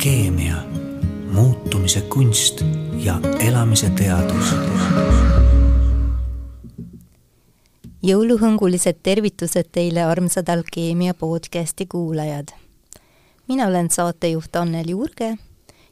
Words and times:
alkeemia, 0.00 0.56
muutumise 1.32 2.00
kunst 2.00 2.62
ja 3.04 3.20
elamise 3.40 3.90
teadus. 3.90 4.54
jõuluhõngulised 8.02 9.02
tervitused 9.02 9.68
teile, 9.72 10.04
armsad 10.04 10.48
Alkeemia 10.48 11.14
podcasti 11.14 11.86
kuulajad. 11.86 12.48
mina 13.48 13.66
olen 13.66 13.90
saatejuht 13.90 14.56
Anneli 14.56 14.94
Urge 14.94 15.36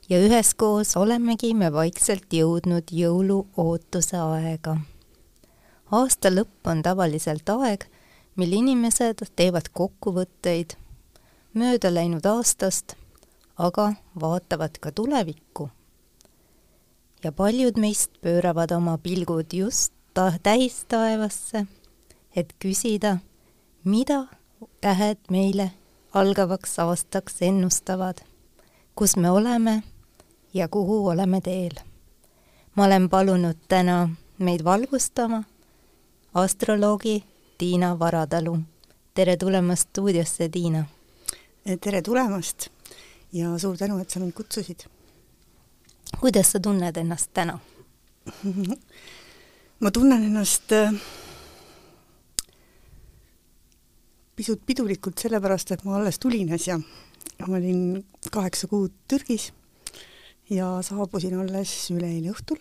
ja 0.08 0.18
üheskoos 0.18 0.96
olemegi 0.96 1.54
me 1.54 1.72
vaikselt 1.72 2.32
jõudnud 2.32 2.88
jõuluootuse 2.90 4.16
aega. 4.16 4.76
aasta 5.92 6.30
lõpp 6.30 6.64
on 6.64 6.82
tavaliselt 6.82 7.48
aeg, 7.48 7.84
mil 8.36 8.52
inimesed 8.52 9.26
teevad 9.36 9.68
kokkuvõtteid 9.72 10.78
mööda 11.52 11.94
läinud 11.94 12.24
aastast, 12.24 12.96
aga 13.58 13.92
vaatavad 14.20 14.78
ka 14.80 14.92
tulevikku. 14.92 15.70
ja 17.24 17.32
paljud 17.32 17.78
meist 17.78 18.10
pööravad 18.22 18.70
oma 18.70 18.98
pilgud 18.98 19.52
just 19.52 19.92
ta-, 20.14 20.38
täistaevasse, 20.42 21.66
et 22.36 22.54
küsida, 22.62 23.18
mida 23.84 24.26
tähed 24.80 25.18
meile 25.30 25.70
algavaks 26.14 26.78
aastaks 26.78 27.42
ennustavad, 27.42 28.22
kus 28.94 29.16
me 29.16 29.30
oleme 29.30 29.82
ja 30.54 30.68
kuhu 30.68 31.08
oleme 31.08 31.40
teel. 31.40 31.74
ma 32.76 32.84
olen 32.84 33.08
palunud 33.08 33.58
täna 33.68 34.08
meid 34.38 34.64
valgustama 34.64 35.42
astroloogi 36.34 37.24
Tiina 37.58 37.98
Varatalu. 37.98 38.58
tere 39.14 39.36
tulemast 39.36 39.88
stuudiosse, 39.88 40.48
Tiina! 40.48 40.84
tere 41.80 42.02
tulemast 42.02 42.77
ja 43.32 43.58
suur 43.58 43.76
tänu, 43.76 43.98
et 43.98 44.10
sa 44.10 44.20
mind 44.20 44.32
kutsusid. 44.32 44.86
kuidas 46.20 46.52
sa 46.52 46.60
tunned 46.60 46.96
ennast 46.96 47.30
täna 47.34 47.58
ma 49.82 49.90
tunnen 49.90 50.24
ennast 50.24 50.72
äh, 50.72 50.92
pisut 54.36 54.62
pidulikult 54.66 55.18
sellepärast, 55.18 55.72
et 55.72 55.84
ma 55.84 55.98
alles 55.98 56.18
tulin 56.18 56.52
äsja. 56.54 56.80
ma 57.46 57.56
olin 57.56 58.04
kaheksa 58.32 58.66
kuud 58.66 58.92
Türgis 59.08 59.52
ja 60.50 60.82
saabusin 60.82 61.38
alles 61.38 61.90
üleeile 61.94 62.34
õhtul. 62.34 62.58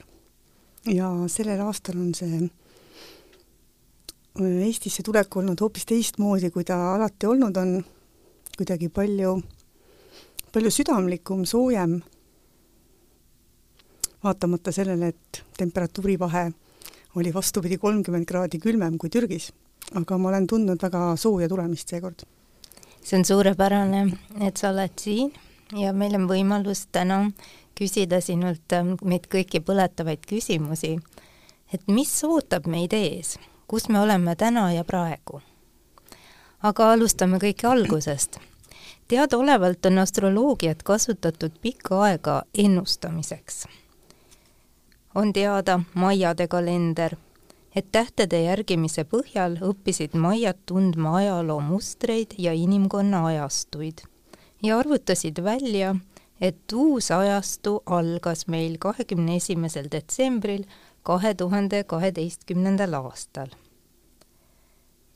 ja 0.86 1.10
sellel 1.28 1.62
aastal 1.66 2.00
on 2.00 2.14
see 2.16 2.44
äh, 2.44 2.50
Eestisse 4.68 5.04
tulek 5.04 5.36
olnud 5.36 5.62
hoopis 5.62 5.86
teistmoodi, 5.90 6.52
kui 6.54 6.64
ta 6.64 6.78
alati 6.94 7.26
olnud 7.26 7.58
on, 7.58 7.80
kuidagi 8.58 8.90
palju, 8.94 9.40
palju 10.58 10.72
südamlikum, 10.74 11.46
soojem, 11.46 12.00
vaatamata 14.24 14.72
sellele, 14.74 15.08
et 15.08 15.44
temperatuuri 15.58 16.16
vahe 16.20 16.48
oli 17.16 17.34
vastupidi 17.34 17.78
kolmkümmend 17.78 18.26
kraadi 18.26 18.58
külmem 18.60 18.98
kui 18.98 19.10
Türgis. 19.10 19.52
aga 19.96 20.18
ma 20.18 20.30
olen 20.30 20.48
tundnud 20.48 20.82
väga 20.82 21.16
sooja 21.16 21.50
tulemist 21.50 21.90
seekord. 21.90 22.26
see 23.04 23.20
on 23.20 23.26
suurepärane, 23.26 24.18
et 24.42 24.58
sa 24.58 24.70
oled 24.70 24.98
siin 24.98 25.32
ja 25.78 25.94
meil 25.94 26.16
on 26.16 26.26
võimalus 26.28 26.88
täna 26.92 27.32
küsida 27.78 28.22
sinult 28.22 28.74
ähm, 28.74 28.96
meid 29.04 29.30
kõiki 29.30 29.62
põletavaid 29.62 30.26
küsimusi, 30.26 30.98
et 31.74 31.88
mis 31.88 32.24
ootab 32.24 32.66
meid 32.66 32.94
ees, 32.94 33.38
kus 33.68 33.90
me 33.90 34.00
oleme 34.00 34.36
täna 34.36 34.72
ja 34.74 34.84
praegu. 34.84 35.42
aga 36.64 36.94
alustame 36.94 37.38
kõike 37.38 37.70
algusest. 37.70 38.40
Teadaolevalt 39.08 39.86
on 39.86 39.98
astroloogiat 39.98 40.84
kasutatud 40.84 41.52
pikka 41.62 42.02
aega 42.02 42.44
ennustamiseks. 42.58 43.68
on 45.16 45.34
teada 45.34 45.80
maiade 45.94 46.48
kalender, 46.48 47.16
et 47.76 47.92
tähtede 47.92 48.42
järgimise 48.42 49.04
põhjal 49.04 49.58
õppisid 49.62 50.14
maiad 50.14 50.58
tundma 50.66 51.16
ajaloo 51.16 51.60
mustreid 51.60 52.36
ja 52.38 52.54
inimkonna 52.54 53.26
ajastuid 53.26 54.06
ja 54.64 54.78
arvutasid 54.78 55.44
välja, 55.44 55.96
et 56.42 56.74
uus 56.74 57.12
ajastu 57.12 57.82
algas 57.86 58.48
meil 58.48 58.78
kahekümne 58.80 59.36
esimesel 59.36 59.88
detsembril 59.92 60.66
kahe 61.04 61.34
tuhande 61.34 61.84
kaheteistkümnendal 61.84 62.94
aastal. 62.94 63.48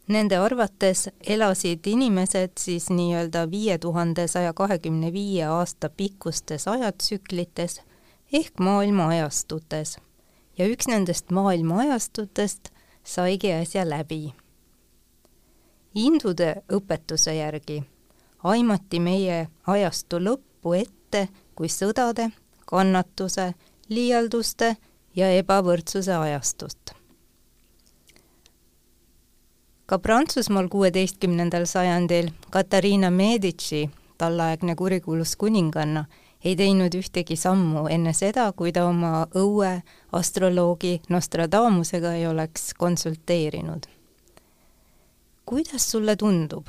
Nende 0.08 0.38
arvates 0.38 1.10
elasid 1.22 1.88
inimesed 1.88 2.52
siis 2.60 2.90
nii-öelda 2.90 3.46
viie 3.52 3.78
tuhande 3.78 4.28
saja 4.28 4.54
kahekümne 4.54 5.14
viie 5.14 5.46
aasta 5.46 5.90
pikkustes 5.90 6.68
ajatsüklites 6.68 7.82
ehk 8.34 8.60
maailma 8.60 9.08
ajastutes 9.08 9.98
ja 10.58 10.68
üks 10.68 10.88
nendest 10.88 11.32
maailma 11.32 11.80
ajastutest 11.80 12.70
saigi 13.04 13.54
äsja 13.54 13.86
läbi. 13.90 14.34
Hindude 15.96 16.56
õpetuse 16.74 17.36
järgi 17.38 17.84
aimati 18.44 19.00
meie 19.00 19.48
ajastu 19.68 20.20
lõppu 20.20 20.74
ette 20.80 21.02
ette 21.12 21.28
kui 21.56 21.68
sõdade, 21.68 22.30
kannatuse, 22.66 23.54
liialduste 23.90 24.76
ja 25.16 25.28
ebavõrdsuse 25.36 26.16
ajastut. 26.16 27.01
Ka 29.92 30.00
Prantsusmaal 30.00 30.68
kuueteistkümnendal 30.72 31.66
sajandil 31.66 32.30
Katariina 32.50 33.10
Medici, 33.12 33.90
tolleaegne 34.18 34.76
kurikuulus 34.76 35.36
kuninganna, 35.36 36.06
ei 36.46 36.56
teinud 36.56 36.96
ühtegi 36.96 37.36
sammu 37.36 37.90
enne 37.92 38.14
seda, 38.16 38.46
kui 38.56 38.72
ta 38.72 38.86
oma 38.88 39.26
õue 39.36 39.74
astroloogi 40.16 41.02
Nostradamusega 41.10 42.14
ei 42.14 42.28
oleks 42.28 42.72
konsulteerinud. 42.78 43.84
kuidas 45.46 45.92
sulle 45.92 46.16
tundub, 46.16 46.68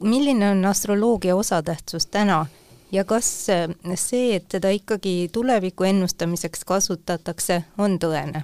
milline 0.00 0.50
on 0.50 0.64
astroloogia 0.64 1.36
osatähtsus 1.36 2.06
täna 2.06 2.46
ja 2.92 3.04
kas 3.04 3.46
see, 3.94 4.34
et 4.34 4.48
teda 4.48 4.70
ikkagi 4.70 5.30
tuleviku 5.32 5.84
ennustamiseks 5.84 6.64
kasutatakse, 6.64 7.64
on 7.78 7.98
tõene? 7.98 8.42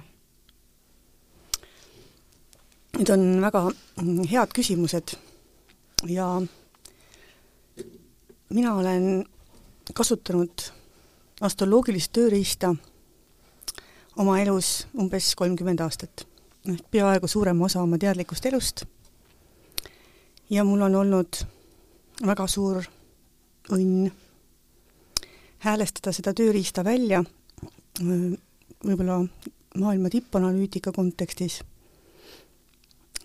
Need 2.99 3.09
on 3.13 3.21
väga 3.39 3.61
head 4.27 4.51
küsimused. 4.51 5.13
Ja 6.11 6.25
mina 8.49 8.73
olen 8.75 9.23
kasutanud 9.95 10.65
astroloogilist 11.39 12.11
tööriista 12.11 12.73
oma 14.19 14.35
elus 14.41 14.87
umbes 14.99 15.31
kolmkümmend 15.39 15.79
aastat, 15.85 16.25
ehk 16.67 16.91
peaaegu 16.91 17.31
suurema 17.31 17.69
osa 17.69 17.79
oma 17.85 17.97
teadlikust 17.97 18.45
elust. 18.51 18.83
ja 20.49 20.63
mul 20.67 20.81
on 20.81 20.95
olnud 20.95 21.39
väga 22.25 22.47
suur 22.47 22.83
õnn 23.71 24.11
häälestada 25.63 26.11
seda 26.11 26.33
tööriista 26.33 26.83
välja 26.83 27.23
võib-olla 28.03 29.21
maailma 29.77 30.09
tippanalüütika 30.09 30.91
kontekstis 30.91 31.61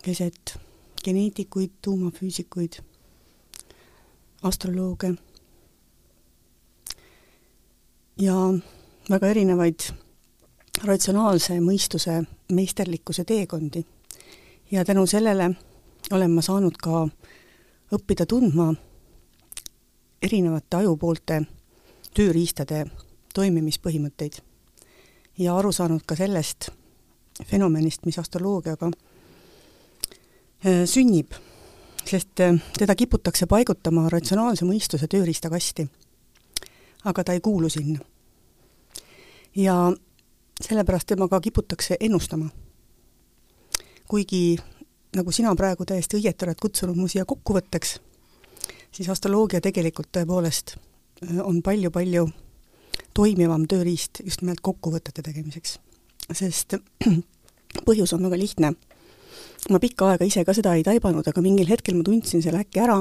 keset 0.04 0.58
geneetikuid, 1.04 1.70
tuumafüüsikuid, 1.82 2.72
astrolooge 4.42 5.14
ja 8.20 8.34
väga 9.10 9.30
erinevaid 9.32 9.88
ratsionaalse 10.84 11.56
mõistuse 11.60 12.22
meisterlikkuse 12.52 13.24
teekondi. 13.24 13.84
ja 14.70 14.84
tänu 14.84 15.06
sellele 15.06 15.50
olen 16.12 16.30
ma 16.30 16.42
saanud 16.42 16.76
ka 16.76 17.08
õppida 17.92 18.26
tundma 18.26 18.74
erinevate 20.22 20.76
ajupoolte 20.76 21.42
tööriistade 22.14 22.84
toimimispõhimõtteid 23.34 24.40
ja 25.38 25.56
aru 25.56 25.72
saanud 25.72 26.02
ka 26.06 26.16
sellest 26.16 26.70
fenomenist, 27.44 28.06
mis 28.06 28.18
astroloogiaga 28.18 28.90
sünnib, 30.64 31.32
sest 32.06 32.40
äh, 32.40 32.56
teda 32.78 32.94
kiputakse 32.94 33.46
paigutama 33.46 34.08
ratsionaalse 34.08 34.64
mõistuse 34.64 35.08
tööriistakasti. 35.08 35.88
aga 37.04 37.24
ta 37.24 37.32
ei 37.32 37.40
kuulu 37.40 37.68
sinna. 37.68 37.98
ja 39.56 39.92
sellepärast 40.60 41.06
temaga 41.06 41.40
kiputakse 41.40 41.96
ennustama. 42.00 42.48
kuigi 44.08 44.58
nagu 45.16 45.32
sina 45.32 45.54
praegu 45.54 45.84
täiesti 45.84 46.16
õieti 46.16 46.44
oled 46.44 46.58
kutsunud 46.60 46.96
mu 46.96 47.08
siia 47.08 47.24
kokkuvõtteks, 47.24 48.00
siis 48.92 49.08
astroloogia 49.08 49.60
tegelikult 49.60 50.08
tõepoolest 50.12 50.76
on 51.42 51.62
palju-palju 51.62 52.28
toimivam 53.14 53.66
tööriist 53.70 54.20
just 54.24 54.42
nimelt 54.42 54.60
kokkuvõtete 54.60 55.22
tegemiseks. 55.22 55.78
sest 56.32 56.74
põhjus 57.86 58.12
on 58.14 58.22
väga 58.22 58.38
lihtne. 58.38 58.72
Ma 59.70 59.80
pikka 59.80 60.12
aega 60.12 60.26
ise 60.28 60.44
ka 60.44 60.54
seda 60.56 60.74
ei 60.76 60.84
taibanud, 60.86 61.26
aga 61.26 61.42
mingil 61.44 61.68
hetkel 61.70 61.96
ma 61.96 62.04
tundsin 62.06 62.42
selle 62.44 62.60
äkki 62.64 62.82
ära, 62.84 62.98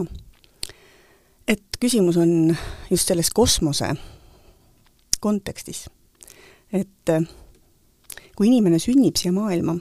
et 1.47 1.79
küsimus 1.79 2.17
on 2.21 2.53
just 2.89 3.09
selles 3.09 3.31
kosmose 3.35 3.89
kontekstis. 5.23 5.89
et 6.73 7.09
äh, 7.09 7.25
kui 8.35 8.47
inimene 8.47 8.79
sünnib 8.81 9.19
siia 9.19 9.33
maailma, 9.35 9.75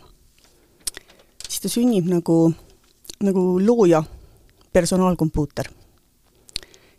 siis 1.49 1.62
ta 1.62 1.70
sünnib 1.73 2.11
nagu, 2.11 2.52
nagu 3.23 3.44
looja 3.61 4.02
personaalkompuuter. 4.73 5.70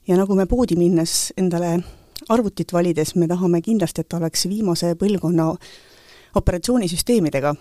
ja 0.07 0.18
nagu 0.18 0.35
me 0.35 0.45
poodi 0.45 0.75
minnes 0.75 1.33
endale 1.38 1.77
arvutit 2.30 2.74
valides, 2.74 3.15
me 3.15 3.27
tahame 3.27 3.62
kindlasti, 3.62 4.01
et 4.01 4.09
ta 4.09 4.18
oleks 4.18 4.47
viimase 4.47 4.95
põlvkonna 4.95 5.51
operatsioonisüsteemidega 6.35 7.56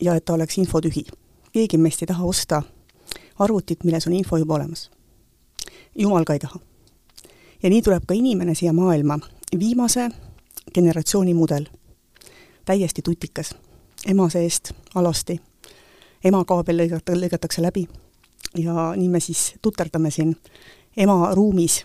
ja 0.00 0.14
et 0.14 0.24
ta 0.24 0.34
oleks 0.34 0.58
infotühi. 0.58 1.04
Keegi 1.52 1.78
meist 1.78 2.02
ei 2.02 2.06
taha 2.06 2.24
osta 2.24 2.62
arvutit, 3.38 3.84
milles 3.84 4.06
on 4.06 4.12
info 4.12 4.36
juba 4.36 4.54
olemas. 4.54 4.90
jumal 5.98 6.24
ka 6.24 6.32
ei 6.32 6.38
taha. 6.38 6.60
ja 7.62 7.70
nii 7.70 7.82
tuleb 7.82 8.02
ka 8.06 8.14
inimene 8.14 8.54
siia 8.54 8.72
maailma, 8.72 9.18
viimase 9.58 10.10
generatsiooni 10.74 11.34
mudel, 11.34 11.66
täiesti 12.64 13.02
tutikas, 13.02 13.54
ema 14.06 14.28
seest 14.28 14.72
alasti, 14.94 15.40
ema 16.24 16.44
kaabel 16.44 16.76
lõigata, 16.76 17.16
lõigatakse 17.16 17.62
läbi 17.62 17.88
ja 18.58 18.92
nii 18.96 19.08
me 19.08 19.20
siis 19.20 19.54
tuterdame 19.62 20.10
siin 20.10 20.36
ema 20.96 21.34
ruumis 21.34 21.84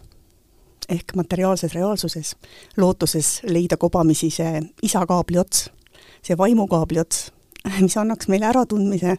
ehk 0.89 1.15
materiaalses 1.15 1.73
reaalsuses, 1.73 2.35
lootuses 2.77 3.41
leida 3.43 3.77
kobamisi 3.77 4.29
see 4.31 4.61
isa 4.83 5.05
kaabli 5.05 5.37
ots, 5.37 5.69
see 6.23 6.37
vaimukaabli 6.37 6.99
ots, 6.99 7.31
mis 7.81 7.97
annaks 7.97 8.27
meile 8.27 8.45
äratundmise 8.45 9.17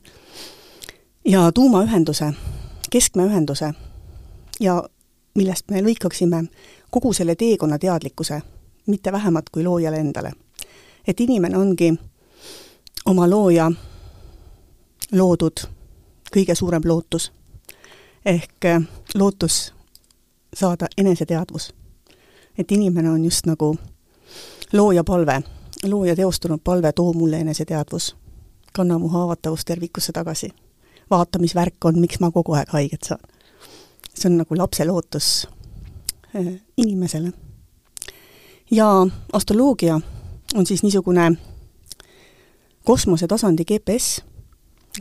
ja 1.24 1.52
tuumaühenduse, 1.52 2.32
keskmeühenduse 2.90 3.72
ja 4.60 4.82
millest 5.34 5.70
me 5.70 5.82
lõikaksime 5.82 6.44
kogu 6.90 7.12
selle 7.12 7.34
teekonna 7.34 7.78
teadlikkuse, 7.78 8.40
mitte 8.86 9.12
vähemat 9.12 9.50
kui 9.50 9.64
loojale 9.64 9.96
endale. 9.96 10.32
et 11.06 11.20
inimene 11.20 11.58
ongi 11.58 11.94
oma 13.06 13.30
looja 13.30 13.70
loodud 15.12 15.60
kõige 16.36 16.54
suurem 16.54 16.82
lootus. 16.84 17.32
ehk 18.24 18.64
lootus 19.14 19.74
saada 20.54 20.86
eneseteadvus. 20.96 21.74
et 22.58 22.72
inimene 22.72 23.10
on 23.10 23.24
just 23.24 23.46
nagu 23.46 23.76
looja 24.72 25.04
palve, 25.04 25.42
looja 25.84 26.16
teostunud 26.16 26.60
palve, 26.64 26.92
too 26.92 27.12
mulle 27.12 27.36
eneseteadvus. 27.36 28.16
Kanna 28.72 28.98
mu 28.98 29.08
haavatavus 29.08 29.64
tervikusse 29.64 30.12
tagasi. 30.12 30.50
vaata, 31.10 31.38
mis 31.38 31.54
värk 31.54 31.84
on, 31.84 32.00
miks 32.00 32.20
ma 32.20 32.30
kogu 32.30 32.52
aeg 32.52 32.68
haiget 32.68 33.02
saan. 33.02 33.20
see 34.14 34.30
on 34.30 34.38
nagu 34.38 34.58
lapse 34.58 34.84
lootus 34.84 35.48
äh, 36.36 36.60
inimesele. 36.76 37.32
ja 38.70 39.06
astroloogia 39.32 40.00
on 40.54 40.66
siis 40.66 40.82
niisugune 40.82 41.36
kosmosetasandi 42.84 43.64
GPS, 43.64 44.24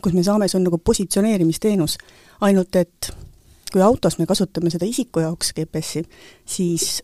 kus 0.02 0.12
me 0.12 0.22
saame, 0.22 0.48
see 0.48 0.58
on 0.58 0.64
nagu 0.64 0.78
positsioneerimisteenus, 0.78 1.98
ainult 2.40 2.76
et 2.76 3.10
kui 3.72 3.82
autos 3.82 4.18
me 4.18 4.26
kasutame 4.26 4.70
seda 4.70 4.84
isiku 4.84 5.20
jaoks 5.20 5.52
GPS-i, 5.56 6.04
siis 6.46 7.02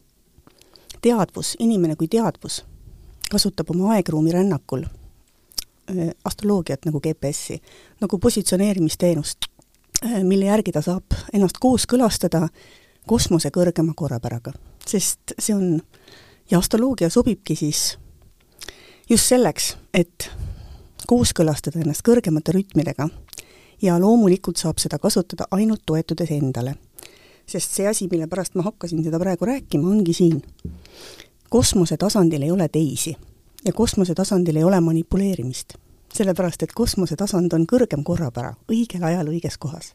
teadvus, 1.00 1.56
inimene 1.58 1.96
kui 1.96 2.08
teadvus 2.08 2.64
kasutab 3.30 3.70
oma 3.70 3.94
aegruumi 3.96 4.32
rännakul 4.32 4.84
astroloogiat 6.24 6.86
nagu 6.88 7.00
GPS-i, 7.00 7.60
nagu 8.00 8.18
positsioneerimisteenust, 8.18 9.48
äh, 10.04 10.22
mille 10.22 10.44
järgi 10.44 10.72
ta 10.72 10.82
saab 10.82 11.16
ennast 11.32 11.60
kooskõlastada 11.60 12.48
kosmose 13.06 13.50
kõrgema 13.50 13.92
korrapäraga. 13.96 14.52
sest 14.86 15.32
see 15.38 15.54
on, 15.54 15.80
ja 16.50 16.58
astroloogia 16.58 17.10
sobibki 17.10 17.56
siis 17.56 17.98
just 19.10 19.28
selleks, 19.28 19.76
et 19.94 20.30
kooskõlastada 21.06 21.80
ennast 21.80 22.02
kõrgemate 22.04 22.52
rütmidega 22.52 23.08
ja 23.82 23.98
loomulikult 24.00 24.56
saab 24.56 24.78
seda 24.78 24.98
kasutada 24.98 25.44
ainult 25.50 25.82
toetudes 25.86 26.30
endale. 26.30 26.74
sest 27.46 27.70
see 27.70 27.86
asi, 27.88 28.08
mille 28.10 28.26
pärast 28.26 28.54
ma 28.54 28.62
hakkasin 28.62 29.04
seda 29.04 29.18
praegu 29.18 29.44
rääkima, 29.44 29.88
ongi 29.88 30.12
siin. 30.12 30.42
kosmose 31.48 31.96
tasandil 31.96 32.42
ei 32.42 32.50
ole 32.50 32.68
teisi 32.68 33.16
ja 33.64 33.72
kosmose 33.72 34.14
tasandil 34.14 34.56
ei 34.56 34.64
ole 34.64 34.80
manipuleerimist. 34.80 35.74
sellepärast, 36.14 36.62
et 36.62 36.72
kosmose 36.72 37.16
tasand 37.16 37.52
on 37.52 37.64
kõrgem 37.66 38.04
korrapära, 38.04 38.54
õigel 38.70 39.02
ajal 39.02 39.32
õiges 39.32 39.58
kohas 39.58 39.94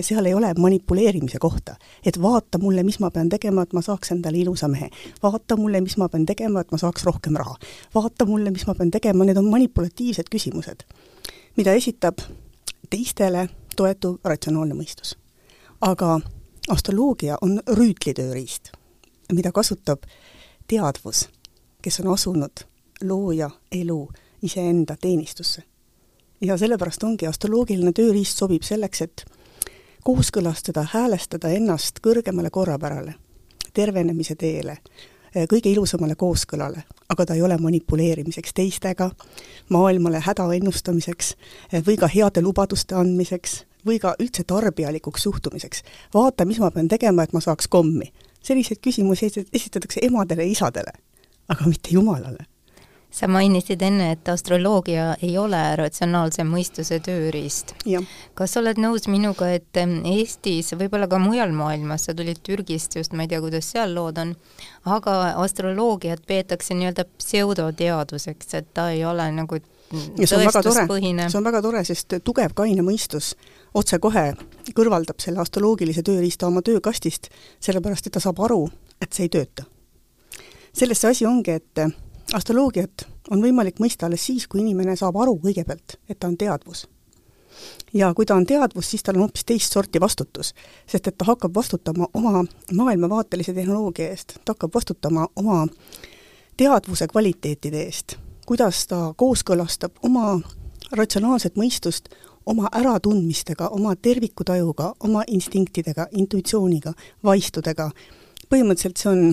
seal 0.00 0.24
ei 0.24 0.34
ole 0.34 0.54
manipuleerimise 0.58 1.38
kohta, 1.38 1.76
et 2.04 2.22
vaata 2.22 2.58
mulle, 2.58 2.82
mis 2.82 2.98
ma 3.00 3.10
pean 3.10 3.28
tegema, 3.28 3.62
et 3.62 3.72
ma 3.72 3.82
saaks 3.82 4.12
endale 4.12 4.38
ilusa 4.38 4.68
mehe. 4.68 4.90
vaata 5.22 5.56
mulle, 5.56 5.80
mis 5.80 5.96
ma 5.96 6.08
pean 6.08 6.26
tegema, 6.26 6.60
et 6.60 6.72
ma 6.72 6.78
saaks 6.78 7.04
rohkem 7.04 7.36
raha. 7.36 7.56
vaata 7.94 8.24
mulle, 8.24 8.50
mis 8.50 8.66
ma 8.66 8.74
pean 8.74 8.90
tegema, 8.90 9.24
need 9.24 9.36
on 9.36 9.50
manipulatiivsed 9.50 10.32
küsimused, 10.32 10.84
mida 11.56 11.72
esitab 11.72 12.24
teistele 12.90 13.48
toetuv 13.76 14.16
ratsionaalne 14.24 14.74
mõistus. 14.74 15.16
aga 15.80 16.20
astroloogia 16.68 17.36
on 17.40 17.60
rüütlitööriist, 17.68 18.72
mida 19.32 19.52
kasutab 19.52 20.08
teadvus, 20.68 21.28
kes 21.82 22.00
on 22.00 22.12
asunud 22.12 22.64
looja 23.04 23.50
elu 23.72 24.08
iseenda 24.42 24.96
teenistusse. 25.00 25.62
ja 26.40 26.56
sellepärast 26.58 27.02
ongi 27.02 27.26
astroloogiline 27.26 27.92
tööriist 27.96 28.38
sobib 28.38 28.62
selleks, 28.62 29.00
et 29.00 29.24
kooskõlastada, 30.04 30.84
häälestada 30.92 31.48
ennast 31.48 32.02
kõrgemale 32.04 32.50
korrapärale, 32.52 33.14
tervenemise 33.74 34.36
teele, 34.36 34.76
kõige 35.50 35.72
ilusamale 35.72 36.14
kooskõlale, 36.14 36.82
aga 37.08 37.26
ta 37.26 37.34
ei 37.34 37.42
ole 37.42 37.56
manipuleerimiseks 37.58 38.52
teistega, 38.54 39.10
maailmale 39.68 40.20
häda 40.20 40.46
ennustamiseks 40.58 41.32
või 41.88 41.96
ka 41.96 42.10
heade 42.12 42.44
lubaduste 42.44 42.94
andmiseks 42.94 43.62
või 43.86 43.98
ka 44.02 44.14
üldse 44.20 44.44
tarbijalikuks 44.44 45.22
suhtumiseks. 45.22 45.82
vaata, 46.14 46.44
mis 46.44 46.60
ma 46.60 46.70
pean 46.70 46.88
tegema, 46.88 47.22
et 47.22 47.32
ma 47.32 47.40
saaks 47.40 47.68
kommi. 47.68 48.12
selliseid 48.42 48.78
küsimusi 48.78 49.26
esitatakse 49.52 50.00
emadele 50.02 50.44
ja 50.44 50.50
isadele, 50.50 50.92
aga 51.48 51.64
mitte 51.66 51.88
Jumalale 51.90 52.46
sa 53.16 53.28
mainisid 53.32 53.80
enne, 53.82 54.10
et 54.12 54.28
astroloogia 54.28 55.14
ei 55.24 55.36
ole 55.40 55.60
ratsionaalse 55.80 56.44
mõistuse 56.44 56.98
tööriist. 57.04 57.72
kas 58.34 58.56
oled 58.60 58.80
nõus 58.82 59.08
minuga, 59.08 59.48
et 59.56 59.76
Eestis, 59.76 60.74
võib-olla 60.76 61.08
ka 61.08 61.20
mujal 61.22 61.54
maailmas, 61.56 62.06
sa 62.06 62.14
tulid 62.14 62.42
Türgist 62.44 62.96
just, 62.96 63.16
ma 63.16 63.24
ei 63.24 63.32
tea, 63.32 63.40
kuidas 63.40 63.70
seal 63.72 63.94
lood 63.96 64.20
on, 64.20 64.34
aga 64.84 65.16
astroloogiat 65.44 66.26
peetakse 66.26 66.76
nii-öelda 66.76 67.06
pseudoteaduseks, 67.16 68.54
et 68.60 68.70
ta 68.76 68.90
ei 68.92 69.04
ole 69.04 69.30
nagu 69.32 69.60
ja 70.18 70.26
see 70.26 70.36
on 70.36 70.44
väga 70.44 70.62
tore, 70.66 70.86
see 71.30 71.38
on 71.38 71.46
väga 71.46 71.60
tore, 71.62 71.84
sest 71.86 72.18
tugev 72.26 72.54
kaine 72.58 72.82
mõistus 72.84 73.34
otsekohe 73.76 74.32
kõrvaldab 74.76 75.22
selle 75.22 75.40
astroloogilise 75.40 76.02
tööriista 76.06 76.48
oma 76.50 76.62
töökastist, 76.66 77.30
sellepärast 77.62 78.08
et 78.08 78.16
ta 78.16 78.22
saab 78.22 78.42
aru, 78.44 78.64
et 79.00 79.12
see 79.12 79.28
ei 79.28 79.32
tööta. 79.38 79.64
selles 80.76 81.00
see 81.00 81.10
asi 81.14 81.26
ongi, 81.26 81.56
et 81.56 81.86
astroloogiat 82.34 83.06
on 83.30 83.42
võimalik 83.42 83.80
mõista 83.80 84.06
alles 84.06 84.26
siis, 84.26 84.46
kui 84.46 84.60
inimene 84.60 84.96
saab 84.96 85.16
aru 85.20 85.36
kõigepealt, 85.42 85.98
et 86.08 86.18
ta 86.18 86.28
on 86.28 86.36
teadvus. 86.36 86.86
ja 87.94 88.12
kui 88.14 88.26
ta 88.26 88.34
on 88.34 88.46
teadvus, 88.46 88.90
siis 88.90 89.02
tal 89.02 89.16
on 89.16 89.26
hoopis 89.26 89.44
teist 89.44 89.72
sorti 89.72 90.00
vastutus, 90.00 90.52
sest 90.86 91.06
et 91.06 91.18
ta 91.18 91.24
hakkab 91.24 91.54
vastutama 91.54 92.08
oma 92.14 92.44
maailmavaatelise 92.72 93.54
tehnoloogia 93.54 94.10
eest, 94.10 94.38
ta 94.44 94.52
hakkab 94.52 94.74
vastutama 94.74 95.28
oma 95.36 95.66
teadvuse 96.56 97.08
kvaliteetide 97.08 97.82
eest, 97.82 98.16
kuidas 98.46 98.86
ta 98.86 99.14
kooskõlastab 99.16 99.92
oma 100.02 100.40
ratsionaalset 100.92 101.56
mõistust 101.56 102.08
oma 102.46 102.68
äratundmistega, 102.72 103.68
oma 103.68 103.96
tervikutajuga, 103.96 104.92
oma 105.00 105.24
instinktidega, 105.26 106.06
intuitsiooniga, 106.12 106.92
vaistudega, 107.24 107.90
põhimõtteliselt 108.50 109.02
see 109.02 109.10
on 109.10 109.24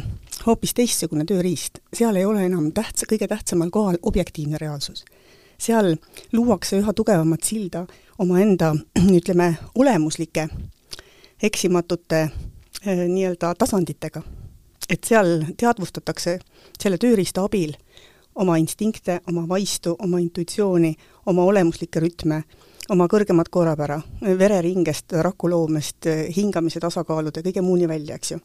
hoopis 0.45 0.73
teistsugune 0.73 1.25
tööriist, 1.25 1.79
seal 1.93 2.15
ei 2.15 2.25
ole 2.25 2.45
enam 2.45 2.71
tähtsa, 2.75 3.07
kõige 3.09 3.27
tähtsamal 3.27 3.69
kohal 3.71 3.97
objektiivne 4.01 4.57
reaalsus. 4.57 5.05
seal 5.57 5.95
luuakse 6.33 6.79
üha 6.79 6.93
tugevamat 6.93 7.43
silda 7.43 7.85
omaenda, 8.19 8.75
ütleme, 9.19 9.55
olemuslike 9.75 10.47
eksimatute 11.43 12.21
eh, 12.85 13.07
nii-öelda 13.07 13.55
tasanditega. 13.55 14.21
et 14.89 15.03
seal 15.03 15.45
teadvustatakse 15.57 16.39
selle 16.79 16.97
tööriista 16.97 17.43
abil 17.43 17.75
oma 18.35 18.57
instinkte, 18.57 19.19
oma 19.27 19.47
vaistu, 19.47 19.95
oma 19.99 20.19
intuitsiooni, 20.19 20.95
oma 21.25 21.43
olemuslikke 21.43 21.99
rütme, 21.99 22.43
oma 22.89 23.07
kõrgemat 23.07 23.49
korrapära, 23.49 23.99
vereringest, 24.39 25.13
rakuloomest, 25.21 26.09
hingamise 26.35 26.81
tasakaalude, 26.83 27.43
kõige 27.45 27.61
muuni 27.61 27.87
välja, 27.87 28.15
eks 28.15 28.31
ju. 28.31 28.39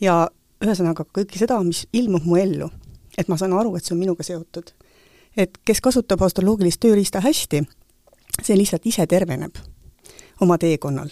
ja 0.00 0.28
ühesõnaga 0.62 1.04
kõike 1.04 1.38
seda, 1.38 1.58
mis 1.64 1.86
ilmub 1.92 2.24
mu 2.26 2.38
ellu, 2.40 2.70
et 3.18 3.28
ma 3.28 3.36
saan 3.36 3.54
aru, 3.56 3.74
et 3.76 3.84
see 3.84 3.94
on 3.96 4.00
minuga 4.00 4.22
seotud. 4.26 4.72
et 5.36 5.58
kes 5.64 5.80
kasutab 5.80 6.22
astroloogilist 6.22 6.80
tööriista 6.80 7.20
hästi, 7.20 7.62
see 8.42 8.56
lihtsalt 8.56 8.86
ise 8.86 9.06
terveneb 9.06 9.56
oma 10.40 10.58
teekonnal. 10.58 11.08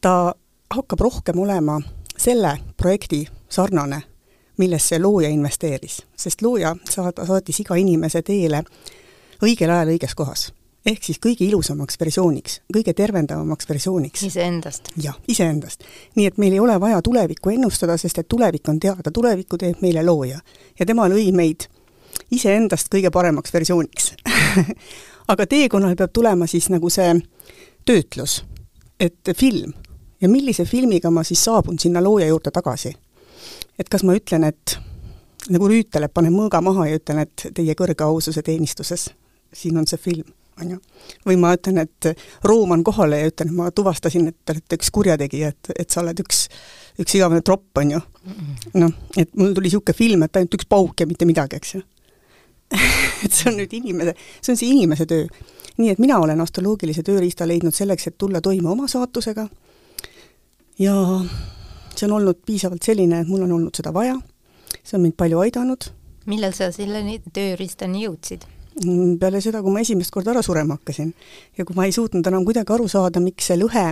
ta 0.00 0.34
hakkab 0.70 1.00
rohkem 1.00 1.38
olema 1.38 1.80
selle 2.16 2.58
projekti 2.76 3.26
sarnane, 3.48 4.02
millesse 4.58 4.98
looja 4.98 5.28
investeeris, 5.28 6.02
sest 6.16 6.42
looja 6.42 6.76
saada, 6.90 7.26
saatis 7.26 7.60
iga 7.60 7.74
inimese 7.74 8.22
teele 8.22 8.64
õigel 9.42 9.70
ajal 9.70 9.94
õiges 9.94 10.14
kohas. 10.14 10.52
Ehk 10.86 11.04
siis 11.04 11.18
kõige 11.20 11.44
ilusamaks 11.44 11.98
versiooniks, 12.00 12.60
kõige 12.72 12.94
tervendavamaks 12.96 13.68
versiooniks. 13.68 14.22
iseendast. 14.22 14.88
jah, 14.96 15.18
iseendast. 15.28 15.84
nii 16.16 16.26
et 16.26 16.38
meil 16.38 16.52
ei 16.52 16.60
ole 16.60 16.80
vaja 16.80 17.02
tulevikku 17.02 17.50
ennustada, 17.50 17.96
sest 17.96 18.18
et 18.18 18.28
tulevik 18.28 18.68
on 18.68 18.80
teada, 18.80 19.10
tulevikku 19.12 19.58
teeb 19.58 19.82
meile 19.82 20.04
looja. 20.04 20.40
ja 20.78 20.86
tema 20.86 21.08
lõi 21.08 21.32
meid 21.32 21.68
iseendast 22.30 22.88
kõige 22.94 23.10
paremaks 23.10 23.52
versiooniks 23.52 24.14
aga 25.32 25.46
teekonnal 25.46 25.96
peab 25.96 26.12
tulema 26.12 26.46
siis 26.46 26.68
nagu 26.70 26.90
see 26.90 27.12
töötlus, 27.86 28.42
et 29.00 29.34
film 29.36 29.72
ja 30.20 30.28
millise 30.28 30.64
filmiga 30.64 31.10
ma 31.10 31.24
siis 31.24 31.44
saabun 31.44 31.78
sinna 31.78 32.02
looja 32.04 32.26
juurde 32.26 32.50
tagasi. 32.50 32.94
et 33.78 33.88
kas 33.88 34.02
ma 34.04 34.14
ütlen, 34.16 34.44
et 34.44 34.78
nagu 35.50 35.68
Rüütel, 35.68 36.04
et 36.04 36.14
panen 36.14 36.34
mõõga 36.34 36.60
maha 36.62 36.86
ja 36.88 36.98
ütlen, 36.98 37.22
et 37.24 37.46
teie 37.54 37.74
kõrge 37.74 38.04
aususe 38.04 38.42
teenistuses, 38.42 39.08
siin 39.52 39.78
on 39.78 39.86
see 39.86 39.98
film, 39.98 40.28
on 40.60 40.74
ju. 40.74 40.80
või 41.26 41.38
ma 41.40 41.54
ütlen, 41.56 41.78
et 41.84 42.10
rooman 42.46 42.84
kohale 42.84 43.22
ja 43.22 43.30
ütlen, 43.30 43.52
ma 43.56 43.70
tuvastasin, 43.70 44.28
et 44.30 44.36
te 44.44 44.56
olete 44.56 44.80
üks 44.80 44.90
kurjategija, 44.94 45.52
et, 45.54 45.72
et 45.78 45.90
sa 45.90 46.02
oled 46.02 46.20
üks, 46.24 46.46
üks 47.00 47.16
igavene 47.18 47.44
tropp, 47.46 47.70
on 47.78 47.94
ju. 47.96 48.02
noh, 48.74 48.92
et 49.16 49.32
mul 49.36 49.54
tuli 49.54 49.70
niisugune 49.70 49.96
film, 49.96 50.26
et 50.26 50.36
ainult 50.36 50.58
üks 50.58 50.68
pauk 50.68 51.00
ja 51.00 51.08
mitte 51.08 51.28
midagi, 51.28 51.60
eks 51.60 51.74
ju 51.78 51.86
et 53.24 53.32
see 53.34 53.48
on 53.50 53.56
nüüd 53.58 53.72
inimese, 53.74 54.14
see 54.38 54.52
on 54.52 54.58
see 54.60 54.70
inimese 54.70 55.06
töö. 55.10 55.26
nii 55.80 55.90
et 55.90 56.02
mina 56.02 56.20
olen 56.22 56.40
astroloogilise 56.40 57.02
tööriista 57.06 57.48
leidnud 57.48 57.74
selleks, 57.74 58.06
et 58.06 58.18
tulla 58.18 58.40
toime 58.44 58.68
oma 58.70 58.86
saatusega 58.88 59.48
ja 60.78 60.94
see 61.96 62.06
on 62.06 62.16
olnud 62.20 62.44
piisavalt 62.46 62.86
selline, 62.86 63.20
et 63.20 63.28
mul 63.28 63.44
on 63.46 63.56
olnud 63.58 63.76
seda 63.76 63.92
vaja, 63.94 64.16
see 64.82 64.96
on 64.98 65.04
mind 65.04 65.18
palju 65.18 65.42
aidanud. 65.42 65.90
millal 66.30 66.54
sa 66.56 66.70
selleni 66.74 67.20
tööriistani 67.34 68.06
jõudsid? 68.06 68.46
Mm, 68.84 69.16
peale 69.18 69.40
seda, 69.42 69.64
kui 69.64 69.72
ma 69.74 69.82
esimest 69.82 70.12
korda 70.14 70.30
ära 70.30 70.44
surema 70.46 70.76
hakkasin 70.78 71.10
ja 71.58 71.64
kui 71.66 71.74
ma 71.74 71.88
ei 71.88 71.92
suutnud 71.92 72.26
enam 72.30 72.44
kuidagi 72.46 72.70
aru 72.72 72.86
saada, 72.88 73.20
miks 73.20 73.50
see 73.50 73.58
lõhe 73.58 73.86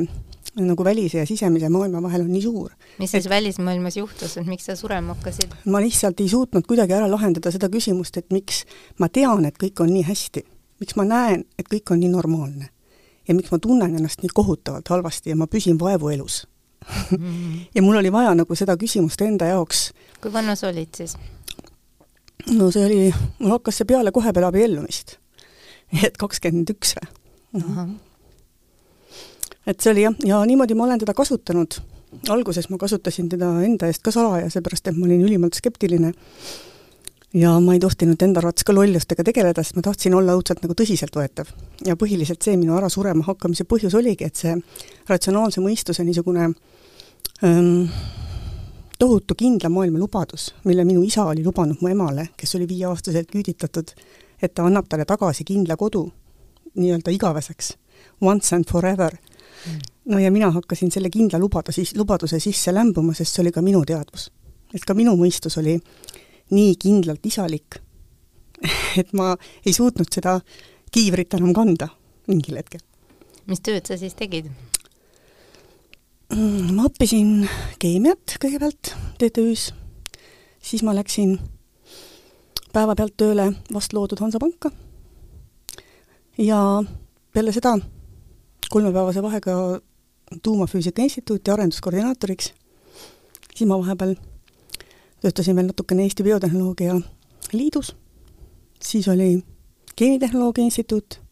nagu 0.54 0.84
välise 0.86 1.18
ja 1.18 1.26
sisemise 1.26 1.68
maailma 1.68 2.02
vahel 2.02 2.22
on 2.24 2.30
nii 2.32 2.42
suur. 2.42 2.70
mis 2.98 3.10
siis 3.10 3.26
et, 3.26 3.30
välismaailmas 3.30 3.96
juhtus, 3.96 4.36
et 4.38 4.46
miks 4.46 4.66
sa 4.70 4.76
surema 4.76 5.14
hakkasid? 5.14 5.54
ma 5.66 5.82
lihtsalt 5.82 6.20
ei 6.20 6.28
suutnud 6.28 6.66
kuidagi 6.66 6.94
ära 6.94 7.10
lahendada 7.10 7.50
seda 7.54 7.68
küsimust, 7.68 8.16
et 8.16 8.30
miks 8.34 8.64
ma 8.98 9.08
tean, 9.08 9.44
et 9.44 9.58
kõik 9.58 9.82
on 9.82 9.90
nii 9.92 10.06
hästi, 10.08 10.44
miks 10.80 10.96
ma 10.96 11.06
näen, 11.08 11.44
et 11.58 11.68
kõik 11.68 11.92
on 11.92 12.00
nii 12.02 12.12
normaalne 12.14 12.70
ja 13.28 13.34
miks 13.34 13.50
ma 13.52 13.58
tunnen 13.58 13.98
ennast 13.98 14.22
nii 14.22 14.32
kohutavalt 14.34 14.88
halvasti 14.88 15.34
ja 15.34 15.36
ma 15.36 15.46
püsin 15.46 15.78
vaevuelus 15.80 16.46
mm. 16.86 17.16
-hmm. 17.18 17.58
ja 17.74 17.82
mul 17.82 17.96
oli 17.96 18.12
vaja 18.12 18.34
nagu 18.34 18.54
seda 18.54 18.76
küsimust 18.76 19.20
enda 19.26 19.50
jaoks. 19.52 19.92
kui 20.22 20.32
vana 20.32 20.54
sa 20.54 20.68
olid 20.68 20.94
siis? 20.94 21.16
No 22.46 22.70
see 22.70 22.84
oli, 22.86 23.00
mul 23.38 23.56
hakkas 23.56 23.80
see 23.80 23.88
peale 23.88 24.12
kohe 24.14 24.32
peale 24.32 24.50
abiellumist. 24.50 25.16
et 26.04 26.16
kakskümmend 26.20 26.70
üks 26.74 26.94
või? 26.98 27.08
et 29.66 29.80
see 29.80 29.92
oli 29.92 30.06
jah, 30.06 30.16
ja 30.24 30.40
niimoodi 30.46 30.76
ma 30.78 30.88
olen 30.88 31.02
teda 31.02 31.14
kasutanud. 31.16 31.80
alguses 32.32 32.70
ma 32.70 32.78
kasutasin 32.78 33.28
teda 33.28 33.50
enda 33.64 33.90
eest 33.90 34.02
ka 34.02 34.14
salaja, 34.14 34.50
seepärast 34.50 34.88
et 34.88 34.96
ma 34.96 35.06
olin 35.06 35.24
ülimalt 35.26 35.58
skeptiline 35.58 36.12
ja 37.34 37.52
ma 37.60 37.74
ei 37.76 37.80
tohtinud 37.80 38.22
enda 38.24 38.40
arvates 38.40 38.64
ka 38.64 38.72
lollustega 38.72 39.24
tegeleda, 39.24 39.62
sest 39.62 39.76
ma 39.76 39.84
tahtsin 39.84 40.14
olla 40.16 40.36
õudselt 40.38 40.62
nagu 40.64 40.76
tõsiseltvõetav. 40.78 41.50
ja 41.86 41.96
põhiliselt 41.96 42.42
see 42.42 42.56
minu 42.56 42.76
ära 42.78 42.88
surema 42.88 43.24
hakkamise 43.26 43.64
põhjus 43.68 43.96
oligi, 43.98 44.24
et 44.24 44.36
see 44.36 44.54
ratsionaalse 45.08 45.60
mõistuse 45.60 46.04
niisugune 46.04 46.52
ähm, 47.44 47.90
tohutu 48.98 49.34
kindla 49.34 49.68
maailma 49.68 49.98
lubadus, 49.98 50.54
mille 50.64 50.84
minu 50.84 51.02
isa 51.02 51.24
oli 51.24 51.44
lubanud 51.44 51.76
mu 51.80 51.88
emale, 51.88 52.28
kes 52.36 52.54
oli 52.58 52.68
viieaastaselt 52.68 53.30
küüditatud, 53.30 53.92
et 54.42 54.54
ta 54.54 54.66
annab 54.66 54.88
talle 54.88 55.04
tagasi 55.04 55.44
kindla 55.44 55.76
kodu, 55.76 56.04
nii-öelda 56.74 57.14
igaveseks, 57.14 57.72
once 58.22 58.54
and 58.56 58.66
forever 58.70 59.14
no 60.04 60.18
ja 60.18 60.30
mina 60.30 60.50
hakkasin 60.50 60.90
selle 60.90 61.10
kindla 61.10 61.38
lubada 61.38 61.72
siis, 61.72 61.94
lubaduse 61.96 62.40
sisse 62.40 62.74
lämbuma, 62.74 63.14
sest 63.14 63.34
see 63.34 63.42
oli 63.42 63.52
ka 63.52 63.62
minu 63.62 63.84
teadvus. 63.86 64.30
et 64.74 64.84
ka 64.84 64.94
minu 64.94 65.14
mõistus 65.16 65.56
oli 65.60 65.78
nii 66.52 66.74
kindlalt 66.80 67.26
isalik, 67.26 67.78
et 69.00 69.12
ma 69.12 69.34
ei 69.64 69.72
suutnud 69.72 70.10
seda 70.12 70.38
kiivrit 70.92 71.34
enam 71.34 71.54
kanda 71.56 71.88
mingil 72.28 72.60
hetkel. 72.60 72.80
mis 73.46 73.60
tööd 73.60 73.86
sa 73.86 73.96
siis 74.00 74.14
tegid? 74.14 74.50
Ma 76.76 76.84
õppisin 76.84 77.46
keemiat 77.80 78.34
kõigepealt 78.36 78.90
TTÜ-s, 79.16 79.70
siis 80.60 80.82
ma 80.84 80.92
läksin 80.92 81.38
päevapealt 82.74 83.14
tööle 83.16 83.46
vast 83.72 83.94
loodud 83.96 84.20
Hansapanka 84.20 84.68
ja 86.36 86.60
peale 87.32 87.54
seda 87.56 87.78
kolmepäevase 88.68 89.24
vahega 89.24 89.56
Tuumafüüsika 90.44 91.02
Instituuti 91.02 91.50
arenduskoordinaatoriks, 91.50 92.52
siis 93.54 93.68
ma 93.70 93.80
vahepeal 93.80 94.18
töötasin 95.24 95.56
veel 95.56 95.72
natukene 95.72 96.04
Eesti 96.04 96.28
Biotehnoloogia 96.28 97.00
Liidus, 97.56 97.94
siis 98.84 99.08
oli 99.08 99.38
Geenitehnoloogia 99.96 100.68
Instituut 100.68 101.22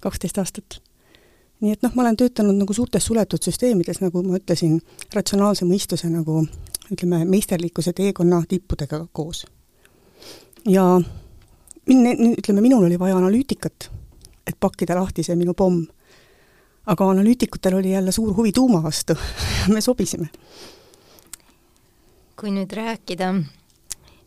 kaksteist 0.00 0.38
aastat. 0.38 0.82
Nii 1.60 1.72
et 1.72 1.82
noh, 1.82 1.92
ma 1.94 2.02
olen 2.04 2.16
töötanud 2.16 2.56
nagu 2.58 2.72
suurtes 2.76 3.04
suletud 3.04 3.42
süsteemides, 3.42 4.00
nagu 4.04 4.22
ma 4.22 4.36
ütlesin, 4.40 4.80
ratsionaalse 5.14 5.64
mõistuse 5.64 6.10
nagu 6.12 6.42
ütleme, 6.92 7.24
meisterlikkuse 7.24 7.92
teekonna 7.96 8.42
tippudega 8.48 9.06
koos. 9.12 9.46
ja 10.68 10.84
min-, 11.86 12.34
ütleme, 12.38 12.60
minul 12.60 12.84
oli 12.84 12.98
vaja 12.98 13.16
analüütikat, 13.16 13.90
et 14.46 14.56
pakkida 14.60 14.94
lahti 14.94 15.22
see 15.22 15.36
minu 15.36 15.54
pomm 15.54 15.86
aga 16.86 17.10
analüütikutel 17.10 17.74
oli 17.74 17.90
jälle 17.90 18.12
suur 18.12 18.34
huvi 18.36 18.52
tuuma 18.52 18.82
vastu 18.82 19.14
me 19.74 19.80
sobisime. 19.80 20.28
kui 22.40 22.50
nüüd 22.52 22.72
rääkida 22.76 23.30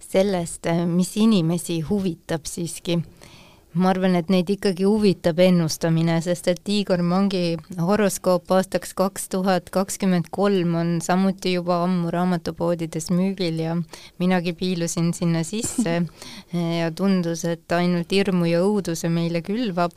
sellest, 0.02 0.66
mis 0.90 1.12
inimesi 1.22 1.82
huvitab 1.86 2.48
siiski, 2.50 2.98
ma 3.78 3.92
arvan, 3.92 4.16
et 4.18 4.32
neid 4.34 4.50
ikkagi 4.50 4.86
huvitab 4.88 5.40
ennustamine, 5.44 6.16
sest 6.26 6.48
et 6.50 6.72
Igor 6.74 7.04
Mangi 7.06 7.54
horoskoop 7.78 8.50
aastaks 8.56 8.96
kaks 8.98 9.30
tuhat 9.36 9.70
kakskümmend 9.74 10.32
kolm 10.34 10.74
on 10.80 10.96
samuti 11.06 11.54
juba 11.54 11.84
ammu 11.86 12.10
raamatupoodides 12.14 13.12
müügil 13.14 13.62
ja 13.62 13.76
minagi 14.22 14.56
piilusin 14.58 15.12
sinna 15.14 15.44
sisse 15.46 16.00
ja 16.80 16.90
tundus, 16.92 17.46
et 17.46 17.78
ainult 17.78 18.10
hirmu 18.12 18.50
ja 18.50 18.64
õuduse 18.66 19.12
meile 19.14 19.44
külvab. 19.46 19.94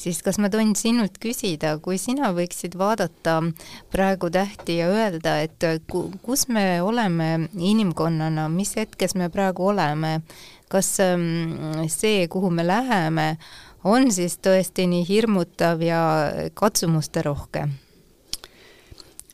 Siis 0.00 0.22
kas 0.24 0.38
ma 0.40 0.48
tohin 0.48 0.72
sinult 0.78 1.18
küsida, 1.20 1.74
kui 1.84 1.98
sina 2.00 2.30
võiksid 2.32 2.72
vaadata 2.80 3.34
praegu 3.92 4.30
tähti 4.32 4.78
ja 4.78 4.86
öelda, 4.88 5.34
et 5.44 5.66
kus 6.24 6.46
me 6.48 6.80
oleme 6.80 7.50
inimkonnana, 7.52 8.46
mis 8.48 8.72
hetkes 8.80 9.12
me 9.20 9.28
praegu 9.28 9.68
oleme, 9.74 10.22
kas 10.70 10.88
ähm, 11.02 11.84
see, 11.90 12.28
kuhu 12.30 12.50
me 12.50 12.66
läheme, 12.66 13.36
on 13.84 14.10
siis 14.14 14.38
tõesti 14.42 14.86
nii 14.90 15.06
hirmutav 15.08 15.82
ja 15.82 16.00
katsumusterohke? 16.54 17.68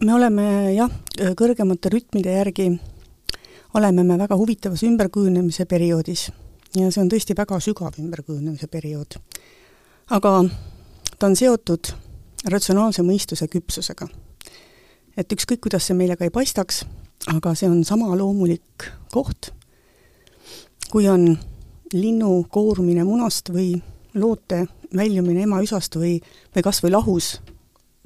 me 0.05 0.15
oleme 0.15 0.47
jah, 0.75 0.93
kõrgemate 1.39 1.93
rütmide 1.93 2.35
järgi 2.37 2.71
oleme 3.77 4.05
me 4.05 4.19
väga 4.19 4.37
huvitavas 4.37 4.83
ümberkujunemise 4.85 5.65
perioodis 5.65 6.29
ja 6.77 6.91
see 6.91 7.01
on 7.01 7.09
tõesti 7.13 7.37
väga 7.37 7.61
sügav 7.65 7.97
ümberkujunemise 8.01 8.69
periood 8.69 9.17
aga 10.11 10.33
ta 11.19 11.27
on 11.27 11.37
seotud 11.37 11.91
ratsionaalse 12.47 13.03
mõistuse 13.03 13.49
küpsusega. 13.51 14.09
et 15.17 15.33
ükskõik, 15.33 15.61
kuidas 15.65 15.87
see 15.87 15.97
meile 15.97 16.17
ka 16.17 16.27
ei 16.27 16.31
paistaks, 16.31 16.85
aga 17.33 17.55
see 17.55 17.69
on 17.69 17.85
sama 17.85 18.13
loomulik 18.17 18.91
koht, 19.13 19.51
kui 20.97 21.09
on 21.13 21.27
linnu 21.93 22.47
koorumine 22.49 23.03
munast 23.05 23.51
või 23.53 23.75
loote 24.17 24.63
väljumine 24.97 25.43
emaüsast 25.45 25.99
või, 26.01 26.15
või 26.55 26.63
kas 26.65 26.79
või 26.81 26.95
lahus, 26.95 27.27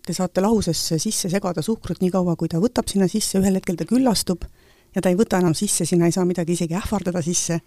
te 0.03 0.15
saate 0.17 0.43
lahusesse 0.43 0.97
sisse 0.99 1.29
segada 1.31 1.63
suhkrut 1.63 2.01
nii 2.03 2.11
kaua, 2.11 2.35
kui 2.35 2.49
ta 2.51 2.59
võtab 2.59 2.89
sinna 2.91 3.07
sisse, 3.07 3.39
ühel 3.39 3.61
hetkel 3.61 3.77
ta 3.79 3.85
küllastub 3.87 4.43
ja 4.91 5.05
ta 5.05 5.13
ei 5.13 5.15
võta 5.21 5.39
enam 5.39 5.55
sisse, 5.55 5.87
sinna 5.87 6.09
ei 6.11 6.17
saa 6.17 6.25
midagi 6.27 6.57
isegi 6.59 6.75
ähvardada 6.75 7.23
sisse, 7.23 7.61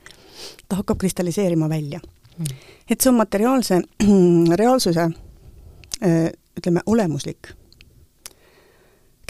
ta 0.67 0.81
hakkab 0.81 0.99
kristalliseerima 0.99 1.69
välja. 1.71 2.01
Et 2.83 2.99
see 2.99 3.13
on 3.13 3.15
materiaalse 3.21 3.77
reaalsuse 4.61 5.05
äh, 5.07 6.17
ütleme, 6.59 6.83
olemuslik 6.85 7.53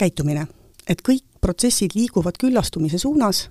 käitumine. 0.02 0.48
et 0.90 1.06
kõik 1.06 1.22
protsessid 1.40 1.94
liiguvad 1.94 2.34
küllastumise 2.42 2.98
suunas, 2.98 3.44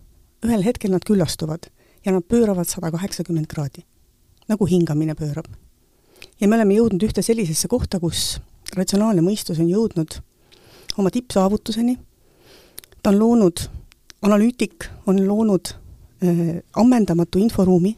ühel 0.44 0.68
hetkel 0.68 0.92
nad 0.92 1.08
küllastuvad 1.08 1.72
ja 2.06 2.12
nad 2.12 2.24
pööravad 2.28 2.68
sada 2.68 2.92
kaheksakümmend 2.92 3.48
kraadi, 3.48 3.84
nagu 4.48 4.66
hingamine 4.66 5.16
pöörab. 5.16 5.46
ja 6.40 6.48
me 6.48 6.56
oleme 6.56 6.76
jõudnud 6.76 7.04
ühte 7.04 7.22
sellisesse 7.22 7.68
kohta, 7.68 8.00
kus 8.00 8.40
ratsionaalne 8.76 9.22
mõistus 9.22 9.60
on 9.60 9.70
jõudnud 9.70 10.20
oma 10.98 11.12
tippsaavutuseni, 11.12 11.98
ta 13.04 13.10
on 13.10 13.20
loonud, 13.20 13.70
analüütik 14.22 14.90
on 15.08 15.22
loonud 15.28 15.74
äh, 16.24 16.60
ammendamatu 16.74 17.40
inforuumi, 17.40 17.96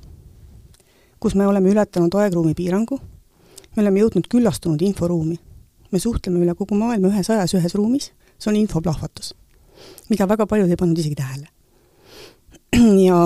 kus 1.20 1.36
me 1.36 1.48
oleme 1.48 1.70
ületanud 1.70 2.14
aegruumi 2.14 2.54
piirangu, 2.54 3.00
me 3.76 3.84
oleme 3.84 4.00
jõudnud 4.04 4.30
küllastunud 4.30 4.82
inforuumi. 4.82 5.40
me 5.92 6.00
suhtleme 6.00 6.42
üle 6.44 6.56
kogu 6.56 6.76
maailma 6.76 7.08
ühes 7.08 7.30
ajas 7.30 7.54
ühes 7.56 7.76
ruumis, 7.78 8.10
see 8.38 8.50
on 8.52 8.58
infoplahvatus, 8.60 9.34
mida 10.10 10.28
väga 10.28 10.48
paljud 10.50 10.70
ei 10.70 10.76
pannud 10.76 10.98
isegi 10.98 11.16
tähele. 11.16 11.48
ja 13.08 13.22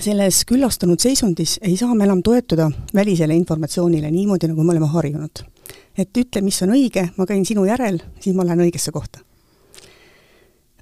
selles 0.00 0.44
küllastunud 0.44 1.00
seisundis 1.00 1.58
ei 1.62 1.76
saa 1.76 1.94
me 1.94 2.04
enam 2.04 2.22
toetuda 2.22 2.70
välisele 2.94 3.34
informatsioonile 3.34 4.10
niimoodi, 4.10 4.48
nagu 4.48 4.62
me 4.62 4.72
oleme 4.72 4.86
harjunud. 4.86 5.44
et 5.98 6.16
ütle, 6.18 6.40
mis 6.42 6.62
on 6.62 6.72
õige, 6.74 7.08
ma 7.16 7.26
käin 7.26 7.44
sinu 7.46 7.64
järel, 7.64 8.00
siis 8.20 8.34
ma 8.36 8.44
lähen 8.46 8.64
õigesse 8.66 8.90
kohta. 8.92 9.20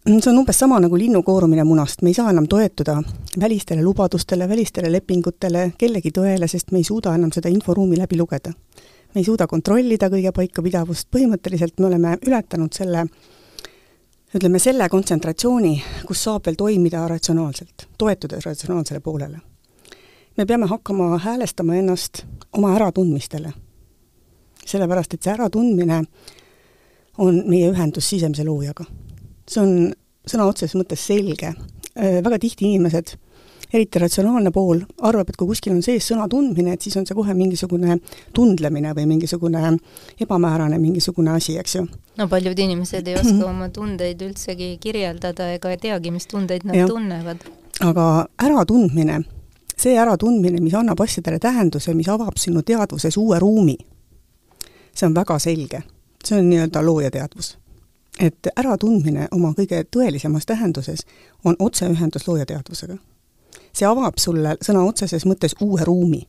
see 0.06 0.30
on 0.30 0.38
umbes 0.38 0.58
sama 0.58 0.80
nagu 0.80 0.98
linnu 0.98 1.22
koorumine 1.22 1.64
munast, 1.64 2.02
me 2.02 2.10
ei 2.10 2.14
saa 2.14 2.30
enam 2.30 2.48
toetuda 2.48 3.02
välistele 3.40 3.82
lubadustele, 3.82 4.48
välistele 4.48 4.92
lepingutele, 4.92 5.72
kellegi 5.78 6.10
tõele, 6.10 6.48
sest 6.48 6.72
me 6.72 6.78
ei 6.78 6.84
suuda 6.84 7.14
enam 7.14 7.32
seda 7.32 7.48
inforuumi 7.48 7.96
läbi 7.96 8.16
lugeda. 8.16 8.52
me 9.14 9.20
ei 9.20 9.24
suuda 9.24 9.46
kontrollida 9.46 10.08
kõige 10.08 10.32
paikapidavust, 10.32 11.08
põhimõtteliselt 11.10 11.80
me 11.80 11.86
oleme 11.86 12.18
ületanud 12.26 12.72
selle 12.72 13.06
ütleme, 14.34 14.58
selle 14.58 14.88
kontsentratsiooni, 14.88 15.72
kus 16.08 16.22
saab 16.24 16.46
veel 16.46 16.56
toimida 16.56 17.04
ratsionaalselt, 17.08 17.88
toetudes 17.98 18.46
ratsionaalsele 18.46 19.00
poolele. 19.00 19.40
me 20.36 20.46
peame 20.46 20.66
hakkama 20.66 21.18
häälestama 21.18 21.74
ennast 21.74 22.24
oma 22.52 22.74
äratundmistele. 22.74 23.52
sellepärast, 24.66 25.14
et 25.14 25.22
see 25.22 25.32
äratundmine 25.32 26.04
on 27.18 27.42
meie 27.46 27.70
ühendus 27.70 28.08
sisemise 28.08 28.44
loojaga. 28.44 28.84
see 29.48 29.62
on 29.62 29.92
sõna 30.26 30.48
otseses 30.48 30.74
mõttes 30.80 31.06
selge. 31.06 31.54
väga 31.96 32.38
tihti 32.38 32.64
inimesed 32.64 33.16
eriti 33.72 33.98
ratsionaalne 33.98 34.50
pool 34.50 34.80
arvab, 35.00 35.28
et 35.28 35.36
kui 35.36 35.48
kuskil 35.48 35.74
on 35.74 35.82
sees 35.84 36.06
sõna 36.10 36.26
tundmine, 36.30 36.74
et 36.74 36.84
siis 36.84 36.96
on 37.00 37.06
see 37.08 37.16
kohe 37.16 37.34
mingisugune 37.36 37.98
tundlemine 38.36 38.92
või 38.96 39.06
mingisugune 39.14 39.76
ebamäärane 40.20 40.78
mingisugune 40.78 41.32
asi, 41.36 41.56
eks 41.58 41.76
ju. 41.76 41.86
no 42.18 42.28
paljud 42.28 42.58
inimesed 42.58 43.08
ei 43.08 43.16
oska 43.20 43.48
oma 43.52 43.70
tundeid 43.72 44.20
üldsegi 44.22 44.76
kirjeldada 44.80 45.52
ega 45.54 45.72
ei 45.72 45.80
teagi, 45.80 46.12
mis 46.14 46.28
tundeid 46.28 46.66
nad 46.68 46.76
ja. 46.76 46.88
tunnevad. 46.88 47.48
aga 47.80 48.26
äratundmine, 48.42 49.22
see 49.76 49.96
äratundmine, 49.98 50.60
mis 50.60 50.76
annab 50.76 51.00
asjadele 51.00 51.40
tähenduse, 51.40 51.94
mis 51.94 52.12
avab 52.12 52.36
sinu 52.36 52.62
teadvuses 52.62 53.16
uue 53.16 53.40
ruumi, 53.40 53.78
see 54.92 55.08
on 55.08 55.16
väga 55.16 55.38
selge. 55.38 55.82
see 56.24 56.38
on 56.38 56.50
nii-öelda 56.50 56.84
loojateadvus 56.86 57.56
et 58.20 58.48
äratundmine 58.56 59.24
oma 59.32 59.54
kõige 59.56 59.80
tõelisemas 59.96 60.44
tähenduses 60.46 61.06
on 61.44 61.56
otseühendus 61.58 62.28
loojateadvusega 62.28 62.98
see 63.72 63.88
avab 63.88 64.18
sulle 64.18 64.56
sõna 64.64 64.84
otseses 64.88 65.26
mõttes 65.26 65.56
uue 65.60 65.84
ruumi. 65.84 66.28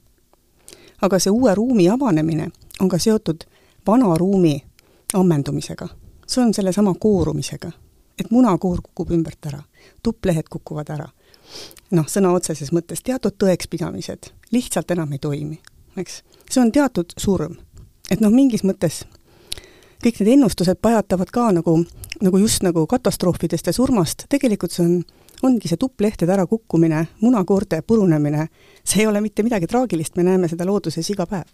aga 1.01 1.19
see 1.19 1.31
uue 1.31 1.55
ruumi 1.55 1.89
avanemine 1.89 2.51
on 2.79 2.89
ka 2.89 2.97
seotud 2.97 3.43
vana 3.87 4.17
ruumi 4.17 4.63
ammendumisega. 5.13 5.87
see 6.27 6.43
on 6.43 6.53
sellesama 6.53 6.93
koorumisega. 6.99 7.71
et 8.19 8.31
munakoor 8.31 8.81
kukub 8.81 9.11
ümbert 9.11 9.45
ära, 9.45 9.63
tupplehed 10.03 10.49
kukuvad 10.49 10.89
ära. 10.89 11.07
noh, 11.91 12.05
sõna 12.05 12.33
otseses 12.33 12.71
mõttes 12.71 13.03
teatud 13.03 13.33
tõekspidamised 13.43 14.31
lihtsalt 14.51 14.91
enam 14.91 15.11
ei 15.11 15.19
toimi, 15.19 15.59
eks. 15.97 16.23
see 16.49 16.61
on 16.61 16.71
teatud 16.71 17.13
surm. 17.17 17.57
et 18.11 18.19
noh, 18.19 18.31
mingis 18.31 18.63
mõttes 18.63 19.03
kõik 20.03 20.19
need 20.19 20.33
ennustused 20.37 20.79
pajatavad 20.81 21.31
ka 21.31 21.51
nagu, 21.51 21.77
nagu 22.21 22.37
just 22.37 22.63
nagu 22.63 22.85
katastroofidest 22.87 23.67
ja 23.67 23.73
surmast, 23.73 24.25
tegelikult 24.29 24.71
see 24.75 24.85
on 24.85 25.03
ongi 25.43 25.67
see 25.67 25.77
tupplehtede 25.79 26.33
ärakukkumine, 26.33 27.05
munakoorte 27.21 27.81
purunemine, 27.87 28.47
see 28.83 29.03
ei 29.03 29.07
ole 29.07 29.21
mitte 29.21 29.43
midagi 29.43 29.67
traagilist, 29.67 30.17
me 30.17 30.23
näeme 30.27 30.47
seda 30.51 30.65
looduses 30.67 31.09
iga 31.13 31.27
päev 31.29 31.51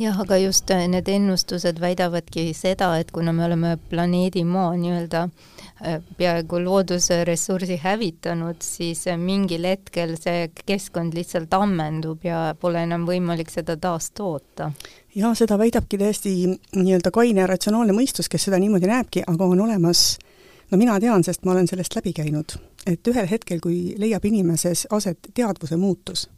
jah, 0.00 0.20
aga 0.20 0.36
just 0.40 0.70
äh, 0.70 0.86
need 0.88 1.08
ennustused 1.08 1.80
väidavadki 1.80 2.50
seda, 2.56 2.92
et 3.00 3.10
kuna 3.14 3.32
me 3.36 3.44
oleme 3.44 3.74
planeedi 3.90 4.42
Maa 4.48 4.72
nii-öelda 4.78 5.22
äh, 5.26 5.98
peaaegu 6.18 6.60
loodusressursi 6.64 7.80
hävitanud, 7.82 8.60
siis 8.64 9.06
äh, 9.10 9.18
mingil 9.20 9.66
hetkel 9.68 10.16
see 10.20 10.48
keskkond 10.66 11.16
lihtsalt 11.16 11.54
ammendub 11.56 12.24
ja 12.24 12.54
pole 12.60 12.84
enam 12.86 13.06
võimalik 13.08 13.52
seda 13.52 13.76
taastoota. 13.80 14.72
jah, 15.14 15.36
seda 15.36 15.58
väidabki 15.58 15.98
täiesti 16.00 16.34
nii-öelda 16.76 17.12
kaine 17.14 17.44
ja 17.44 17.50
ratsionaalne 17.50 17.96
mõistus, 17.96 18.30
kes 18.30 18.48
seda 18.48 18.60
niimoodi 18.62 18.90
näebki, 18.90 19.24
aga 19.26 19.52
on 19.52 19.66
olemas 19.68 20.18
no 20.70 20.78
mina 20.78 21.00
tean, 21.00 21.24
sest 21.24 21.44
ma 21.44 21.52
olen 21.52 21.68
sellest 21.68 21.96
läbi 21.96 22.12
käinud, 22.16 22.54
et 22.86 23.08
ühel 23.08 23.28
hetkel, 23.30 23.60
kui 23.62 23.94
leiab 23.98 24.24
inimeses 24.24 24.86
aset 24.90 25.30
teadvuse 25.34 25.76
muutus, 25.76 26.28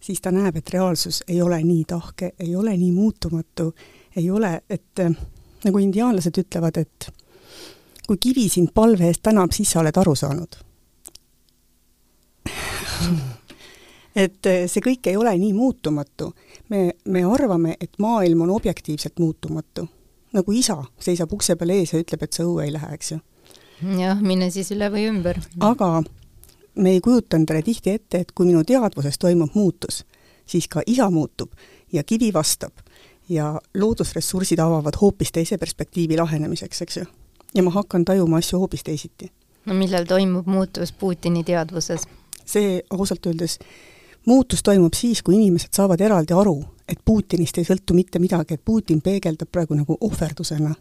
siis 0.00 0.20
ta 0.20 0.32
näeb, 0.34 0.56
et 0.60 0.70
reaalsus 0.74 1.22
ei 1.28 1.42
ole 1.42 1.62
nii 1.62 1.84
tahke, 1.88 2.32
ei 2.38 2.56
ole 2.56 2.76
nii 2.76 2.92
muutumatu, 2.92 3.72
ei 4.16 4.30
ole, 4.30 4.62
et 4.70 5.04
nagu 5.64 5.78
indiaanlased 5.80 6.38
ütlevad, 6.44 6.80
et 6.80 7.08
kui 8.06 8.20
kivi 8.20 8.48
sind 8.52 8.74
palve 8.74 9.08
eest 9.08 9.22
tänab, 9.24 9.52
siis 9.56 9.72
sa 9.72 9.80
oled 9.80 9.96
aru 9.96 10.14
saanud 10.18 10.60
et 14.24 14.48
see 14.70 14.82
kõik 14.84 15.08
ei 15.08 15.16
ole 15.16 15.32
nii 15.38 15.52
muutumatu. 15.56 16.34
me, 16.68 16.90
me 17.04 17.24
arvame, 17.24 17.76
et 17.80 17.98
maailm 17.98 18.40
on 18.44 18.50
objektiivselt 18.50 19.18
muutumatu. 19.18 19.88
nagu 20.32 20.52
isa 20.52 20.84
seisab 21.00 21.32
ukse 21.32 21.56
peal 21.56 21.70
ees 21.70 21.92
ja 21.92 21.98
ütleb, 22.02 22.22
et 22.22 22.32
sa 22.32 22.44
õue 22.44 22.64
ei 22.66 22.72
lähe, 22.72 22.92
eks 22.94 23.12
ju 23.12 23.18
jah, 23.98 24.20
mine 24.20 24.50
siis 24.50 24.70
üle 24.74 24.90
või 24.92 25.08
ümber. 25.10 25.40
aga 25.60 26.02
me 26.74 26.90
ei 26.90 27.00
kujuta 27.00 27.36
endale 27.36 27.62
tihti 27.62 27.90
ette, 27.90 28.20
et 28.20 28.32
kui 28.32 28.46
minu 28.46 28.64
teadvuses 28.64 29.18
toimub 29.18 29.54
muutus, 29.54 30.04
siis 30.46 30.68
ka 30.68 30.82
isa 30.86 31.10
muutub 31.10 31.52
ja 31.92 32.02
kivi 32.04 32.32
vastab 32.34 32.72
ja 33.28 33.54
loodusressursid 33.74 34.58
avavad 34.58 34.98
hoopis 35.00 35.32
teise 35.32 35.58
perspektiivi 35.58 36.16
lahenemiseks, 36.16 36.82
eks 36.82 36.96
ju. 36.96 37.04
ja 37.54 37.62
ma 37.62 37.70
hakkan 37.70 38.04
tajuma 38.04 38.36
asju 38.38 38.58
hoopis 38.58 38.84
teisiti. 38.84 39.30
no 39.64 39.74
millal 39.74 40.04
toimub 40.04 40.46
muutus 40.46 40.92
Putini 40.92 41.44
teadvuses? 41.44 42.08
see 42.44 42.82
ausalt 42.90 43.26
öeldes, 43.26 43.58
muutus 44.26 44.62
toimub 44.62 44.94
siis, 44.94 45.22
kui 45.22 45.34
inimesed 45.34 45.72
saavad 45.72 46.00
eraldi 46.00 46.34
aru, 46.36 46.58
et 46.88 47.00
Putinist 47.04 47.58
ei 47.58 47.64
sõltu 47.64 47.94
mitte 47.94 48.18
midagi, 48.18 48.54
et 48.54 48.64
Putin 48.64 49.00
peegeldab 49.00 49.48
praegu 49.52 49.74
nagu 49.74 49.96
ohverdusena 50.00 50.74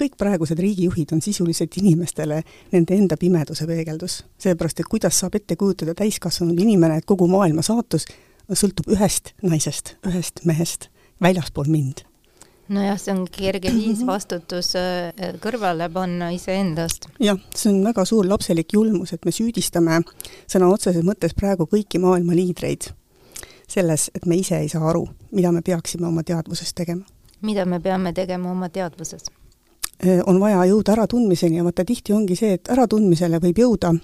kõik 0.00 0.16
praegused 0.18 0.58
riigijuhid 0.58 1.12
on 1.12 1.22
sisuliselt 1.22 1.76
inimestele 1.80 2.42
nende 2.72 2.94
enda 2.94 3.16
pimeduse 3.16 3.66
peegeldus. 3.66 4.24
seepärast, 4.38 4.80
et 4.80 4.90
kuidas 4.90 5.18
saab 5.18 5.34
ette 5.34 5.56
kujutada 5.56 5.94
täiskasvanud 5.94 6.58
inimene, 6.60 6.96
et 6.96 7.04
kogu 7.04 7.28
maailma 7.28 7.62
saatus 7.62 8.06
sõltub 8.52 8.90
ühest 8.92 9.34
naisest, 9.42 9.96
ühest 10.06 10.44
mehest, 10.44 10.90
väljaspool 11.22 11.70
mind 11.72 12.06
nojah, 12.68 12.98
see 12.98 13.14
on 13.14 13.24
kerge 13.30 13.70
viis 13.74 14.02
vastutus 14.06 14.72
äh, 14.78 15.34
kõrvale 15.42 15.88
panna 15.92 16.30
iseendast. 16.34 17.08
jah, 17.22 17.38
see 17.54 17.70
on 17.72 17.82
väga 17.86 18.04
suur 18.08 18.26
lapselik 18.28 18.74
julmus, 18.74 19.12
et 19.14 19.24
me 19.24 19.34
süüdistame 19.34 20.00
sõna 20.50 20.70
otseses 20.72 21.06
mõttes 21.06 21.36
praegu 21.38 21.68
kõiki 21.70 22.02
maailma 22.02 22.34
liidreid 22.34 22.90
selles, 23.68 24.10
et 24.14 24.26
me 24.26 24.38
ise 24.38 24.58
ei 24.62 24.68
saa 24.70 24.84
aru, 24.90 25.06
mida 25.34 25.50
me 25.52 25.62
peaksime 25.62 26.06
oma 26.06 26.22
teadvuses 26.26 26.74
tegema. 26.74 27.04
mida 27.42 27.64
me 27.64 27.80
peame 27.80 28.12
tegema 28.12 28.50
oma 28.50 28.68
teadvuses? 28.68 29.30
Äh, 30.04 30.20
on 30.26 30.40
vaja 30.40 30.60
jõuda 30.68 30.92
äratundmiseni 30.92 31.56
ja 31.56 31.64
vaata, 31.64 31.84
tihti 31.84 32.12
ongi 32.12 32.36
see, 32.36 32.58
et 32.58 32.68
äratundmisele 32.68 33.38
võib 33.40 33.62
jõuda 33.62 33.94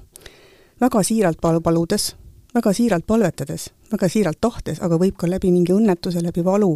väga 0.81 1.03
siiralt 1.05 1.41
pal-, 1.41 1.61
paludes, 1.61 2.15
väga 2.55 2.73
siiralt 2.73 3.05
palvetades, 3.07 3.69
väga 3.93 4.09
siiralt 4.09 4.41
tahtes, 4.41 4.81
aga 4.81 4.97
võib 4.97 5.19
ka 5.21 5.29
läbi 5.29 5.51
mingi 5.53 5.75
õnnetuse, 5.77 6.23
läbi 6.25 6.45
valu, 6.45 6.71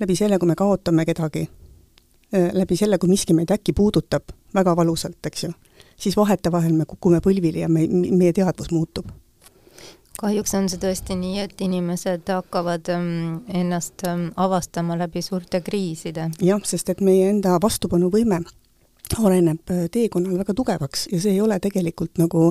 läbi 0.00 0.16
selle, 0.16 0.38
kui 0.40 0.48
me 0.48 0.56
kaotame 0.56 1.04
kedagi, 1.04 1.44
äh, 2.32 2.48
läbi 2.56 2.80
selle, 2.80 2.98
kui 2.98 3.12
miski 3.12 3.36
meid 3.36 3.52
äkki 3.52 3.76
puudutab 3.76 4.32
väga 4.56 4.76
valusalt, 4.76 5.20
eks 5.20 5.44
ju, 5.44 5.52
siis 6.00 6.16
vahetevahel 6.16 6.72
me 6.72 6.88
kukume 6.88 7.20
põlvili 7.20 7.60
ja 7.60 7.68
me, 7.68 7.84
meie 7.92 8.32
teadvus 8.32 8.72
muutub 8.72 9.12
kahjuks 10.20 10.54
on 10.58 10.68
see 10.68 10.80
tõesti 10.80 11.16
nii, 11.16 11.44
et 11.46 11.62
inimesed 11.64 12.28
hakkavad 12.28 12.90
ähm, 12.92 13.40
ennast 13.48 14.04
ähm, 14.08 14.28
avastama 14.36 14.98
läbi 15.00 15.22
suurte 15.24 15.62
kriiside. 15.64 16.30
jah, 16.44 16.60
sest 16.64 16.92
et 16.92 17.00
meie 17.04 17.30
enda 17.32 17.56
vastupanuvõime 17.62 18.42
areneb 19.18 19.72
äh, 19.72 19.86
teekonnal 19.92 20.38
väga 20.42 20.54
tugevaks 20.56 21.08
ja 21.12 21.20
see 21.22 21.36
ei 21.36 21.40
ole 21.40 21.58
tegelikult 21.60 22.20
nagu 22.20 22.50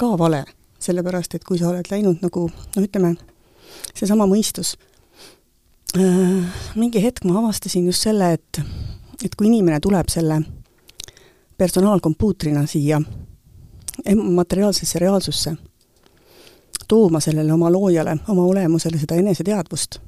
ka 0.00 0.14
vale, 0.18 0.44
sellepärast 0.80 1.36
et 1.36 1.44
kui 1.44 1.60
sa 1.60 1.70
oled 1.70 1.90
läinud 1.92 2.24
nagu 2.24 2.46
no 2.48 2.84
ütleme, 2.84 3.14
seesama 3.94 4.26
mõistus, 4.30 4.76
äh, 5.96 6.62
mingi 6.74 7.04
hetk 7.04 7.28
ma 7.28 7.38
avastasin 7.44 7.90
just 7.90 8.08
selle, 8.08 8.32
et 8.38 8.64
et 9.20 9.34
kui 9.36 9.50
inimene 9.50 9.82
tuleb 9.84 10.08
selle 10.08 10.40
personaalkompuutrina 11.60 12.64
siia 12.64 13.02
materiaalsesse 14.16 14.98
reaalsusse 15.02 15.52
tooma 16.90 17.20
sellele 17.20 17.52
oma 17.52 17.70
loojale, 17.72 18.16
oma 18.28 18.44
olemusele 18.44 18.98
seda 18.98 19.14
eneseteadvust. 19.14 19.98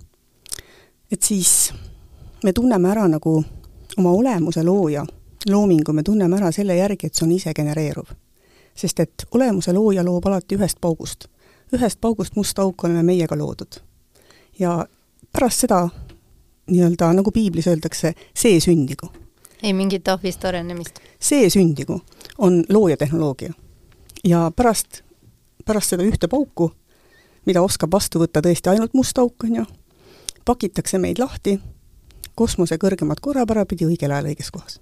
et 1.12 1.22
siis 1.22 1.72
me 2.44 2.52
tunneme 2.52 2.90
ära 2.90 3.04
nagu 3.08 3.44
oma 3.98 4.10
olemuse 4.10 4.64
looja, 4.64 5.04
loomingu, 5.50 5.92
me 5.92 6.02
tunneme 6.02 6.36
ära 6.36 6.50
selle 6.52 6.76
järgi, 6.76 7.06
et 7.06 7.14
see 7.14 7.26
on 7.26 7.32
ise 7.32 7.54
genereeruv. 7.54 8.10
sest 8.74 9.00
et 9.00 9.26
olemuse 9.30 9.72
looja 9.72 10.04
loob 10.04 10.26
alati 10.26 10.58
ühest 10.58 10.80
paugust. 10.80 11.28
ühest 11.76 12.00
paugust 12.00 12.36
musta 12.36 12.62
auku 12.62 12.86
oleme 12.86 13.02
meie 13.02 13.26
ka 13.26 13.38
loodud. 13.38 13.78
ja 14.58 14.86
pärast 15.32 15.66
seda 15.66 15.88
nii-öelda, 16.70 17.12
nagu 17.12 17.30
piiblis 17.30 17.66
öeldakse, 17.66 18.14
see 18.34 18.60
sündigu. 18.60 19.12
ei 19.62 19.72
mingit 19.72 20.04
tahvist 20.04 20.44
arenemist? 20.44 20.98
see 21.20 21.50
sündigu 21.50 22.00
on 22.38 22.64
loojatehnoloogia. 22.68 23.52
ja 24.24 24.50
pärast, 24.56 25.02
pärast 25.64 25.92
seda 25.92 26.04
ühte 26.06 26.28
pauku, 26.28 26.70
mida 27.46 27.62
oskab 27.62 27.92
vastu 27.92 28.22
võtta 28.22 28.42
tõesti 28.44 28.72
ainult 28.72 28.94
must 28.94 29.18
auk, 29.18 29.44
on 29.44 29.60
ju, 29.60 29.66
pakitakse 30.44 30.98
meid 30.98 31.20
lahti 31.22 31.58
kosmose 32.34 32.78
kõrgemat 32.80 33.20
korrapära 33.20 33.64
pidi 33.68 33.86
õigel 33.86 34.12
ajal 34.12 34.30
õiges 34.32 34.50
kohas. 34.50 34.80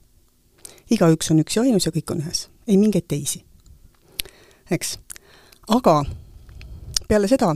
igaüks 0.90 1.30
on 1.30 1.40
üks 1.40 1.56
ja 1.56 1.62
ainus 1.62 1.86
ja 1.86 1.92
kõik 1.92 2.10
on 2.12 2.22
ühes, 2.22 2.48
ei 2.66 2.76
mingeid 2.76 3.06
teisi. 3.08 3.44
eks. 4.70 4.98
aga 5.68 6.04
peale 7.08 7.28
seda, 7.28 7.54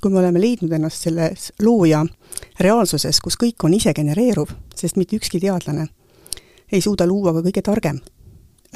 kui 0.00 0.10
me 0.10 0.18
oleme 0.18 0.40
leidnud 0.40 0.72
ennast 0.72 1.02
selles 1.02 1.52
looja 1.62 2.04
reaalsuses, 2.60 3.20
kus 3.20 3.36
kõik 3.36 3.64
on 3.64 3.74
isegenereeruv, 3.74 4.50
sest 4.74 4.96
mitte 4.96 5.16
ükski 5.16 5.40
teadlane 5.40 5.88
ei 6.72 6.80
suuda 6.80 7.06
luua 7.06 7.32
ka 7.32 7.42
kõige 7.42 7.62
targem 7.62 8.00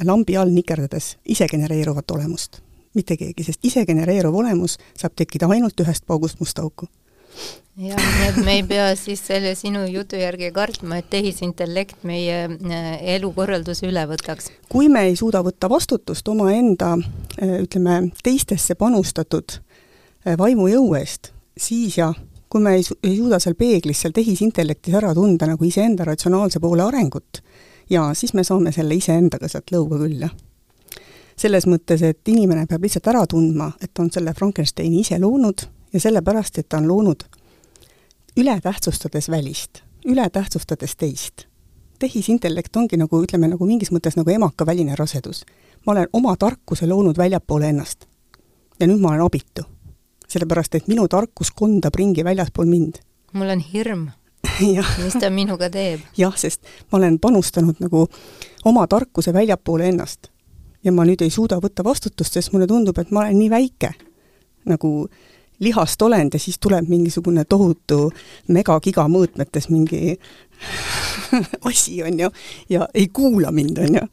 lambi 0.04 0.36
all 0.36 0.50
nikerdades 0.50 1.16
isegenereeruvat 1.24 2.10
olemust. 2.10 2.60
Mitte 2.94 3.16
keegi, 3.16 3.44
sest 3.46 3.64
isegenereeruv 3.64 4.34
olemus 4.42 4.78
saab 4.98 5.14
tekkida 5.18 5.50
ainult 5.50 5.80
ühest 5.80 6.06
paugust 6.06 6.40
musta 6.40 6.62
auku 6.66 6.88
jah, 7.80 8.00
nii 8.00 8.28
et 8.28 8.38
me 8.44 8.54
ei 8.58 8.64
pea 8.66 8.88
siis 8.98 9.22
selle 9.24 9.52
sinu 9.58 9.84
jutu 9.88 10.18
järgi 10.20 10.50
kartma, 10.54 11.00
et 11.00 11.08
tehisintellekt 11.12 12.04
meie 12.08 12.42
äh, 12.48 12.88
elukorralduse 13.16 13.88
üle 13.88 14.04
võtaks. 14.10 14.50
kui 14.68 14.90
me 14.92 15.06
ei 15.08 15.16
suuda 15.18 15.42
võtta 15.46 15.70
vastutust 15.70 16.28
omaenda 16.28 16.96
äh, 16.96 17.60
ütleme, 17.64 18.10
teistesse 18.24 18.76
panustatud 18.80 19.56
äh, 19.56 20.36
vaimujõu 20.38 20.92
eest, 20.98 21.32
siis 21.56 21.98
jah, 22.00 22.16
kui 22.50 22.62
me 22.64 22.76
ei, 22.78 22.84
su 22.86 22.98
ei 23.02 23.16
suuda 23.16 23.40
seal 23.42 23.56
peeglis, 23.58 24.02
seal 24.02 24.14
tehisintellektis 24.16 25.00
ära 25.00 25.14
tunda 25.14 25.48
nagu 25.50 25.64
iseenda 25.64 26.06
ratsionaalse 26.08 26.60
poole 26.60 26.84
arengut, 26.84 27.42
jaa, 27.90 28.12
siis 28.18 28.34
me 28.34 28.44
saame 28.46 28.74
selle 28.76 28.98
iseendaga 28.98 29.48
sealt 29.48 29.72
lõuga 29.74 30.02
küll, 30.02 30.20
jah 30.26 30.36
selles 31.40 31.66
mõttes, 31.66 32.02
et 32.04 32.28
inimene 32.28 32.66
peab 32.68 32.82
lihtsalt 32.84 33.06
ära 33.12 33.22
tundma, 33.26 33.70
et 33.80 33.98
on 33.98 34.10
selle 34.12 34.34
Frankensteini 34.36 35.00
ise 35.00 35.18
loonud 35.18 35.64
ja 35.92 36.00
sellepärast, 36.00 36.58
et 36.58 36.68
ta 36.68 36.78
on 36.78 36.88
loonud 36.88 37.24
ületähtsustades 38.36 39.30
välist, 39.30 39.82
ületähtsustades 40.06 40.96
teist. 40.96 41.46
tehisintellekt 41.98 42.76
ongi 42.76 42.96
nagu, 42.96 43.18
ütleme 43.22 43.48
nagu 43.48 43.66
mingis 43.66 43.90
mõttes 43.92 44.16
nagu 44.16 44.30
emakaväline 44.30 44.94
rasedus. 44.96 45.44
ma 45.86 45.92
olen 45.92 46.08
oma 46.12 46.36
tarkuse 46.36 46.86
loonud 46.86 47.16
väljapoole 47.16 47.68
ennast. 47.68 48.06
ja 48.80 48.86
nüüd 48.86 49.00
ma 49.00 49.08
olen 49.08 49.20
abitu. 49.20 49.62
sellepärast, 50.28 50.74
et 50.74 50.88
minu 50.88 51.08
tarkus 51.08 51.50
kondab 51.50 51.94
ringi 51.94 52.24
väljaspool 52.24 52.66
mind. 52.66 52.94
mul 53.32 53.48
on 53.48 53.60
hirm 53.60 54.08
mis 55.04 55.16
ta 55.20 55.30
minuga 55.30 55.70
teeb? 55.70 56.00
jah, 56.16 56.36
sest 56.36 56.62
ma 56.92 56.98
olen 56.98 57.18
panustanud 57.18 57.76
nagu 57.80 58.08
oma 58.64 58.86
tarkuse 58.86 59.32
väljapoole 59.32 59.88
ennast. 59.88 60.30
Ja 60.84 60.92
ma 60.92 61.04
nüüd 61.04 61.22
ei 61.24 61.30
suuda 61.30 61.60
võtta 61.62 61.84
vastutust, 61.84 62.36
sest 62.36 62.52
mulle 62.52 62.68
tundub, 62.70 62.98
et 62.98 63.10
ma 63.10 63.24
olen 63.24 63.38
nii 63.38 63.50
väike 63.50 63.92
nagu 64.70 65.08
lihast 65.60 66.02
olend 66.02 66.34
ja 66.34 66.40
siis 66.40 66.58
tuleb 66.60 66.88
mingisugune 66.88 67.44
tohutu 67.44 68.08
megagiga 68.48 69.04
mõõtmetes 69.08 69.68
mingi 69.68 70.16
asi, 71.68 72.02
on 72.02 72.20
ju, 72.20 72.30
ja 72.68 72.88
ei 72.94 73.08
kuula 73.12 73.52
mind, 73.52 73.78
on 73.84 73.98
ju. 74.00 74.06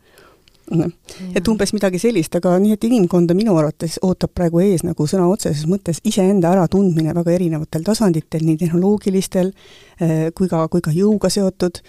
noh, 0.77 0.91
et 1.35 1.47
umbes 1.47 1.71
midagi 1.75 1.99
sellist, 2.03 2.35
aga 2.35 2.57
nii, 2.59 2.75
et 2.75 2.83
inimkonda 2.83 3.35
minu 3.37 3.55
arvates 3.59 3.95
ootab 4.03 4.33
praegu 4.35 4.59
ees 4.63 4.83
nagu 4.83 5.07
sõna 5.07 5.29
otseses 5.31 5.63
mõttes 5.71 6.01
iseenda 6.03 6.51
äratundmine 6.51 7.15
väga 7.15 7.37
erinevatel 7.37 7.87
tasanditel, 7.87 8.43
nii 8.43 8.59
tehnoloogilistel 8.65 9.53
eh, 9.53 10.27
kui 10.35 10.51
ka, 10.51 10.65
kui 10.67 10.83
ka 10.83 10.91
jõuga 10.91 11.31
seotud. 11.31 11.79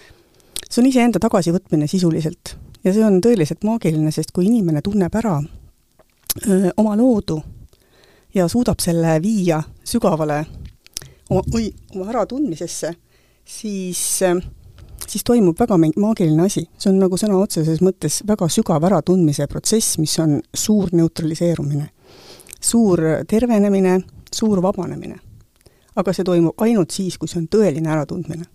see 0.69 0.81
on 0.83 0.87
iseenda 0.87 1.19
tagasivõtmine 1.19 1.87
sisuliselt 1.87 2.55
ja 2.83 2.93
see 2.93 3.05
on 3.05 3.19
tõeliselt 3.23 3.65
maagiline, 3.67 4.11
sest 4.11 4.31
kui 4.35 4.47
inimene 4.47 4.81
tunneb 4.85 5.15
ära 5.19 5.37
öö, 6.47 6.71
oma 6.77 6.95
loodu 6.97 7.39
ja 8.35 8.47
suudab 8.47 8.79
selle 8.83 9.17
viia 9.23 9.61
sügavale 9.83 10.43
oma, 11.29 11.43
oi, 11.53 11.69
oma 11.95 12.09
äratundmisesse, 12.13 12.93
siis, 13.45 14.01
siis 15.07 15.25
toimub 15.25 15.59
väga 15.59 15.77
maagiline 15.77 16.45
asi. 16.45 16.67
see 16.77 16.91
on 16.91 16.99
nagu 17.03 17.17
sõna 17.17 17.39
otseses 17.39 17.81
mõttes 17.85 18.21
väga 18.27 18.49
sügav 18.49 18.85
äratundmise 18.89 19.47
protsess, 19.47 19.97
mis 19.97 20.17
on 20.19 20.39
suur 20.53 20.93
neutraliseerumine, 20.93 21.89
suur 22.61 23.01
tervenemine, 23.27 23.99
suur 24.33 24.61
vabanemine. 24.61 25.19
aga 25.95 26.13
see 26.13 26.23
toimub 26.23 26.61
ainult 26.63 26.91
siis, 26.95 27.17
kui 27.17 27.27
see 27.27 27.41
on 27.41 27.49
tõeline 27.51 27.91
äratundmine 27.91 28.45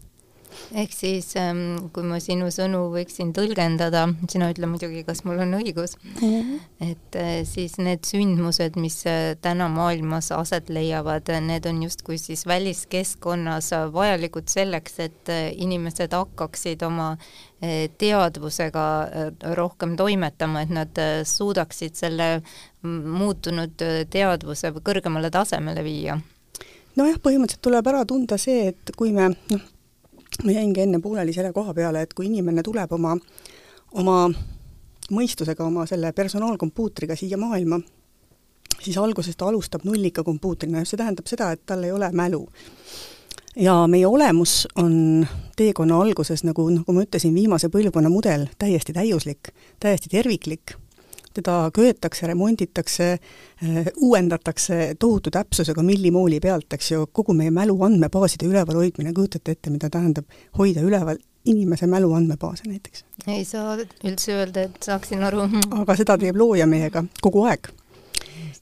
ehk 0.72 0.92
siis 0.94 1.34
ähm, 1.40 1.90
kui 1.94 2.04
ma 2.06 2.18
sinu 2.22 2.48
sõnu 2.54 2.86
võiksin 2.92 3.32
tõlgendada, 3.36 4.06
sina 4.30 4.48
ütle 4.52 4.68
muidugi, 4.70 5.04
kas 5.06 5.24
mul 5.26 5.42
on 5.44 5.56
õigus 5.58 5.96
mm, 6.00 6.20
-hmm. 6.20 6.60
et 6.90 7.18
äh, 7.20 7.32
siis 7.48 7.76
need 7.78 8.06
sündmused, 8.08 8.78
mis 8.80 9.00
äh, 9.10 9.36
täna 9.40 9.68
maailmas 9.68 10.32
aset 10.32 10.70
leiavad, 10.72 11.28
need 11.44 11.66
on 11.66 11.82
justkui 11.82 12.18
siis 12.18 12.46
väliskeskkonnas 12.46 13.70
vajalikud 13.92 14.48
selleks, 14.48 14.98
et 14.98 15.28
äh, 15.28 15.50
inimesed 15.52 16.12
hakkaksid 16.12 16.82
oma 16.82 17.16
teadvusega 17.98 18.84
rohkem 19.56 19.94
toimetama, 19.96 20.60
et 20.62 20.72
nad 20.74 20.98
suudaksid 21.24 21.94
selle 21.96 22.42
muutunud 22.82 23.80
teadvuse 24.12 24.72
kõrgemale 24.84 25.30
tasemele 25.32 25.84
viia 25.84 26.18
nojah, 26.98 27.18
põhimõtteliselt 27.22 27.64
tuleb 27.64 27.88
ära 27.90 28.04
tunda 28.08 28.38
see, 28.40 28.68
et 28.72 28.92
kui 28.98 29.14
me 29.16 29.30
noh, 29.32 29.64
ma 30.44 30.52
jäingi 30.52 30.80
enne 30.80 31.00
pooleli 31.00 31.32
selle 31.32 31.52
koha 31.52 31.74
peale, 31.74 32.02
et 32.02 32.14
kui 32.14 32.26
inimene 32.26 32.62
tuleb 32.62 32.92
oma, 32.92 33.16
oma 33.92 34.18
mõistusega, 35.10 35.64
oma 35.64 35.86
selle 35.86 36.12
personaalkompuutriga 36.12 37.16
siia 37.16 37.38
maailma, 37.38 37.80
siis 38.80 38.98
alguses 38.98 39.36
ta 39.36 39.48
alustab 39.48 39.84
nullika 39.84 40.24
kompuutrina 40.24 40.82
ja 40.82 40.88
see 40.88 41.00
tähendab 41.00 41.28
seda, 41.30 41.52
et 41.52 41.64
tal 41.66 41.84
ei 41.84 41.92
ole 41.92 42.10
mälu. 42.12 42.46
ja 43.56 43.86
meie 43.86 44.06
olemus 44.06 44.68
on 44.76 45.26
teekonna 45.56 46.00
alguses, 46.00 46.42
nagu, 46.44 46.68
nagu 46.70 46.92
ma 46.92 47.04
ütlesin, 47.04 47.34
viimase 47.34 47.68
põlvkonna 47.68 48.10
mudel, 48.10 48.48
täiesti 48.58 48.92
täiuslik, 48.92 49.52
täiesti 49.80 50.10
terviklik 50.10 50.74
teda 51.34 51.70
köetakse, 51.74 52.26
remonditakse, 52.26 53.10
äh, 53.12 53.92
uuendatakse 53.96 54.94
tohutu 54.98 55.30
täpsusega 55.34 55.82
millimooli 55.82 56.40
pealt, 56.40 56.72
eks 56.72 56.90
ju, 56.92 57.06
kogu 57.12 57.34
meie 57.36 57.50
mälu 57.54 57.76
andmebaaside 57.86 58.48
ülevalhoidmine, 58.50 59.12
kujutate 59.14 59.56
ette, 59.56 59.70
mida 59.74 59.90
tähendab 59.90 60.26
hoida 60.58 60.84
üleval 60.84 61.18
inimese 61.44 61.86
mälu 61.86 62.12
andmebaase 62.12 62.68
näiteks? 62.68 63.04
ei 63.26 63.44
saa 63.44 63.76
üldse 64.04 64.34
öelda, 64.34 64.68
et 64.68 64.82
saaksin 64.82 65.22
aru. 65.22 65.48
aga 65.82 65.96
seda 65.96 66.16
teeb 66.20 66.36
looja 66.36 66.66
meiega 66.66 67.04
kogu 67.22 67.44
aeg. 67.50 67.68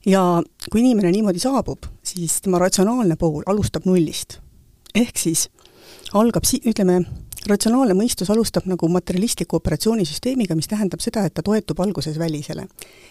ja 0.05 0.23
kui 0.71 0.81
inimene 0.81 1.11
niimoodi 1.11 1.39
saabub, 1.39 1.87
siis 2.03 2.41
tema 2.41 2.59
ratsionaalne 2.59 3.15
pool 3.15 3.43
alustab 3.45 3.85
nullist. 3.89 4.39
ehk 4.95 5.17
siis 5.17 5.47
algab 6.13 6.45
si-, 6.45 6.61
ütleme, 6.69 7.01
ratsionaalne 7.49 7.95
mõistus 7.97 8.29
alustab 8.31 8.67
nagu 8.69 8.87
materialistliku 8.91 9.57
operatsioonisüsteemiga, 9.59 10.55
mis 10.55 10.69
tähendab 10.71 11.03
seda, 11.03 11.25
et 11.25 11.33
ta 11.33 11.43
toetub 11.43 11.79
alguses 11.79 12.19
välisele. 12.19 12.67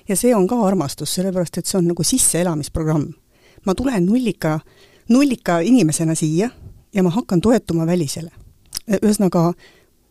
ja 0.09 0.17
see 0.17 0.35
on 0.35 0.47
ka 0.47 0.57
armastus, 0.67 1.15
sellepärast 1.15 1.59
et 1.59 1.67
see 1.67 1.79
on 1.79 1.89
nagu 1.89 2.03
sisseelamisprogramm. 2.03 3.13
ma 3.67 3.75
tulen 3.75 4.07
nullika, 4.07 4.61
nullika 5.09 5.61
inimesena 5.61 6.15
siia 6.15 6.51
ja 6.95 7.03
ma 7.03 7.11
hakkan 7.11 7.41
toetuma 7.41 7.87
välisele. 7.87 8.31
ühesõnaga, 8.91 9.53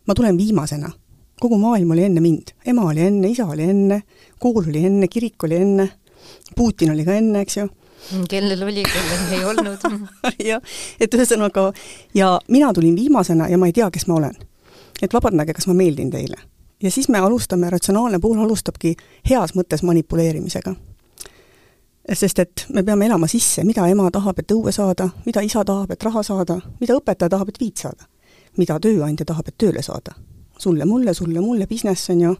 ma 0.08 0.14
tulen 0.14 0.38
viimasena. 0.38 0.92
kogu 1.40 1.58
maailm 1.58 1.92
oli 1.92 2.04
enne 2.04 2.22
mind. 2.22 2.54
ema 2.66 2.82
oli 2.82 3.02
enne, 3.02 3.30
isa 3.30 3.46
oli 3.46 3.64
enne, 3.64 4.04
kool 4.40 4.64
oli 4.68 4.86
enne, 4.86 5.08
kirik 5.08 5.44
oli 5.44 5.56
enne, 5.56 5.90
Putin 6.56 6.92
oli 6.92 7.06
ka 7.06 7.14
enne, 7.14 7.42
eks 7.42 7.58
ju 7.58 7.70
kellel 8.30 8.64
oli, 8.64 8.84
kellel 8.84 9.34
ei 9.40 9.44
olnud 9.46 9.84
jah, 10.52 10.62
et 11.00 11.14
ühesõnaga, 11.14 11.72
ja 12.14 12.40
mina 12.48 12.74
tulin 12.74 12.96
viimasena 12.96 13.50
ja 13.50 13.58
ma 13.58 13.70
ei 13.70 13.76
tea, 13.76 13.90
kes 13.92 14.08
ma 14.08 14.18
olen. 14.20 14.36
et 15.02 15.14
vabandage, 15.14 15.54
kas 15.54 15.68
ma 15.68 15.74
meeldin 15.74 16.12
teile. 16.12 16.38
ja 16.84 16.92
siis 16.92 17.10
me 17.10 17.20
alustame, 17.20 17.70
ratsionaalne 17.70 18.20
pool 18.20 18.40
alustabki 18.40 18.96
heas 19.30 19.56
mõttes 19.56 19.84
manipuleerimisega. 19.84 20.76
sest 22.14 22.40
et 22.40 22.66
me 22.74 22.84
peame 22.84 23.06
elama 23.06 23.28
sisse, 23.28 23.64
mida 23.64 23.88
ema 23.88 24.12
tahab, 24.12 24.40
et 24.40 24.52
õue 24.52 24.72
saada, 24.72 25.10
mida 25.26 25.42
isa 25.42 25.66
tahab, 25.66 25.92
et 25.92 26.04
raha 26.04 26.24
saada, 26.24 26.62
mida 26.80 26.98
õpetaja 26.98 27.30
tahab, 27.30 27.50
et 27.50 27.60
viit 27.60 27.78
saada. 27.78 28.06
mida 28.58 28.80
tööandja 28.80 29.26
tahab, 29.26 29.48
et 29.48 29.58
tööle 29.58 29.82
saada. 29.82 30.16
sulle-mulle, 30.58 31.14
sulle-mulle, 31.14 31.68
business 31.68 32.10
on 32.10 32.22
ju 32.22 32.36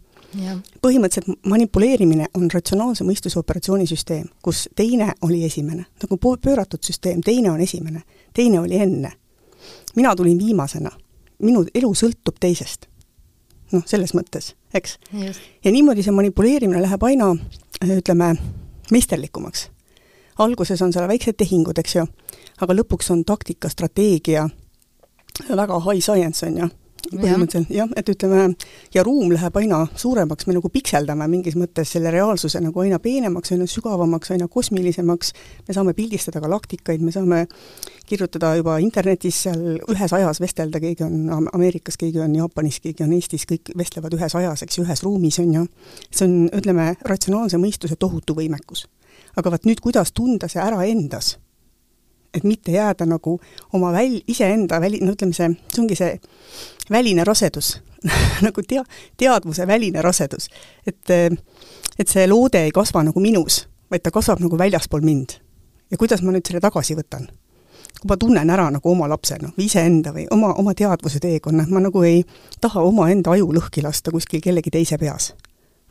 põhimõtteliselt 0.82 1.46
manipuleerimine 1.48 2.28
on 2.34 2.48
ratsionaalse 2.54 3.04
mõistuse 3.04 3.40
operatsioonisüsteem, 3.40 4.30
kus 4.44 4.68
teine 4.76 5.12
oli 5.22 5.44
esimene, 5.46 5.86
nagu 6.04 6.18
pööratud 6.18 6.84
süsteem, 6.84 7.22
teine 7.26 7.52
on 7.52 7.62
esimene, 7.62 8.04
teine 8.34 8.60
oli 8.60 8.78
enne. 8.78 9.12
mina 9.96 10.16
tulin 10.16 10.40
viimasena, 10.40 10.92
minu 11.40 11.66
elu 11.76 11.94
sõltub 11.94 12.40
teisest. 12.40 12.88
noh, 13.72 13.84
selles 13.86 14.14
mõttes, 14.14 14.56
eks. 14.74 14.98
ja 15.64 15.72
niimoodi 15.72 16.04
see 16.04 16.12
manipuleerimine 16.12 16.82
läheb 16.82 17.04
aina, 17.04 17.36
ütleme, 17.84 18.36
meisterlikumaks. 18.92 19.70
alguses 20.38 20.82
on 20.82 20.94
seal 20.94 21.08
väiksed 21.08 21.36
tehingud, 21.38 21.78
eks 21.78 21.96
ju, 21.96 22.08
aga 22.62 22.74
lõpuks 22.74 23.12
on 23.12 23.26
taktika, 23.26 23.70
strateegia, 23.70 24.50
väga 25.50 25.80
high 25.80 26.02
science, 26.02 26.46
on 26.46 26.58
ju 26.58 26.70
põhimõtteliselt 27.10 27.72
jah, 27.74 27.90
et 27.98 28.10
ütleme, 28.12 28.56
ja 28.94 29.04
ruum 29.06 29.32
läheb 29.34 29.58
aina 29.62 29.82
suuremaks, 29.96 30.48
me 30.48 30.56
nagu 30.58 30.72
pikseldame 30.72 31.28
mingis 31.32 31.58
mõttes 31.60 31.92
selle 31.96 32.12
reaalsuse 32.14 32.62
nagu 32.64 32.84
aina 32.84 33.00
peenemaks, 33.04 33.54
aina 33.56 33.68
sügavamaks, 33.70 34.34
aina 34.36 34.48
kosmilisemaks, 34.52 35.34
me 35.68 35.76
saame 35.76 35.96
pildistada 35.98 36.42
galaktikaid, 36.44 37.04
me 37.04 37.14
saame 37.16 37.44
kirjutada 38.08 38.54
juba 38.60 38.78
internetis 38.84 39.44
seal 39.46 39.62
ühes 39.92 40.16
ajas 40.18 40.42
vestelda, 40.44 40.82
keegi 40.84 41.06
on 41.08 41.48
Ameerikas, 41.54 42.00
keegi 42.02 42.24
on 42.24 42.36
Jaapanis, 42.36 42.82
keegi 42.84 43.06
on 43.06 43.14
Eestis, 43.18 43.46
kõik 43.50 43.74
vestlevad 43.78 44.18
ühes 44.18 44.36
ajas, 44.40 44.66
eks 44.66 44.80
ju, 44.80 44.88
ühes 44.88 45.06
ruumis, 45.06 45.40
on 45.44 45.54
ju. 45.60 45.68
see 46.10 46.28
on, 46.28 46.36
ütleme, 46.62 46.92
ratsionaalse 47.08 47.60
mõistuse 47.62 48.00
tohutu 48.00 48.36
võimekus. 48.38 48.88
aga 49.38 49.52
vaat 49.52 49.66
nüüd, 49.66 49.80
kuidas 49.80 50.12
tunda 50.12 50.50
see 50.52 50.60
ära 50.60 50.84
endas 50.86 51.38
et 52.34 52.44
mitte 52.44 52.72
jääda 52.72 53.06
nagu 53.06 53.40
oma 53.74 53.92
väl-, 53.92 54.22
iseenda 54.28 54.82
väli, 54.82 55.02
no 55.04 55.16
ütleme, 55.16 55.36
see, 55.36 55.50
see 55.74 55.82
ongi 55.84 55.98
see 56.00 56.16
väline 56.92 57.26
rasedus 57.28 57.76
nagu 58.46 58.64
tea-, 58.68 58.86
teadvuse 59.18 59.68
väline 59.68 60.02
rasedus. 60.02 60.50
et, 60.88 61.14
et 62.00 62.08
see 62.08 62.28
loode 62.28 62.64
ei 62.66 62.72
kasva 62.72 63.04
nagu 63.04 63.20
minus, 63.20 63.66
vaid 63.92 64.04
ta 64.04 64.12
kasvab 64.12 64.42
nagu 64.42 64.58
väljaspool 64.58 65.06
mind. 65.06 65.38
ja 65.92 65.98
kuidas 65.98 66.22
ma 66.22 66.34
nüüd 66.34 66.48
selle 66.48 66.64
tagasi 66.64 66.98
võtan? 66.98 67.30
kui 68.02 68.10
ma 68.10 68.18
tunnen 68.18 68.50
ära 68.50 68.70
nagu 68.74 68.90
oma 68.90 69.06
lapse, 69.10 69.38
noh, 69.42 69.52
või 69.58 69.68
iseenda 69.68 70.14
või 70.16 70.26
oma, 70.32 70.54
oma 70.58 70.74
teadvuse 70.74 71.20
teekonna, 71.22 71.68
ma 71.70 71.84
nagu 71.84 72.02
ei 72.08 72.24
taha 72.62 72.82
omaenda 72.82 73.36
aju 73.36 73.52
lõhki 73.60 73.84
lasta 73.86 74.12
kuskil 74.12 74.42
kellegi 74.42 74.74
teise 74.74 74.98
peas 74.98 75.34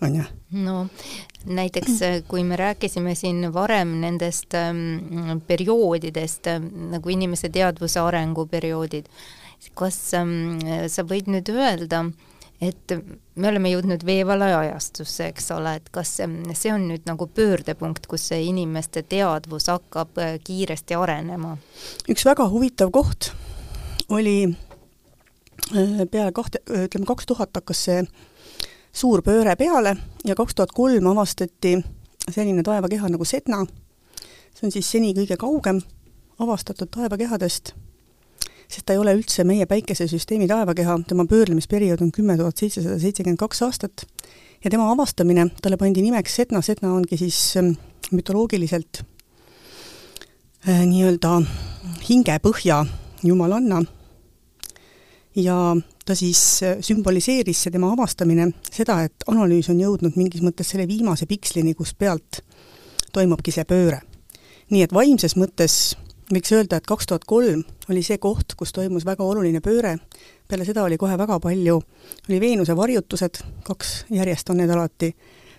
on 0.02 0.14
ju. 0.16 0.24
no 0.50 0.86
näiteks 1.44 2.02
äh, 2.02 2.22
kui 2.28 2.44
me 2.44 2.56
rääkisime 2.56 3.14
siin 3.14 3.52
varem 3.54 4.00
nendest 4.00 4.54
ähm, 4.54 5.40
perioodidest 5.46 6.46
äh, 6.46 6.60
nagu 6.94 7.12
inimese 7.12 7.48
teadvuse 7.48 8.00
arenguperioodid, 8.00 9.08
kas 9.74 10.00
ähm, 10.14 10.58
sa 10.88 11.04
võid 11.04 11.30
nüüd 11.32 11.48
öelda, 11.52 12.04
et 12.60 12.92
me 13.40 13.48
oleme 13.48 13.72
jõudnud 13.72 14.04
veevalaja 14.04 14.58
ajastusse, 14.66 15.30
eks 15.32 15.50
ole, 15.56 15.78
et 15.80 15.88
kas 15.94 16.18
ähm, 16.24 16.42
see 16.56 16.72
on 16.74 16.88
nüüd 16.90 17.06
nagu 17.08 17.28
pöördepunkt, 17.34 18.08
kus 18.10 18.28
see 18.32 18.42
inimeste 18.50 19.02
teadvus 19.08 19.70
hakkab 19.72 20.20
äh, 20.20 20.34
kiiresti 20.44 20.98
arenema? 20.98 21.56
üks 22.10 22.26
väga 22.28 22.48
huvitav 22.52 22.92
koht 22.94 23.32
oli 24.12 24.36
äh, 24.50 26.04
peale 26.10 26.34
kahte, 26.36 26.60
ütleme 26.68 27.08
kaks 27.08 27.32
tuhat 27.32 27.56
hakkas 27.56 27.86
see 27.88 28.04
suur 28.92 29.22
pööre 29.22 29.57
peale 29.57 29.96
ja 30.24 30.35
kaks 30.35 30.55
tuhat 30.55 30.72
kolm 30.74 31.07
avastati 31.12 31.76
selline 32.31 32.62
taevakeha 32.66 33.09
nagu 33.11 33.24
Sedna, 33.24 33.64
see 34.55 34.66
on 34.66 34.74
siis 34.74 34.90
seni 34.90 35.12
kõige 35.16 35.38
kaugem 35.40 35.81
avastatud 36.40 36.90
taevakehadest, 36.94 37.74
sest 38.70 38.87
ta 38.87 38.94
ei 38.94 39.00
ole 39.03 39.14
üldse 39.18 39.44
meie 39.44 39.66
päikesesüsteemi 39.70 40.48
taevakeha, 40.50 41.00
tema 41.09 41.26
pöörlemisperiood 41.29 42.03
on 42.05 42.12
kümme 42.14 42.37
tuhat 42.38 42.61
seitsesada 42.61 42.98
seitsekümmend 43.03 43.40
kaks 43.40 43.62
aastat 43.66 44.07
ja 44.64 44.70
tema 44.70 44.90
avastamine, 44.92 45.48
talle 45.62 45.79
pandi 45.81 46.03
nimeks 46.05 46.37
Sedna, 46.40 46.62
Sedna 46.62 46.92
ongi 46.94 47.18
siis 47.20 47.38
ähm, 47.61 47.74
mütoloogiliselt 48.12 49.03
äh, 50.68 50.85
nii-öelda 50.87 51.40
hingepõhja 52.09 52.85
jumalanna. 53.22 53.83
Ja 55.38 55.76
ta 56.10 56.14
siis 56.18 56.62
äh, 56.62 56.78
sümboliseeris, 56.82 57.62
see 57.62 57.70
tema 57.70 57.92
avastamine, 57.94 58.48
seda, 58.66 58.96
et 59.06 59.26
analüüs 59.30 59.68
on 59.70 59.78
jõudnud 59.78 60.16
mingis 60.18 60.42
mõttes 60.42 60.72
selle 60.72 60.88
viimase 60.90 61.28
pikslini, 61.30 61.76
kus 61.78 61.92
pealt 61.94 62.40
toimubki 63.14 63.54
see 63.54 63.62
pööre. 63.68 64.00
nii 64.70 64.82
et 64.86 64.94
vaimses 64.94 65.36
mõttes 65.38 65.76
võiks 66.30 66.50
öelda, 66.54 66.78
et 66.78 66.86
kaks 66.86 67.06
tuhat 67.06 67.26
kolm 67.30 67.62
oli 67.90 68.02
see 68.06 68.18
koht, 68.18 68.56
kus 68.58 68.74
toimus 68.74 69.06
väga 69.06 69.22
oluline 69.22 69.62
pööre, 69.62 69.96
peale 70.48 70.66
seda 70.66 70.82
oli 70.82 70.98
kohe 70.98 71.14
väga 71.18 71.38
palju, 71.42 71.78
oli 72.28 72.40
Veenuse 72.42 72.76
varjutused, 72.76 73.42
kaks 73.66 73.94
järjest 74.10 74.50
on 74.50 74.58
need 74.62 74.70
alati, 74.70 75.12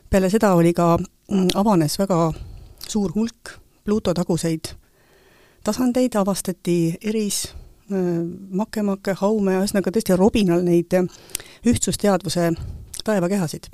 peale 0.09 0.29
seda 0.31 0.51
oli 0.59 0.73
ka, 0.75 0.97
mm, 0.99 1.55
avanes 1.55 1.95
väga 1.99 2.19
suur 2.87 3.15
hulk 3.15 3.55
Pluuto 3.85 4.13
taguseid 4.13 4.75
tasandeid, 5.63 6.15
avastati 6.15 6.97
Eris, 7.01 7.45
Makemake, 7.91 9.15
Haume, 9.19 9.57
ühesõnaga 9.59 9.91
tõesti 9.91 10.17
robinal 10.17 10.63
neid 10.65 10.93
äh, 10.97 11.07
ühtsusteadvuse 11.67 12.51
taevakehasid, 13.03 13.69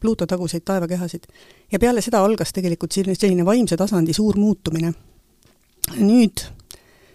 Pluuto 0.00 0.26
taguseid 0.26 0.62
taevakehasid. 0.64 1.26
ja 1.72 1.78
peale 1.78 2.00
seda 2.00 2.22
algas 2.24 2.52
tegelikult 2.52 2.92
selline, 2.92 3.14
selline 3.14 3.44
vaimse 3.44 3.76
tasandi 3.76 4.12
suur 4.12 4.38
muutumine. 4.38 4.92
nüüd 5.98 6.44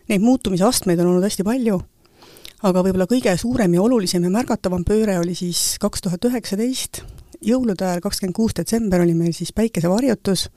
neid 0.10 0.21
muutumise 0.21 0.65
astmeid 0.65 0.99
on 0.99 1.08
olnud 1.08 1.23
hästi 1.23 1.43
palju, 1.43 1.79
aga 2.63 2.84
võib-olla 2.84 3.08
kõige 3.10 3.38
suurem 3.38 3.73
ja 3.73 3.81
olulisem 3.81 4.23
ja 4.23 4.29
märgatavam 4.29 4.84
pööre 4.84 5.19
oli 5.19 5.36
siis 5.36 5.77
kaks 5.81 6.01
tuhat 6.01 6.25
üheksateist, 6.25 7.01
jõulude 7.41 7.86
ajal, 7.86 8.01
kakskümmend 8.01 8.36
kuus 8.36 8.53
detsember 8.58 9.01
oli 9.01 9.13
meil 9.13 9.34
siis 9.34 9.53
päikesevarjutus 9.53 10.49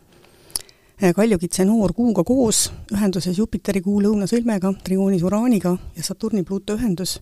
Kaljukitse 0.98 1.62
noor 1.62 1.92
Kuuga 1.94 2.24
koos, 2.26 2.64
ühenduses 2.90 3.36
Jupiteri 3.38 3.78
kuu 3.84 4.00
lõunasõlmega, 4.02 4.72
trioonis 4.82 5.22
Uraaniga 5.22 5.76
ja 5.94 6.02
Saturni-Pluuto 6.02 6.74
ühendus, 6.74 7.20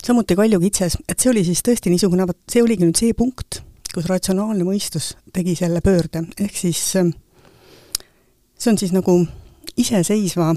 samuti 0.00 0.32
Kaljukitses, 0.38 0.96
et 1.04 1.20
see 1.20 1.28
oli 1.28 1.42
siis 1.44 1.60
tõesti 1.66 1.92
niisugune, 1.92 2.24
vot 2.24 2.38
see 2.48 2.62
oligi 2.64 2.88
nüüd 2.88 2.96
see 2.96 3.12
punkt, 3.12 3.60
kus 3.92 4.08
ratsionaalne 4.08 4.64
mõistus 4.64 5.10
tegi 5.36 5.52
selle 5.58 5.82
pöörde, 5.84 6.24
ehk 6.40 6.56
siis 6.56 6.80
eh, 6.96 7.10
see 8.56 8.72
on 8.72 8.80
siis 8.80 8.96
nagu 8.96 9.18
iseseisva 9.76 10.54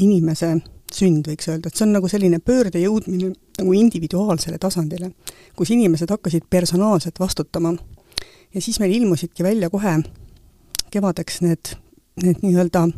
inimese 0.00 0.54
sünd, 0.92 1.28
võiks 1.28 1.52
öelda, 1.52 1.68
et 1.68 1.76
see 1.76 1.84
on 1.84 1.92
nagu 1.98 2.08
selline 2.08 2.40
pöörde 2.40 2.80
jõudmine 2.80 3.34
nagu 3.60 3.76
individuaalsele 3.76 4.56
tasandile, 4.60 5.12
kus 5.56 5.76
inimesed 5.76 6.08
hakkasid 6.08 6.48
personaalselt 6.48 7.20
vastutama. 7.20 7.76
ja 8.54 8.60
siis 8.60 8.80
meil 8.80 8.96
ilmusidki 8.96 9.44
välja 9.44 9.68
kohe 9.70 9.98
kevadeks 10.92 11.40
need, 11.44 11.76
need 12.20 12.42
nii-öelda 12.42 12.88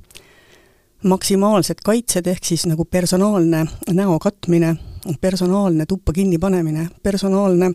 maksimaalsed 1.04 1.84
kaitsed, 1.84 2.26
ehk 2.26 2.44
siis 2.44 2.64
nagu 2.66 2.84
personaalne 2.84 3.64
näo 3.92 4.18
katmine, 4.18 4.74
personaalne 5.20 5.86
tuppa 5.86 6.12
kinnipanemine, 6.12 6.88
personaalne, 7.02 7.70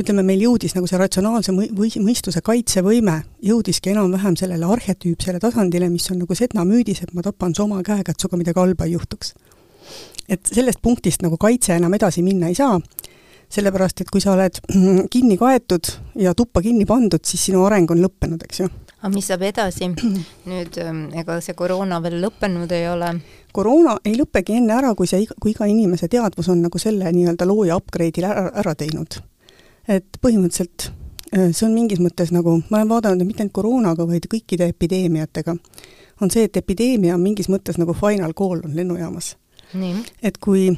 ütleme, 0.00 0.22
meil 0.26 0.44
jõudis 0.44 0.76
nagu 0.76 0.88
see 0.88 1.00
ratsionaalse 1.00 1.54
või 1.56 1.88
mõistuse 2.04 2.42
kaitsevõime, 2.44 3.16
jõudiski 3.42 3.94
enam-vähem 3.94 4.36
sellele 4.36 4.68
arhetüüpsele 4.76 5.40
tasandile, 5.40 5.88
mis 5.90 6.10
on 6.12 6.20
nagu 6.24 6.36
Sedna 6.36 6.66
müüdis, 6.68 7.02
et 7.02 7.14
ma 7.16 7.24
tapan 7.24 7.56
su 7.56 7.64
oma 7.64 7.80
käega, 7.86 8.12
et 8.12 8.20
sinuga 8.20 8.42
midagi 8.42 8.60
halba 8.60 8.84
ei 8.84 8.96
juhtuks. 8.96 9.34
et 10.28 10.42
sellest 10.42 10.80
punktist 10.82 11.22
nagu 11.22 11.36
kaitse 11.38 11.76
enam 11.76 11.94
edasi 11.94 12.22
minna 12.22 12.48
ei 12.48 12.54
saa, 12.54 12.80
sellepärast 13.48 14.00
et 14.00 14.10
kui 14.10 14.20
sa 14.20 14.32
oled 14.32 14.58
kinni 15.14 15.36
kaetud 15.38 15.86
ja 16.14 16.34
tuppa 16.34 16.62
kinni 16.62 16.84
pandud, 16.84 17.22
siis 17.24 17.44
sinu 17.46 17.64
areng 17.64 17.90
on 17.90 18.02
lõppenud, 18.02 18.42
eks 18.42 18.60
ju 18.60 18.68
aga 19.06 19.14
mis 19.14 19.28
saab 19.30 19.44
edasi? 19.46 19.88
nüüd 20.50 20.76
ähm, 20.82 21.06
ega 21.16 21.38
see 21.44 21.54
koroona 21.58 22.00
veel 22.02 22.18
lõppenud 22.24 22.72
ei 22.74 22.88
ole? 22.90 23.12
koroona 23.54 23.96
ei 24.04 24.16
lõppegi 24.18 24.58
enne 24.58 24.74
ära, 24.76 24.92
kui 24.98 25.08
see, 25.08 25.24
kui 25.40 25.54
iga 25.54 25.68
inimese 25.70 26.10
teadvus 26.12 26.50
on 26.52 26.64
nagu 26.66 26.80
selle 26.82 27.08
nii-öelda 27.14 27.46
looja 27.48 27.78
upgrade'i 27.78 28.24
ära, 28.26 28.48
ära 28.62 28.74
teinud. 28.78 29.20
et 29.88 30.18
põhimõtteliselt 30.20 30.88
äh, 30.90 31.52
see 31.52 31.68
on 31.68 31.76
mingis 31.76 32.02
mõttes 32.02 32.34
nagu, 32.34 32.58
ma 32.66 32.80
olen 32.80 32.90
vaadanud 32.96 33.28
mitte 33.28 33.44
ainult 33.44 33.54
koroonaga, 33.56 34.08
vaid 34.10 34.26
kõikide 34.32 34.68
epideemiatega, 34.74 35.54
on 36.20 36.34
see, 36.34 36.48
et 36.50 36.58
epideemia 36.58 37.14
on 37.14 37.22
mingis 37.22 37.50
mõttes 37.52 37.78
nagu 37.78 37.94
final 37.96 38.34
call 38.36 38.64
on 38.66 38.74
lennujaamas. 38.76 39.36
et 40.22 40.38
kui, 40.42 40.68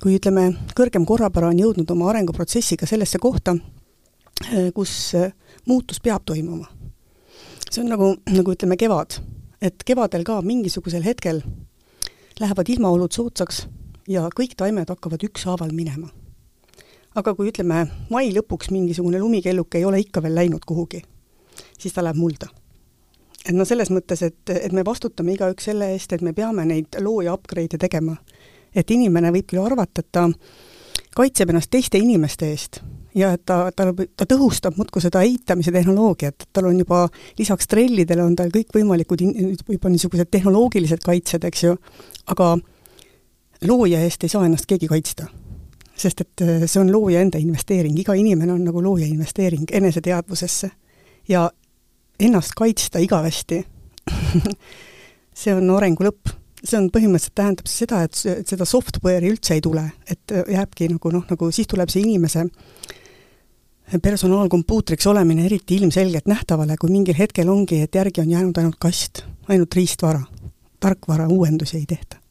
kui 0.00 0.16
ütleme, 0.16 0.54
kõrgem 0.76 1.04
korrapära 1.04 1.52
on 1.52 1.60
jõudnud 1.60 1.90
oma 1.90 2.08
arenguprotsessiga 2.14 2.88
sellesse 2.88 3.20
kohta, 3.20 3.58
äh, 4.48 4.72
kus 4.72 4.96
äh, 5.20 5.36
muutus 5.68 6.00
peab 6.00 6.24
toimuma 6.24 6.70
see 7.74 7.82
on 7.82 7.90
nagu, 7.90 8.14
nagu 8.30 8.52
ütleme, 8.54 8.76
kevad. 8.78 9.18
et 9.62 9.84
kevadel 9.86 10.24
ka 10.24 10.42
mingisugusel 10.42 11.02
hetkel 11.02 11.40
lähevad 12.40 12.68
ilmaolud 12.68 13.12
soodsaks 13.12 13.64
ja 14.08 14.28
kõik 14.36 14.54
taimed 14.56 14.90
hakkavad 14.90 15.24
ükshaaval 15.26 15.72
minema. 15.74 16.08
aga 17.14 17.34
kui 17.34 17.50
ütleme, 17.50 17.86
mai 18.10 18.30
lõpuks 18.34 18.70
mingisugune 18.70 19.18
lumikelluke 19.18 19.78
ei 19.78 19.84
ole 19.84 20.00
ikka 20.04 20.22
veel 20.22 20.34
läinud 20.34 20.62
kuhugi, 20.66 21.02
siis 21.78 21.94
ta 21.94 22.04
läheb 22.04 22.16
mulda. 22.16 22.48
et 23.48 23.54
noh, 23.54 23.66
selles 23.66 23.90
mõttes, 23.90 24.22
et, 24.22 24.50
et 24.50 24.72
me 24.72 24.84
vastutame 24.84 25.34
igaüks 25.34 25.64
selle 25.64 25.90
eest, 25.92 26.12
et 26.12 26.22
me 26.22 26.32
peame 26.32 26.64
neid 26.64 27.00
looja 27.00 27.34
upgrade'e 27.34 27.78
tegema. 27.78 28.16
et 28.74 28.90
inimene 28.90 29.32
võib 29.32 29.50
küll 29.50 29.66
arvata, 29.66 30.00
et 30.00 30.12
ta 30.12 30.28
kaitseb 31.16 31.50
ennast 31.50 31.70
teiste 31.70 31.98
inimeste 31.98 32.50
eest 32.50 32.84
ja 33.14 33.32
et 33.34 33.44
ta, 33.46 33.70
ta, 33.76 33.86
ta 34.16 34.26
tõhustab 34.28 34.76
muudkui 34.78 35.02
seda 35.02 35.22
eitamise 35.26 35.72
tehnoloogiat, 35.74 36.46
et 36.46 36.52
tal 36.52 36.68
on 36.70 36.78
juba 36.78 37.04
lisaks 37.38 37.68
trellidele 37.70 38.24
on 38.24 38.34
tal 38.36 38.52
kõikvõimalikud 38.54 39.22
juba 39.22 39.92
niisugused 39.92 40.30
tehnoloogilised 40.34 41.04
kaitsed, 41.04 41.46
eks 41.46 41.64
ju, 41.66 41.76
aga 42.34 42.54
looja 43.64 44.02
eest 44.04 44.24
ei 44.24 44.32
saa 44.32 44.46
ennast 44.46 44.66
keegi 44.70 44.90
kaitsta. 44.90 45.30
sest 45.96 46.20
et 46.20 46.42
äh, 46.42 46.64
see 46.66 46.80
on 46.80 46.90
looja 46.92 47.20
enda 47.22 47.38
investeering, 47.38 47.98
iga 47.98 48.16
inimene 48.18 48.52
on 48.52 48.64
nagu 48.66 48.82
looja 48.82 49.06
investeering 49.06 49.70
eneseteadvusesse. 49.70 50.70
ja 51.28 51.50
ennast 52.20 52.50
kaitsta 52.56 52.98
igavesti 52.98 53.64
see 55.40 55.54
on 55.54 55.70
arengu 55.76 56.04
lõpp. 56.04 56.34
see 56.64 56.78
on 56.80 56.90
põhimõtteliselt, 56.90 57.34
tähendab 57.36 57.68
seda, 57.68 58.02
et, 58.02 58.16
seda 58.48 58.64
software'i 58.64 59.30
üldse 59.30 59.54
ei 59.54 59.60
tule, 59.60 59.84
et 60.10 60.32
äh, 60.32 60.50
jääbki 60.58 60.90
nagu 60.96 61.14
noh, 61.14 61.24
nagu 61.30 61.50
siis 61.52 61.70
tuleb 61.70 61.92
see 61.92 62.02
inimese 62.02 62.48
personaalkompuutriks 64.02 65.06
olemine 65.06 65.46
eriti 65.46 65.76
ilmselgelt 65.76 66.26
nähtavale, 66.26 66.76
kui 66.80 66.90
mingil 66.90 67.18
hetkel 67.18 67.48
ongi, 67.48 67.80
et 67.84 67.94
järgi 67.94 68.20
on 68.20 68.30
jäänud 68.30 68.58
ainult 68.58 68.76
kast, 68.78 69.24
ainult 69.48 69.74
riistvara. 69.74 70.20
tarkvara 70.80 71.28
uuendusi 71.28 71.76
ei 71.76 71.86
tehta 71.88 72.24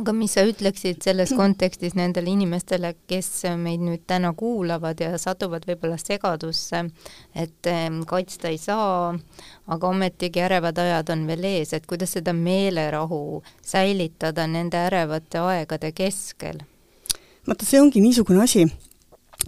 aga 0.00 0.12
mis 0.16 0.34
sa 0.34 0.42
ütleksid 0.46 1.02
selles 1.04 1.32
kontekstis 1.36 1.94
nendele 1.98 2.32
inimestele, 2.32 2.94
kes 3.10 3.28
meid 3.60 3.82
nüüd 3.84 4.02
täna 4.10 4.32
kuulavad 4.36 5.00
ja 5.00 5.12
satuvad 5.20 5.66
võib-olla 5.68 5.98
segadusse, 6.00 6.84
et 7.38 7.70
kaitsta 8.10 8.50
ei 8.50 8.58
saa, 8.58 9.14
aga 9.70 9.90
ometigi 9.90 10.42
ärevad 10.44 10.78
ajad 10.82 11.14
on 11.14 11.26
veel 11.30 11.46
ees, 11.52 11.74
et 11.76 11.86
kuidas 11.90 12.16
seda 12.18 12.34
meelerahu 12.36 13.42
säilitada 13.62 14.48
nende 14.50 14.80
ärevate 14.88 15.42
aegade 15.42 15.92
keskel? 15.94 16.64
vaata, 17.46 17.66
see 17.68 17.80
ongi 17.80 18.00
niisugune 18.00 18.42
asi, 18.42 18.64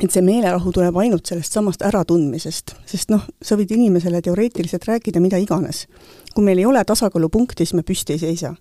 et 0.03 0.13
see 0.13 0.23
meelerahu 0.23 0.73
tuleb 0.73 0.97
ainult 0.97 1.27
sellest 1.27 1.53
samast 1.53 1.83
äratundmisest, 1.83 2.75
sest 2.87 3.11
noh, 3.11 3.25
sa 3.43 3.57
võid 3.57 3.73
inimesele 3.73 4.23
teoreetiliselt 4.23 4.85
rääkida 4.85 5.21
mida 5.21 5.37
iganes. 5.37 5.87
kui 6.35 6.45
meil 6.45 6.59
ei 6.59 6.67
ole 6.67 6.85
tasakaalupunkti, 6.85 7.65
siis 7.65 7.75
me 7.75 7.83
püsti 7.83 8.13
ei 8.13 8.19
seisa 8.19 8.55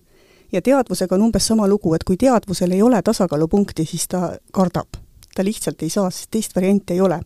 ja 0.52 0.62
teadvusega 0.62 1.15
on 1.15 1.21
umbes 1.21 1.48
sama 1.48 1.67
lugu, 1.67 1.93
et 1.93 2.04
kui 2.04 2.17
teadvusel 2.17 2.71
ei 2.71 2.82
ole 2.82 3.02
tasakaalupunkti, 3.02 3.86
siis 3.86 4.08
ta 4.08 4.32
kardab. 4.52 4.88
ta 5.36 5.43
lihtsalt 5.43 5.82
ei 5.84 5.89
saa, 5.89 6.10
sest 6.10 6.30
teist 6.32 6.56
varianti 6.56 6.93
ei 6.93 7.02
ole. 7.02 7.19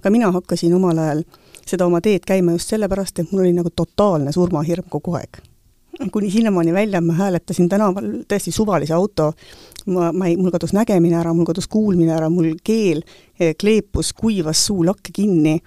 ka 0.00 0.10
mina 0.10 0.30
hakkasin 0.32 0.74
omal 0.74 0.98
ajal 0.98 1.24
seda 1.66 1.86
oma 1.86 2.00
teed 2.00 2.22
käima 2.26 2.52
just 2.52 2.70
sellepärast, 2.70 3.18
et 3.18 3.32
mul 3.32 3.42
oli 3.42 3.52
nagu 3.52 3.70
totaalne 3.70 4.32
surmahirm 4.32 4.88
kogu 4.88 5.14
aeg. 5.18 5.40
kuni 6.12 6.30
sinnamaani 6.30 6.72
välja, 6.72 7.00
ma 7.00 7.12
hääletasin 7.12 7.68
tänaval 7.68 8.04
täiesti 8.28 8.52
suvalise 8.52 8.94
auto, 8.94 9.32
ma, 9.86 10.10
ma 10.12 10.28
ei, 10.28 10.36
mul 10.40 10.52
kadus 10.54 10.74
nägemine 10.76 11.18
ära, 11.20 11.34
mul 11.34 11.48
kadus 11.48 11.68
kuulmine 11.70 12.14
ära, 12.16 12.30
mul 12.32 12.54
keel 12.66 13.02
eh, 13.38 13.54
kleepus, 13.58 14.12
kuivas 14.16 14.66
suu 14.68 14.84
lakke 14.86 15.14
kinni, 15.14 15.60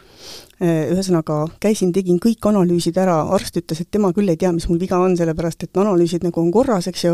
Äh, 0.60 0.90
ühesõnaga, 0.92 1.46
käisin, 1.64 1.94
tegin 1.96 2.18
kõik 2.20 2.44
analüüsid 2.50 2.98
ära, 3.00 3.14
arst 3.32 3.56
ütles, 3.56 3.80
et 3.80 3.88
tema 3.96 4.10
küll 4.12 4.28
ei 4.28 4.36
tea, 4.36 4.50
mis 4.52 4.66
mul 4.68 4.82
viga 4.82 4.98
on, 5.00 5.14
sellepärast 5.16 5.64
et 5.64 5.80
analüüsid 5.80 6.26
nagu 6.26 6.42
on 6.42 6.50
korras, 6.52 6.90
eks 6.92 7.06
ju, 7.06 7.14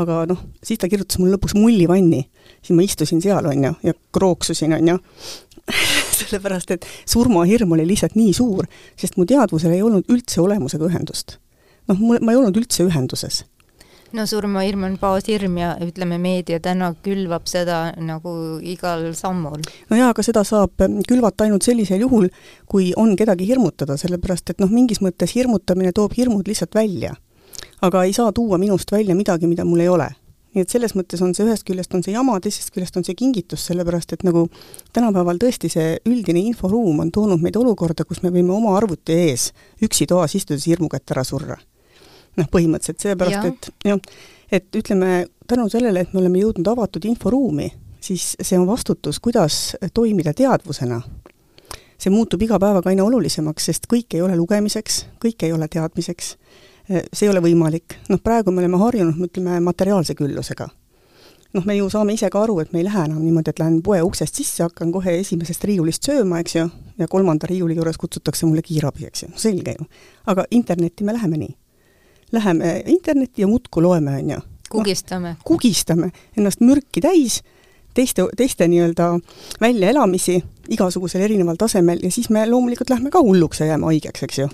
aga 0.00 0.22
noh, 0.30 0.40
siis 0.64 0.80
ta 0.80 0.88
kirjutas 0.88 1.18
mulle 1.20 1.34
lõpuks 1.34 1.52
mullivanni. 1.58 2.22
siis 2.62 2.72
ma 2.72 2.86
istusin 2.86 3.20
seal, 3.20 3.44
on 3.44 3.66
ju, 3.66 3.74
ja 3.90 3.92
krooksusin, 4.16 4.72
on 4.78 4.88
ju 4.88 4.96
sellepärast, 6.22 6.72
et 6.78 6.88
surmahirm 7.04 7.76
oli 7.76 7.84
lihtsalt 7.90 8.16
nii 8.16 8.32
suur, 8.32 8.64
sest 8.96 9.20
mu 9.20 9.28
teadvusel 9.28 9.76
ei 9.76 9.84
olnud 9.84 10.08
üldse 10.08 10.40
olemusega 10.40 10.88
ühendust. 10.88 11.36
noh, 11.92 12.00
mul, 12.00 12.24
ma 12.24 12.32
ei 12.32 12.40
olnud 12.40 12.56
üldse 12.56 12.88
ühenduses 12.88 13.42
no 14.12 14.26
surmahirm 14.26 14.84
on 14.88 14.96
baashirm 15.00 15.58
ja 15.60 15.72
ütleme, 15.84 16.18
meedia 16.22 16.60
täna 16.62 16.92
külvab 17.04 17.48
seda 17.50 17.78
nagu 18.00 18.32
igal 18.62 19.10
sammul. 19.18 19.60
no 19.90 19.98
jaa, 19.98 20.12
aga 20.14 20.24
seda 20.24 20.44
saab 20.48 20.86
külvata 21.08 21.44
ainult 21.44 21.66
sellisel 21.66 22.04
juhul, 22.06 22.28
kui 22.66 22.92
on 22.96 23.16
kedagi 23.16 23.48
hirmutada, 23.48 23.98
sellepärast 24.00 24.54
et 24.54 24.62
noh, 24.64 24.70
mingis 24.72 25.02
mõttes 25.04 25.34
hirmutamine 25.36 25.92
toob 25.92 26.16
hirmud 26.16 26.48
lihtsalt 26.48 26.74
välja. 26.74 27.14
aga 27.82 28.04
ei 28.04 28.12
saa 28.12 28.32
tuua 28.32 28.58
minust 28.58 28.92
välja 28.92 29.14
midagi, 29.14 29.46
mida 29.46 29.64
mul 29.64 29.80
ei 29.80 29.88
ole 29.88 30.08
nii 30.54 30.64
et 30.64 30.72
selles 30.72 30.94
mõttes 30.96 31.20
on 31.22 31.34
see, 31.36 31.44
ühest 31.46 31.66
küljest 31.68 31.92
on 31.94 32.02
see 32.02 32.14
jama, 32.14 32.38
teisest 32.40 32.72
küljest 32.74 32.96
on 32.96 33.04
see 33.06 33.14
kingitus, 33.18 33.66
sellepärast 33.68 34.14
et 34.16 34.24
nagu 34.26 34.46
tänapäeval 34.96 35.38
tõesti 35.42 35.70
see 35.72 35.98
üldine 36.08 36.40
inforuum 36.48 37.04
on 37.04 37.12
toonud 37.14 37.42
meid 37.44 37.58
olukorda, 37.60 38.08
kus 38.08 38.22
me 38.24 38.32
võime 38.34 38.56
oma 38.56 38.72
arvuti 38.78 39.18
ees 39.28 39.50
üksi 39.84 40.08
toas 40.08 40.34
istudes 40.38 40.66
hirmu 40.66 40.88
kätte 40.88 41.14
ära 41.14 41.26
surra 41.28 41.58
noh, 42.38 42.48
põhimõtteliselt 42.52 43.04
seepärast, 43.04 43.48
et 43.50 43.90
jah, 43.90 44.00
et 44.52 44.80
ütleme, 44.80 45.26
tänu 45.48 45.68
sellele, 45.72 46.04
et 46.04 46.14
me 46.14 46.22
oleme 46.22 46.42
jõudnud 46.42 46.72
avatud 46.72 47.04
inforuumi, 47.08 47.68
siis 48.00 48.34
see 48.40 48.58
on 48.58 48.66
vastutus, 48.68 49.20
kuidas 49.20 49.76
toimida 49.94 50.34
teadvusena. 50.34 51.02
see 51.98 52.12
muutub 52.14 52.42
iga 52.42 52.60
päevaga 52.62 52.92
aina 52.92 53.04
olulisemaks, 53.04 53.64
sest 53.64 53.88
kõik 53.90 54.14
ei 54.14 54.22
ole 54.22 54.36
lugemiseks, 54.36 55.06
kõik 55.24 55.42
ei 55.42 55.52
ole 55.52 55.68
teadmiseks, 55.68 56.36
see 56.88 57.26
ei 57.26 57.30
ole 57.30 57.40
võimalik. 57.42 57.98
noh, 58.08 58.20
praegu 58.22 58.50
me 58.50 58.62
oleme 58.62 58.78
harjunud, 58.78 59.18
ütleme, 59.30 59.60
materiaalse 59.60 60.14
küllusega 60.14 60.68
noh, 61.54 61.64
me 61.64 61.76
ju 61.76 61.88
saame 61.90 62.12
ise 62.12 62.28
ka 62.30 62.42
aru, 62.42 62.58
et 62.60 62.72
me 62.72 62.82
ei 62.82 62.84
lähe 62.84 63.04
enam 63.08 63.22
niimoodi, 63.24 63.50
et 63.50 63.58
lähen 63.62 63.78
poe 63.82 64.02
uksest 64.04 64.34
sisse, 64.34 64.62
hakkan 64.62 64.92
kohe 64.92 65.14
esimesest 65.22 65.64
riiulist 65.64 66.04
sööma, 66.04 66.42
eks 66.42 66.56
ju, 66.56 66.66
ja 66.98 67.08
kolmanda 67.08 67.48
riiuli 67.48 67.78
juures 67.78 67.96
kutsutakse 67.96 68.46
mulle 68.46 68.62
kiirabi, 68.62 69.06
eks 69.08 69.22
ju, 69.22 69.30
selge 69.36 69.74
ju. 69.78 69.88
aga 70.26 70.44
internetti 70.50 71.04
me 71.04 71.16
läheme 71.16 71.40
nii 71.40 71.56
läheme 72.32 72.82
internetti 72.86 73.42
ja 73.42 73.48
muudkui 73.48 73.82
loeme, 73.82 74.16
on 74.16 74.30
ju. 74.30 74.40
kugistame 74.70 75.28
no,. 75.28 75.36
kugistame 75.44 76.10
ennast 76.36 76.60
mürki 76.60 77.00
täis, 77.00 77.42
teiste, 77.94 78.26
teiste 78.36 78.68
nii-öelda 78.68 79.10
väljaelamisi 79.60 80.42
igasugusel 80.68 81.24
erineval 81.24 81.56
tasemel 81.58 82.02
ja 82.02 82.10
siis 82.10 82.30
me 82.30 82.46
loomulikult 82.50 82.90
lähme 82.90 83.10
ka 83.10 83.22
hulluks 83.22 83.60
ja 83.60 83.72
jääme 83.72 83.88
haigeks, 83.88 84.22
eks 84.22 84.38
ju. 84.38 84.48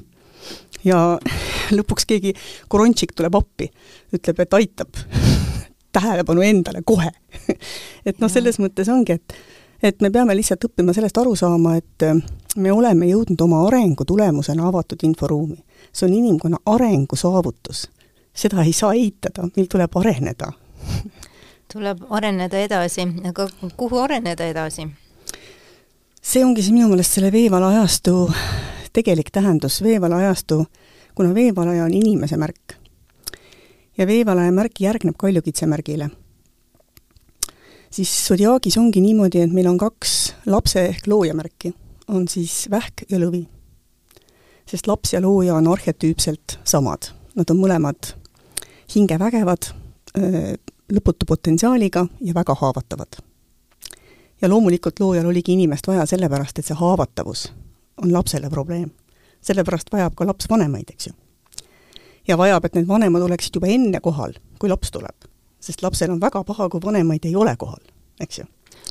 ja 0.85 1.01
lõpuks 1.79 2.07
keegi 2.07 2.35
korontšik 2.69 3.17
tuleb 3.17 3.35
appi, 3.35 3.71
ütleb, 4.15 4.41
et 4.41 4.55
aitab 4.61 5.03
tähelepanu 5.97 6.47
endale 6.47 6.83
kohe 6.87 7.11
et 8.09 8.19
noh, 8.21 8.31
selles 8.31 8.61
mõttes 8.63 8.91
ongi, 8.93 9.19
et 9.19 9.39
et 9.85 10.01
me 10.01 10.09
peame 10.09 10.33
lihtsalt 10.37 10.65
õppima 10.65 10.95
sellest 10.97 11.19
aru 11.21 11.35
saama, 11.37 11.75
et 11.77 12.05
me 12.57 12.73
oleme 12.73 13.05
jõudnud 13.11 13.41
oma 13.45 13.67
arengu 13.67 14.07
tulemusena 14.09 14.69
avatud 14.71 15.03
inforuumi 15.05 15.59
see 15.95 16.09
on 16.09 16.15
inimkonna 16.15 16.59
arengu 16.67 17.17
saavutus. 17.17 17.89
seda 18.35 18.63
ei 18.63 18.73
saa 18.73 18.93
eitada, 18.93 19.49
meil 19.57 19.67
tuleb 19.71 19.97
areneda 19.97 20.53
tuleb 21.73 22.05
areneda 22.11 22.59
edasi, 22.61 23.07
aga 23.29 23.49
kuhu 23.77 23.99
areneda 23.99 24.47
edasi? 24.47 24.89
see 26.25 26.45
ongi 26.45 26.63
siis 26.63 26.73
minu 26.73 26.89
meelest 26.89 27.19
selle 27.19 27.33
veevalla 27.33 27.69
ajastu 27.75 28.29
tegelik 28.95 29.33
tähendus, 29.35 29.81
veevalla 29.83 30.17
ajastu, 30.23 30.65
kuna 31.15 31.35
veevalaja 31.35 31.85
on 31.85 31.95
inimese 31.95 32.37
märk. 32.37 32.77
ja 33.99 34.07
veevalaja 34.07 34.53
märk 34.53 34.81
järgneb 34.81 35.17
kaljukitse 35.19 35.67
märgile. 35.67 36.11
siis 37.91 38.27
sodiaagis 38.27 38.79
ongi 38.79 39.01
niimoodi, 39.01 39.41
et 39.41 39.53
meil 39.53 39.67
on 39.67 39.79
kaks 39.79 40.35
lapse 40.47 40.87
ehk 40.89 41.07
looja 41.07 41.35
märki, 41.35 41.75
on 42.09 42.29
siis 42.29 42.69
vähk 42.71 43.07
ja 43.11 43.19
lõvi 43.19 43.47
sest 44.67 44.87
laps 44.87 45.13
ja 45.13 45.21
looja 45.21 45.55
on 45.55 45.69
arhetüüpselt 45.69 46.59
samad. 46.65 47.11
Nad 47.35 47.51
on 47.51 47.59
mõlemad 47.59 48.15
hingevägevad, 48.95 49.73
lõputu 50.93 51.27
potentsiaaliga 51.27 52.07
ja 52.21 52.35
väga 52.35 52.55
haavatavad. 52.55 53.17
ja 54.41 54.49
loomulikult 54.49 55.01
loojal 55.01 55.27
oligi 55.27 55.53
inimest 55.53 55.87
vaja 55.87 56.07
sellepärast, 56.07 56.59
et 56.59 56.67
see 56.67 56.77
haavatavus 56.77 57.53
on 58.03 58.13
lapsele 58.13 58.51
probleem. 58.51 58.91
sellepärast 59.41 59.93
vajab 59.93 60.15
ka 60.15 60.27
laps 60.27 60.51
vanemaid, 60.51 60.91
eks 60.91 61.07
ju. 61.07 61.13
ja 62.29 62.39
vajab, 62.39 62.65
et 62.65 62.75
need 62.75 62.89
vanemad 62.89 63.23
oleksid 63.23 63.55
juba 63.55 63.67
enne 63.67 64.01
kohal, 64.01 64.33
kui 64.59 64.69
laps 64.69 64.91
tuleb. 64.91 65.17
sest 65.61 65.83
lapsel 65.83 66.11
on 66.11 66.21
väga 66.21 66.45
paha, 66.45 66.69
kui 66.69 66.81
vanemaid 66.85 67.25
ei 67.25 67.37
ole 67.37 67.57
kohal, 67.57 67.81
eks 68.21 68.39
ju. 68.39 68.45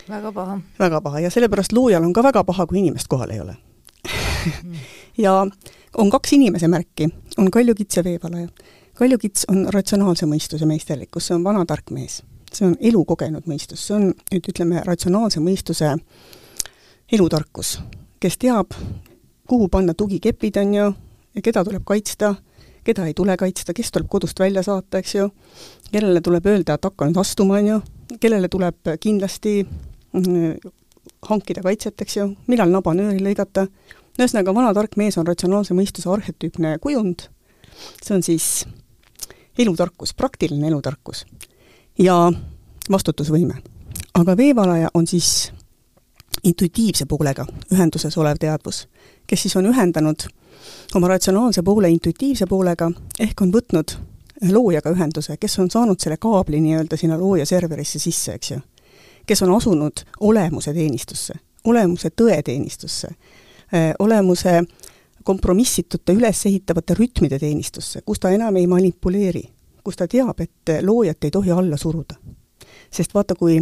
väga 0.10 0.32
paha. 0.32 0.60
väga 0.80 1.02
paha 1.02 1.20
ja 1.20 1.30
sellepärast 1.30 1.72
loojal 1.72 2.04
on 2.04 2.14
ka 2.14 2.24
väga 2.24 2.44
paha, 2.44 2.66
kui 2.66 2.80
inimest 2.80 3.08
kohal 3.08 3.30
ei 3.30 3.40
ole 3.40 3.56
ja 5.18 5.48
on 5.98 6.10
kaks 6.10 6.34
inimese 6.34 6.68
märki, 6.68 7.10
on 7.38 7.52
kaljukits 7.52 7.98
ja 7.98 8.04
veevalaja. 8.04 8.48
kaljukits 8.94 9.46
on 9.50 9.68
ratsionaalse 9.74 10.26
mõistuse 10.26 10.66
meisterlikkus, 10.66 11.28
see 11.28 11.36
on 11.36 11.44
vana 11.44 11.66
tark 11.66 11.92
mees. 11.92 12.24
see 12.54 12.68
on 12.68 12.76
elukogenud 12.80 13.48
mõistus, 13.50 13.88
see 13.88 13.96
on 13.96 14.12
nüüd 14.32 14.50
ütleme, 14.50 14.82
ratsionaalse 14.86 15.40
mõistuse 15.40 15.96
elutarkus, 17.12 17.80
kes 18.20 18.38
teab, 18.38 18.76
kuhu 19.50 19.68
panna 19.68 19.94
tugikepid, 19.94 20.58
on 20.62 20.74
ju, 20.74 20.92
keda 21.44 21.64
tuleb 21.66 21.84
kaitsta, 21.86 22.36
keda 22.84 23.08
ei 23.10 23.14
tule 23.18 23.38
kaitsta, 23.38 23.74
kes 23.74 23.92
tuleb 23.92 24.08
kodust 24.10 24.40
välja 24.40 24.64
saata, 24.64 25.02
eks 25.02 25.16
ju, 25.16 25.30
kellele 25.92 26.22
tuleb 26.22 26.46
öelda, 26.46 26.78
et 26.78 26.86
hakka 26.86 27.10
nüüd 27.10 27.18
astuma, 27.22 27.58
on 27.58 27.72
ju, 27.72 27.82
kellele 28.20 28.50
tuleb 28.54 28.94
kindlasti 29.02 29.64
mm, 29.64 30.72
hankida 31.30 31.66
kaitset, 31.66 32.02
eks 32.02 32.18
ju, 32.18 32.30
millal 32.48 32.70
nabanööri 32.70 33.22
lõigata, 33.24 33.68
ühesõnaga, 34.20 34.54
vana 34.54 34.74
tark 34.74 34.98
mees 34.98 35.18
on 35.18 35.28
ratsionaalse 35.28 35.74
mõistuse 35.74 36.10
arhetüüpne 36.10 36.78
kujund, 36.82 37.28
see 38.04 38.16
on 38.16 38.24
siis 38.24 38.66
elutarkus, 39.58 40.14
praktiline 40.14 40.68
elutarkus 40.68 41.26
ja 42.00 42.32
vastutusvõime. 42.92 43.62
aga 44.14 44.38
veevalaja 44.38 44.90
on 44.94 45.08
siis 45.08 45.52
intuitiivse 46.44 47.06
poolega 47.06 47.46
ühenduses 47.72 48.18
olev 48.18 48.38
teadvus, 48.40 48.88
kes 49.28 49.42
siis 49.42 49.56
on 49.56 49.66
ühendanud 49.66 50.28
oma 50.96 51.08
ratsionaalse 51.08 51.64
poole 51.64 51.90
intuitiivse 51.90 52.46
poolega, 52.48 52.92
ehk 53.20 53.42
on 53.42 53.54
võtnud 53.54 53.96
loojaga 54.52 54.92
ühenduse, 54.92 55.38
kes 55.38 55.60
on 55.60 55.72
saanud 55.72 56.00
selle 56.00 56.18
kaabli 56.18 56.62
nii-öelda 56.62 56.98
sinna 56.98 57.18
looja 57.20 57.46
serverisse 57.46 58.00
sisse, 58.00 58.34
eks 58.34 58.52
ju. 58.52 58.60
kes 59.26 59.42
on 59.42 59.56
asunud 59.56 60.04
olemuse 60.20 60.74
teenistusse, 60.74 61.34
olemuse 61.64 62.10
tõeteenistusse, 62.10 63.08
olemuse 64.00 64.62
kompromissitute 65.24 66.14
ülesehitavate 66.14 66.94
rütmide 66.94 67.40
teenistusse, 67.40 68.02
kus 68.06 68.20
ta 68.20 68.30
enam 68.30 68.56
ei 68.56 68.68
manipuleeri, 68.68 69.44
kus 69.84 69.98
ta 69.98 70.08
teab, 70.08 70.40
et 70.40 70.74
loojat 70.82 71.24
ei 71.24 71.32
tohi 71.32 71.52
alla 71.52 71.78
suruda. 71.78 72.16
sest 72.94 73.14
vaata, 73.14 73.36
kui 73.36 73.58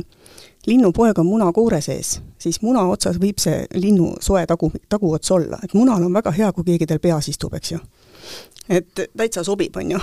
linnupoeg 0.68 1.20
on 1.20 1.26
munakoore 1.26 1.82
sees, 1.82 2.22
siis 2.38 2.62
muna 2.62 2.84
otsas 2.90 3.20
võib 3.20 3.40
see 3.40 3.66
linnu 3.74 4.16
soe 4.20 4.44
tagu, 4.48 4.72
taguots 4.90 5.32
olla, 5.32 5.60
et 5.64 5.74
munal 5.74 6.04
on 6.04 6.14
väga 6.14 6.32
hea, 6.32 6.52
kui 6.52 6.64
keegi 6.64 6.88
tal 6.88 7.00
peas 7.00 7.30
istub, 7.32 7.54
eks 7.54 7.72
ju. 7.72 7.80
et 8.70 9.06
täitsa 9.18 9.44
sobib, 9.44 9.76
on 9.76 9.92
ju 9.92 10.00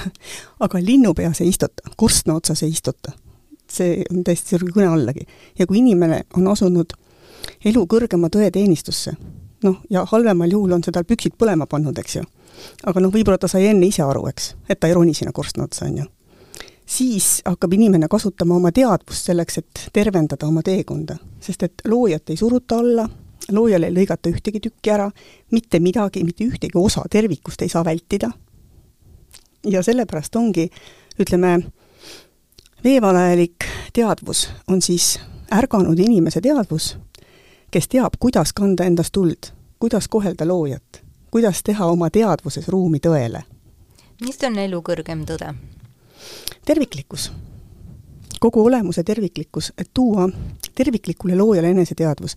aga 0.64 0.82
linnu 0.82 1.14
peas 1.14 1.40
ei 1.40 1.48
istuta, 1.48 1.90
korstna 1.96 2.34
otsas 2.34 2.62
ei 2.62 2.70
istuta. 2.70 3.12
see 3.70 4.04
on 4.10 4.24
täiesti 4.24 4.58
kõne 4.58 4.88
allagi. 4.92 5.26
ja 5.58 5.66
kui 5.66 5.78
inimene 5.78 6.24
on 6.36 6.48
asunud 6.48 6.92
elu 7.66 7.82
kõrgema 7.90 8.30
tõe 8.32 8.50
teenistusse, 8.54 9.16
noh, 9.64 9.78
ja 9.90 10.04
halvemal 10.10 10.50
juhul 10.52 10.76
on 10.76 10.84
see 10.84 10.94
tal 10.94 11.06
püksid 11.08 11.36
põlema 11.38 11.66
pannud, 11.70 11.98
eks 11.98 12.18
ju. 12.18 12.24
aga 12.86 13.02
noh, 13.02 13.12
võib-olla 13.12 13.38
ta 13.38 13.48
sai 13.50 13.66
enne 13.70 13.88
ise 13.88 14.04
aru, 14.04 14.26
eks, 14.30 14.54
et 14.68 14.80
ta 14.80 14.88
ei 14.88 14.94
roni 14.96 15.14
sinna 15.14 15.34
korstna 15.36 15.66
otsa, 15.66 15.88
on 15.88 15.98
ju. 16.02 16.06
siis 16.86 17.40
hakkab 17.44 17.72
inimene 17.74 18.08
kasutama 18.08 18.56
oma 18.56 18.72
teadvust 18.72 19.30
selleks, 19.30 19.58
et 19.58 19.86
tervendada 19.92 20.46
oma 20.46 20.62
teekonda, 20.62 21.18
sest 21.40 21.62
et 21.66 21.86
loojat 21.88 22.30
ei 22.30 22.36
suruta 22.36 22.78
alla, 22.82 23.08
loojal 23.52 23.88
ei 23.88 23.94
lõigata 23.94 24.30
ühtegi 24.30 24.62
tükki 24.68 24.92
ära, 24.94 25.08
mitte 25.52 25.80
midagi, 25.80 26.24
mitte 26.24 26.46
ühtegi 26.46 26.78
osa 26.78 27.04
tervikust 27.10 27.62
ei 27.62 27.72
saa 27.72 27.84
vältida. 27.84 28.30
ja 29.66 29.82
sellepärast 29.82 30.36
ongi, 30.36 30.70
ütleme, 31.18 31.58
veevalajalik 32.84 33.64
teadvus 33.92 34.48
on 34.68 34.82
siis 34.82 35.16
ärganud 35.50 35.98
inimese 35.98 36.40
teadvus 36.40 36.94
kes 37.76 37.88
teab, 37.92 38.14
kuidas 38.20 38.54
kanda 38.56 38.84
endast 38.88 39.12
tuld, 39.12 39.50
kuidas 39.78 40.08
kohelda 40.08 40.46
loojat, 40.48 41.02
kuidas 41.30 41.58
teha 41.64 41.86
oma 41.92 42.08
teadvuses 42.10 42.68
ruumi 42.72 43.02
tõele. 43.04 43.42
mis 44.24 44.38
on 44.48 44.56
elu 44.58 44.80
kõrgem 44.80 45.26
tõde? 45.28 45.50
terviklikkus. 46.64 47.32
kogu 48.40 48.64
olemuse 48.64 49.04
terviklikkus, 49.04 49.72
et 49.78 49.90
tuua 49.94 50.28
terviklikule 50.74 51.36
loojale 51.36 51.74
eneseteadvus. 51.76 52.36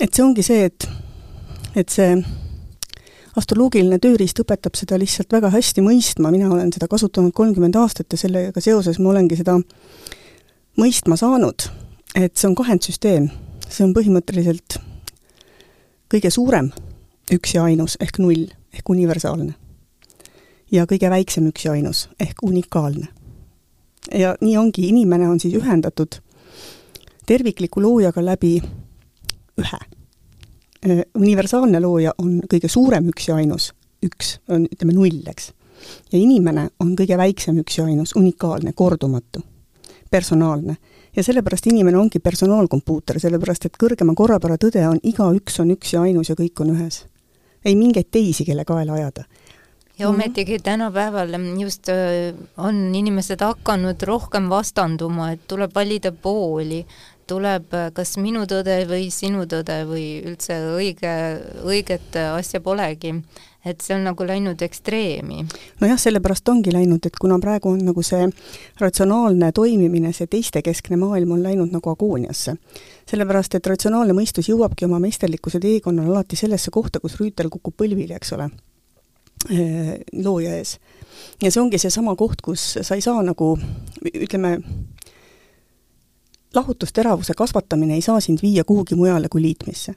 et 0.00 0.14
see 0.14 0.24
ongi 0.24 0.42
see, 0.42 0.64
et, 0.64 0.88
et 1.76 1.88
see 1.88 2.16
astroloogiline 3.36 3.98
tööriist 3.98 4.40
õpetab 4.40 4.72
seda 4.74 4.96
lihtsalt 4.98 5.32
väga 5.32 5.52
hästi 5.52 5.84
mõistma, 5.84 6.30
mina 6.30 6.48
olen 6.48 6.72
seda 6.72 6.88
kasutanud 6.88 7.32
kolmkümmend 7.32 7.76
aastat 7.76 8.06
ja 8.12 8.24
sellega 8.24 8.60
seoses 8.60 8.98
ma 8.98 9.12
olengi 9.12 9.36
seda 9.36 9.60
mõistma 10.80 11.20
saanud, 11.20 11.68
et 12.16 12.38
see 12.38 12.48
on 12.48 12.54
kahendsüsteem 12.54 13.28
see 13.68 13.84
on 13.84 13.94
põhimõtteliselt 13.96 14.78
kõige 16.12 16.30
suurem 16.30 16.70
üks 17.32 17.54
ja 17.56 17.64
ainus 17.64 17.96
ehk 18.00 18.20
null 18.22 18.48
ehk 18.74 18.90
universaalne. 18.90 19.54
ja 20.70 20.86
kõige 20.90 21.10
väiksem 21.10 21.46
üks 21.48 21.64
ja 21.64 21.72
ainus 21.72 22.08
ehk 22.20 22.42
unikaalne. 22.42 23.08
ja 24.12 24.36
nii 24.40 24.56
ongi, 24.56 24.88
inimene 24.88 25.28
on 25.28 25.40
siis 25.40 25.54
ühendatud 25.54 26.20
tervikliku 27.26 27.82
loojaga 27.82 28.24
läbi 28.24 28.60
ühe. 29.58 29.80
universaalne 31.14 31.80
looja 31.80 32.14
on 32.18 32.40
kõige 32.50 32.68
suurem 32.68 33.08
üks 33.08 33.28
ja 33.28 33.36
ainus, 33.40 33.72
üks 34.04 34.38
on, 34.48 34.66
ütleme, 34.68 34.92
null, 34.92 35.22
eks. 35.26 35.52
ja 36.12 36.18
inimene 36.18 36.68
on 36.80 36.92
kõige 36.96 37.16
väiksem 37.16 37.58
üks 37.62 37.78
ja 37.78 37.86
ainus, 37.88 38.12
unikaalne, 38.16 38.72
kordumatu, 38.72 39.40
personaalne 40.10 40.76
ja 41.16 41.22
sellepärast 41.22 41.66
inimene 41.70 41.98
ongi 41.98 42.18
personaalkompuuter, 42.18 43.20
sellepärast 43.22 43.68
et 43.68 43.78
kõrgema 43.80 44.14
korrapära 44.18 44.58
tõde 44.60 44.82
on 44.88 45.00
igaüks 45.02 45.60
on 45.62 45.72
üks 45.74 45.94
ja 45.94 46.02
ainus 46.02 46.30
ja 46.32 46.38
kõik 46.38 46.60
on 46.64 46.74
ühes. 46.74 47.04
ei 47.64 47.76
mingeid 47.76 48.10
teisi, 48.12 48.44
kelle 48.44 48.64
kaela 48.64 48.92
ajada. 48.92 49.24
Ja 49.98 50.08
ometigi 50.08 50.58
tänapäeval 50.58 51.30
just 51.60 51.88
äh, 51.88 52.34
on 52.56 52.94
inimesed 52.94 53.40
hakanud 53.40 54.02
rohkem 54.02 54.50
vastanduma, 54.50 55.32
et 55.32 55.40
tuleb 55.48 55.70
valida 55.74 56.12
pooli, 56.12 56.84
tuleb 57.26 57.74
äh, 57.74 57.92
kas 57.94 58.16
minu 58.16 58.42
tõde 58.50 58.82
või 58.90 59.10
sinu 59.10 59.46
tõde 59.46 59.84
või 59.86 60.20
üldse 60.26 60.58
õige, 60.74 61.14
õiget 61.64 62.18
asja 62.34 62.60
polegi 62.60 63.14
et 63.64 63.80
see 63.80 63.94
on 63.96 64.04
nagu 64.04 64.26
läinud 64.26 64.60
ekstreemi. 64.62 65.44
nojah, 65.80 65.98
sellepärast 66.00 66.48
ongi 66.48 66.72
läinud, 66.72 67.06
et 67.06 67.16
kuna 67.20 67.38
praegu 67.40 67.70
on 67.72 67.80
nagu 67.86 68.02
see 68.02 68.26
ratsionaalne 68.80 69.52
toimimine, 69.52 70.12
see 70.12 70.28
teistekeskne 70.30 70.98
maailm 71.00 71.32
on 71.38 71.42
läinud 71.42 71.72
nagu 71.72 71.90
agooniasse. 71.90 72.56
sellepärast, 73.10 73.54
et 73.54 73.66
ratsionaalne 73.66 74.16
mõistus 74.16 74.50
jõuabki 74.52 74.84
oma 74.88 75.00
meisterlikkuse 75.00 75.60
teekonnal 75.60 76.12
alati 76.12 76.36
sellesse 76.36 76.70
kohta, 76.70 77.00
kus 77.00 77.16
rüütel 77.20 77.50
kukub 77.50 77.76
põlvili, 77.76 78.12
eks 78.16 78.32
ole, 78.36 78.50
looja 80.24 80.56
ees. 80.56 80.78
ja 81.42 81.50
see 81.50 81.62
ongi 81.62 81.78
seesama 81.78 82.16
koht, 82.16 82.44
kus 82.44 82.74
sa 82.82 82.94
ei 82.94 83.04
saa 83.04 83.22
nagu 83.22 83.54
ütleme, 84.12 84.58
lahutusteravuse 86.54 87.34
kasvatamine 87.36 87.96
ei 87.96 88.02
saa 88.02 88.20
sind 88.20 88.42
viia 88.42 88.64
kuhugi 88.64 88.94
mujale 88.94 89.28
kui 89.28 89.42
liitmisse 89.42 89.96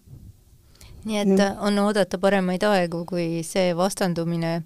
nii 1.05 1.17
et 1.17 1.27
mm. 1.27 1.59
on 1.59 1.79
oodata 1.85 2.19
paremaid 2.21 2.63
aegu, 2.67 3.03
kui 3.05 3.43
see 3.47 3.73
vastandumine 3.77 4.61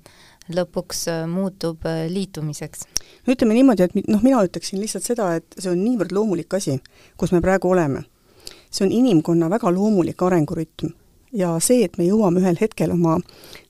lõpuks 0.51 1.05
äh, 1.11 1.25
muutub 1.29 1.85
äh, 1.85 2.05
liitumiseks? 2.11 2.87
ütleme 3.29 3.53
niimoodi, 3.57 3.85
et 3.85 4.07
noh, 4.09 4.23
mina 4.23 4.41
ütleksin 4.45 4.81
lihtsalt 4.81 5.05
seda, 5.05 5.35
et 5.37 5.59
see 5.59 5.69
on 5.71 5.83
niivõrd 5.83 6.13
loomulik 6.15 6.53
asi, 6.57 6.79
kus 7.17 7.33
me 7.35 7.41
praegu 7.41 7.69
oleme. 7.69 8.03
see 8.71 8.85
on 8.85 8.91
inimkonna 8.91 9.49
väga 9.49 9.71
loomulik 9.73 10.21
arengurütm 10.21 10.95
ja 11.33 11.51
see, 11.63 11.85
et 11.85 11.97
me 11.97 12.05
jõuame 12.05 12.41
ühel 12.41 12.57
hetkel 12.59 12.91
oma 12.91 13.17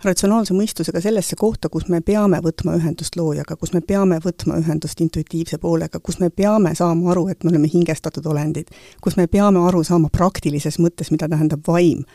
ratsionaalse 0.05 0.53
mõistusega 0.57 1.01
sellesse 1.01 1.35
kohta, 1.39 1.69
kus 1.69 1.87
me 1.89 2.01
peame 2.01 2.39
võtma 2.43 2.75
ühendust 2.79 3.15
loojaga, 3.17 3.55
kus 3.55 3.73
me 3.73 3.81
peame 3.85 4.19
võtma 4.23 4.57
ühendust 4.61 5.01
intuitiivse 5.01 5.57
poolega, 5.61 5.99
kus 5.99 6.19
me 6.19 6.29
peame 6.29 6.73
saama 6.75 7.11
aru, 7.13 7.27
et 7.29 7.43
me 7.43 7.53
oleme 7.53 7.69
hingestatud 7.71 8.25
olendid, 8.25 8.71
kus 9.01 9.17
me 9.17 9.27
peame 9.27 9.61
aru 9.67 9.83
saama 9.83 10.09
praktilises 10.09 10.79
mõttes, 10.79 11.11
mida 11.13 11.29
tähendab 11.29 11.65
vaim 11.67 12.05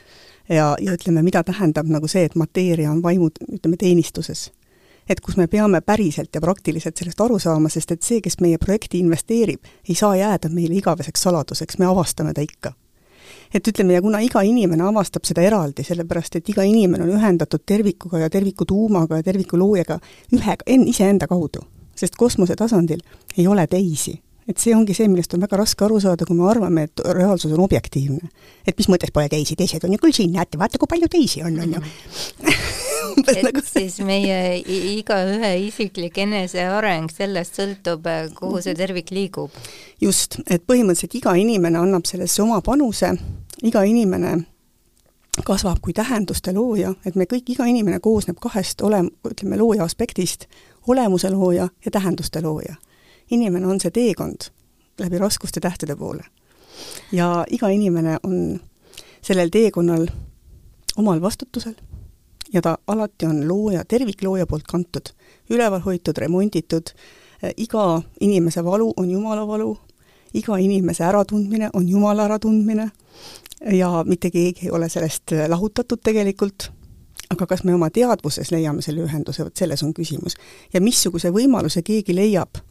ja, 0.48 0.76
ja 0.80 0.92
ütleme, 0.92 1.22
mida 1.22 1.42
tähendab 1.44 1.88
nagu 1.90 2.08
see, 2.08 2.24
et 2.26 2.34
mateeria 2.34 2.90
on 2.90 3.02
vaimu, 3.02 3.30
ütleme, 3.52 3.76
teenistuses. 3.76 4.50
et 5.08 5.20
kus 5.20 5.36
me 5.36 5.46
peame 5.46 5.80
päriselt 5.86 6.34
ja 6.34 6.40
praktiliselt 6.42 6.96
sellest 6.98 7.20
aru 7.20 7.38
saama, 7.38 7.68
sest 7.70 7.92
et 7.94 8.02
see, 8.02 8.18
kes 8.20 8.40
meie 8.42 8.58
projekti 8.58 8.98
investeerib, 8.98 9.62
ei 9.88 9.94
saa 9.94 10.16
jääda 10.16 10.48
meile 10.50 10.74
igaveseks 10.74 11.22
saladuseks, 11.22 11.78
me 11.78 11.86
avastame 11.86 12.32
ta 12.34 12.42
ikka. 12.42 12.72
Et 13.54 13.68
ütleme, 13.68 13.94
ja 13.94 14.02
kuna 14.02 14.18
iga 14.18 14.42
inimene 14.42 14.82
avastab 14.82 15.22
seda 15.24 15.46
eraldi, 15.46 15.84
sellepärast 15.86 16.40
et 16.40 16.50
iga 16.50 16.66
inimene 16.66 17.06
on 17.06 17.14
ühendatud 17.20 17.62
tervikuga 17.66 18.18
ja 18.18 18.30
terviku 18.30 18.66
tuumaga 18.66 19.20
ja 19.20 19.22
terviku 19.22 19.58
loojaga 19.58 20.00
ühe, 20.34 20.58
iseenda 20.90 21.30
kaudu, 21.30 21.62
sest 21.94 22.18
kosmose 22.18 22.58
tasandil 22.58 23.06
ei 23.38 23.46
ole 23.46 23.66
teisi 23.70 24.18
et 24.48 24.62
see 24.62 24.74
ongi 24.76 24.94
see, 24.94 25.08
millest 25.10 25.34
on 25.34 25.42
väga 25.42 25.58
raske 25.60 25.84
aru 25.86 25.98
saada, 26.02 26.26
kui 26.26 26.36
me 26.38 26.46
arvame, 26.50 26.86
et 26.86 27.02
reaalsus 27.18 27.52
on 27.52 27.62
objektiivne. 27.64 28.30
et 28.66 28.78
mis 28.78 28.88
mõttes 28.90 29.12
pole 29.14 29.28
teisi, 29.32 29.56
teised 29.58 29.84
on 29.84 29.94
ju? 29.94 30.00
Küll 30.02 30.14
siin, 30.14 30.32
näete, 30.34 30.58
vaata, 30.58 30.78
kui 30.78 30.90
palju 30.90 31.08
teisi 31.10 31.42
on, 31.46 31.58
on 31.62 31.78
ju. 31.78 31.82
Et 33.16 33.40
nagu... 33.40 33.62
siis 33.64 33.94
meie 34.04 34.58
igaühe 34.60 35.52
isiklik 35.64 36.18
eneseareng, 36.20 37.08
sellest 37.08 37.56
sõltub, 37.56 38.04
kuhu 38.36 38.60
see 38.60 38.76
tervik 38.76 39.08
liigub. 39.14 39.54
just, 40.02 40.36
et 40.44 40.66
põhimõtteliselt 40.68 41.16
iga 41.16 41.32
inimene 41.40 41.80
annab 41.80 42.04
sellesse 42.04 42.42
oma 42.44 42.60
panuse, 42.66 43.14
iga 43.64 43.86
inimene 43.88 44.34
kasvab 45.46 45.80
kui 45.80 45.96
tähenduste 45.96 46.52
looja, 46.52 46.92
et 47.08 47.16
me 47.16 47.24
kõik, 47.24 47.54
iga 47.56 47.64
inimene 47.64 48.02
koosneb 48.04 48.36
kahest 48.42 48.84
olem-, 48.84 49.12
ütleme, 49.24 49.56
looja 49.56 49.88
aspektist, 49.88 50.44
olemuse 50.86 51.30
looja 51.32 51.70
ja 51.84 51.90
tähenduste 51.90 52.44
looja 52.44 52.76
inimene 53.30 53.66
on 53.66 53.80
see 53.80 53.90
teekond 53.90 54.50
läbi 55.00 55.18
raskuste 55.18 55.60
tähtede 55.60 55.96
poole. 55.96 56.24
ja 57.12 57.44
iga 57.50 57.68
inimene 57.68 58.18
on 58.22 58.60
sellel 59.22 59.48
teekonnal 59.48 60.06
omal 60.96 61.20
vastutusel 61.20 61.74
ja 62.52 62.62
ta 62.62 62.78
alati 62.86 63.26
on 63.26 63.48
looja, 63.48 63.84
terviklooja 63.84 64.46
poolt 64.46 64.64
kantud, 64.68 65.08
üleval 65.50 65.80
hoitud, 65.80 66.18
remonditud, 66.18 66.92
iga 67.56 68.02
inimese 68.20 68.64
valu 68.64 68.92
on 68.96 69.10
Jumala 69.10 69.46
valu, 69.46 69.76
iga 70.34 70.56
inimese 70.56 71.04
äratundmine 71.04 71.70
on 71.72 71.88
Jumala 71.88 72.24
äratundmine 72.24 72.90
ja 73.72 74.04
mitte 74.06 74.30
keegi 74.30 74.66
ei 74.66 74.70
ole 74.70 74.88
sellest 74.88 75.32
lahutatud 75.48 76.00
tegelikult, 76.02 76.70
aga 77.30 77.46
kas 77.46 77.64
me 77.64 77.74
oma 77.74 77.90
teadvuses 77.90 78.50
leiame 78.50 78.82
selle 78.82 79.04
ühenduse, 79.04 79.44
vot 79.44 79.56
selles 79.56 79.82
on 79.82 79.94
küsimus. 79.94 80.36
ja 80.72 80.80
missuguse 80.80 81.30
võimaluse 81.30 81.82
keegi 81.82 82.14
leiab 82.14 82.62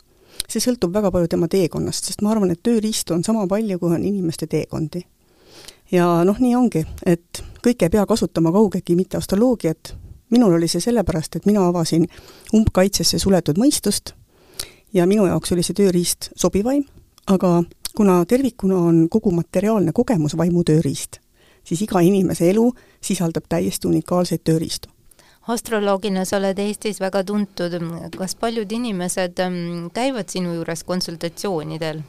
see 0.49 0.63
sõltub 0.63 0.93
väga 0.93 1.11
palju 1.11 1.29
tema 1.31 1.49
teekonnast, 1.51 2.09
sest 2.09 2.23
ma 2.25 2.31
arvan, 2.33 2.51
et 2.53 2.61
tööriistu 2.63 3.15
on 3.15 3.23
sama 3.23 3.45
palju, 3.49 3.79
kui 3.79 3.93
on 3.95 4.03
inimeste 4.03 4.47
teekondi. 4.47 5.05
ja 5.91 6.23
noh, 6.25 6.39
nii 6.39 6.55
ongi, 6.55 6.85
et 7.05 7.43
kõike 7.63 7.85
ei 7.85 7.93
pea 7.93 8.05
kasutama 8.05 8.51
kaugegi 8.51 8.95
mitte 8.95 9.17
astroloogiat, 9.17 9.95
minul 10.29 10.55
oli 10.57 10.67
see 10.67 10.81
sellepärast, 10.81 11.35
et 11.35 11.45
mina 11.45 11.67
avasin 11.67 12.07
umbkaitsesse 12.53 13.19
suletud 13.19 13.59
mõistust 13.61 14.15
ja 14.93 15.05
minu 15.05 15.27
jaoks 15.27 15.51
oli 15.51 15.63
see 15.63 15.77
tööriist 15.77 16.31
sobivaim, 16.35 16.85
aga 17.27 17.61
kuna 17.95 18.23
tervikuna 18.25 18.77
on 18.89 19.05
kogu 19.09 19.31
materiaalne 19.31 19.93
kogemus 19.93 20.37
vaimu 20.37 20.63
tööriist, 20.63 21.21
siis 21.63 21.81
iga 21.81 22.01
inimese 22.01 22.49
elu 22.49 22.71
sisaldab 23.01 23.45
täiesti 23.49 23.87
unikaalseid 23.87 24.43
tööriistu 24.43 24.94
astroloogina 25.47 26.25
sa 26.25 26.39
oled 26.39 26.59
Eestis 26.59 26.99
väga 27.01 27.23
tuntud, 27.27 27.77
kas 28.17 28.35
paljud 28.39 28.71
inimesed 28.71 29.39
ähm, 29.43 29.87
käivad 29.93 30.31
sinu 30.33 30.55
juures 30.57 30.83
konsultatsioonidel? 30.87 32.01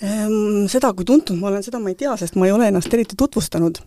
Ehm, 0.00 0.64
seda, 0.72 0.94
kui 0.96 1.04
tuntud 1.04 1.36
ma 1.36 1.50
olen, 1.50 1.64
seda 1.64 1.80
ma 1.82 1.92
ei 1.92 1.98
tea, 2.00 2.14
sest 2.16 2.38
ma 2.40 2.48
ei 2.48 2.54
ole 2.56 2.70
ennast 2.70 2.92
eriti 2.94 3.18
tutvustanud. 3.20 3.82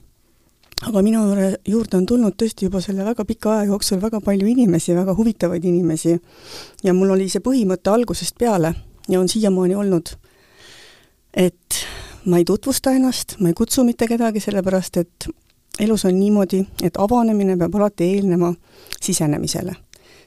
aga 0.84 1.00
minu 1.00 1.20
juurde 1.64 1.96
on 1.96 2.06
tulnud 2.06 2.34
tõesti 2.36 2.66
juba 2.68 2.82
selle 2.84 3.06
väga 3.08 3.24
pika 3.26 3.52
aja 3.54 3.70
jooksul 3.70 4.02
väga 4.02 4.20
palju 4.20 4.48
inimesi, 4.52 4.92
väga 4.96 5.16
huvitavaid 5.16 5.66
inimesi. 5.66 6.20
ja 6.84 6.94
mul 6.94 7.16
oli 7.16 7.30
see 7.30 7.42
põhimõte 7.42 7.90
algusest 7.90 8.38
peale 8.38 8.76
ja 9.10 9.20
on 9.20 9.30
siiamaani 9.30 9.76
olnud, 9.76 10.14
et 11.34 11.86
ma 12.26 12.38
ei 12.38 12.46
tutvusta 12.46 12.92
ennast, 12.92 13.40
ma 13.40 13.50
ei 13.50 13.58
kutsu 13.58 13.84
mitte 13.84 14.08
kedagi, 14.08 14.40
sellepärast 14.40 14.98
et 14.98 15.30
elus 15.80 16.06
on 16.06 16.20
niimoodi, 16.20 16.66
et 16.84 16.98
avanemine 16.98 17.58
peab 17.58 17.76
alati 17.76 18.04
eelnema 18.16 18.54
sisenemisele. 19.02 19.76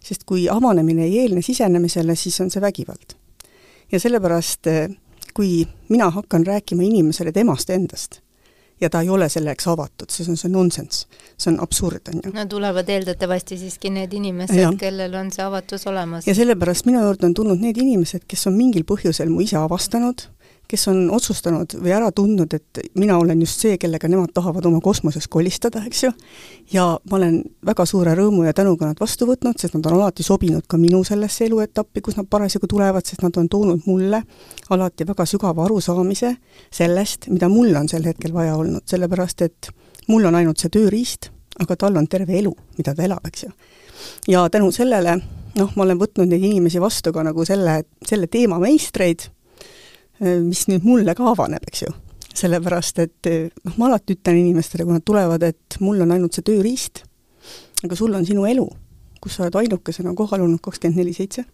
sest 0.07 0.23
kui 0.25 0.49
avanemine 0.49 1.03
ei 1.05 1.19
eelne 1.19 1.43
sisenemisele, 1.43 2.15
siis 2.15 2.41
on 2.41 2.51
see 2.51 2.61
vägivald. 2.61 3.17
ja 3.93 4.01
sellepärast, 4.01 4.71
kui 5.35 5.67
mina 5.89 6.11
hakkan 6.11 6.47
rääkima 6.47 6.83
inimesele 6.83 7.33
temast 7.33 7.71
endast, 7.71 8.21
ja 8.81 8.91
ta 8.91 9.01
ei 9.01 9.09
ole 9.09 9.29
selleks 9.29 9.69
avatud, 9.69 10.11
siis 10.11 10.29
on 10.29 10.37
see 10.37 10.51
nonsenss. 10.53 11.07
see 11.39 11.53
on 11.53 11.61
absurd, 11.63 12.09
on 12.09 12.21
ju. 12.25 12.33
no 12.35 12.47
tulevad 12.47 12.89
eeldatavasti 12.89 13.59
siiski 13.59 13.91
need 13.91 14.13
inimesed, 14.13 14.77
kellel 14.81 15.15
on 15.15 15.31
see 15.33 15.45
avatus 15.45 15.87
olemas. 15.87 16.27
ja 16.27 16.35
sellepärast 16.35 16.87
minu 16.87 17.01
juurde 17.01 17.27
on 17.27 17.35
tulnud 17.35 17.61
need 17.61 17.77
inimesed, 17.77 18.27
kes 18.29 18.47
on 18.47 18.57
mingil 18.57 18.85
põhjusel 18.89 19.33
mu 19.33 19.41
ise 19.41 19.57
avastanud, 19.57 20.29
kes 20.69 20.89
on 20.91 21.11
otsustanud 21.15 21.77
või 21.79 21.93
ära 21.95 22.09
tundnud, 22.15 22.55
et 22.57 22.81
mina 22.99 23.19
olen 23.19 23.41
just 23.45 23.63
see, 23.63 23.77
kellega 23.79 24.09
nemad 24.11 24.33
tahavad 24.35 24.67
oma 24.67 24.81
kosmoses 24.83 25.29
kolistada, 25.31 25.83
eks 25.87 26.03
ju, 26.05 26.11
ja 26.73 26.87
ma 27.11 27.19
olen 27.19 27.39
väga 27.67 27.87
suure 27.87 28.15
rõõmu 28.19 28.47
ja 28.47 28.55
tänuga 28.57 28.89
nad 28.91 29.01
vastu 29.01 29.29
võtnud, 29.29 29.59
sest 29.61 29.77
nad 29.79 29.87
on 29.87 29.99
alati 30.01 30.27
sobinud 30.27 30.67
ka 30.69 30.79
minu 30.81 31.03
sellesse 31.07 31.47
eluetappi, 31.47 32.03
kus 32.03 32.19
nad 32.19 32.29
parasjagu 32.31 32.69
tulevad, 32.71 33.07
sest 33.07 33.23
nad 33.23 33.37
on 33.39 33.49
toonud 33.53 33.87
mulle 33.87 34.23
alati 34.75 35.07
väga 35.07 35.27
sügava 35.27 35.65
arusaamise 35.69 36.35
sellest, 36.75 37.31
mida 37.31 37.51
mul 37.53 37.75
on 37.79 37.89
sel 37.89 38.07
hetkel 38.07 38.35
vaja 38.35 38.57
olnud, 38.59 38.87
sellepärast 38.91 39.47
et 39.47 39.71
mul 40.09 40.27
on 40.27 40.35
ainult 40.39 40.63
see 40.63 40.73
tööriist, 40.73 41.31
aga 41.63 41.77
tal 41.79 41.97
on 41.97 42.11
terve 42.11 42.37
elu, 42.39 42.53
mida 42.79 42.95
ta 42.95 43.07
elab, 43.07 43.25
eks 43.27 43.47
ju. 43.47 43.55
ja 44.35 44.49
tänu 44.51 44.73
sellele 44.75 45.21
noh, 45.57 45.73
ma 45.77 45.87
olen 45.87 46.01
võtnud 46.01 46.29
neid 46.29 46.45
inimesi 46.45 46.81
vastu 46.83 47.13
ka 47.15 47.25
nagu 47.27 47.45
selle, 47.49 47.81
selle 48.07 48.29
teema 48.33 48.59
meistreid 48.63 49.31
mis 50.21 50.67
nüüd 50.71 50.85
mulle 50.87 51.15
ka 51.17 51.31
avaneb, 51.33 51.65
eks 51.69 51.83
ju. 51.87 51.93
sellepärast, 52.37 52.99
et 53.01 53.29
äh, 53.31 53.49
noh, 53.65 53.77
ma 53.81 53.87
alati 53.89 54.13
ütlen 54.17 54.37
inimestele, 54.37 54.85
kui 54.85 54.93
nad 54.93 55.05
tulevad, 55.05 55.43
et 55.43 55.79
mul 55.81 56.03
on 56.05 56.11
ainult 56.13 56.37
see 56.37 56.45
tööriist, 56.45 57.01
aga 57.85 57.97
sul 57.97 58.13
on 58.17 58.27
sinu 58.29 58.45
elu, 58.45 58.67
kus 59.21 59.39
sa 59.39 59.47
oled 59.47 59.57
ainukesena 59.57 60.13
kohal 60.17 60.45
olnud 60.45 60.61
kakskümmend 60.65 61.01
neli 61.01 61.15
seitse, 61.17 61.47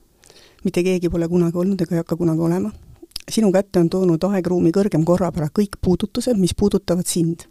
mitte 0.64 0.82
keegi 0.82 1.10
pole 1.10 1.28
kunagi 1.30 1.58
olnud 1.58 1.84
ega 1.84 1.94
ei 1.94 2.02
hakka 2.02 2.16
kunagi 2.18 2.42
olema. 2.42 2.72
sinu 3.30 3.52
kätte 3.52 3.78
on 3.78 3.88
toonud 3.88 4.24
aegruumi 4.26 4.72
kõrgem 4.74 5.04
korrapära 5.06 5.46
kõik 5.54 5.78
puudutused, 5.80 6.36
mis 6.36 6.54
puudutavad 6.54 7.06
sind. 7.06 7.46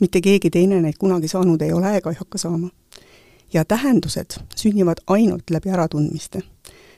mitte 0.00 0.20
keegi 0.20 0.50
teine 0.50 0.80
neid 0.80 0.98
kunagi 0.98 1.28
saanud 1.28 1.62
ei 1.62 1.72
ole 1.72 1.96
ega 1.96 2.10
ei 2.10 2.16
hakka 2.20 2.38
saama. 2.38 2.68
ja 3.52 3.64
tähendused 3.64 4.36
sünnivad 4.56 5.00
ainult 5.06 5.50
läbi 5.50 5.70
äratundmiste. 5.70 6.42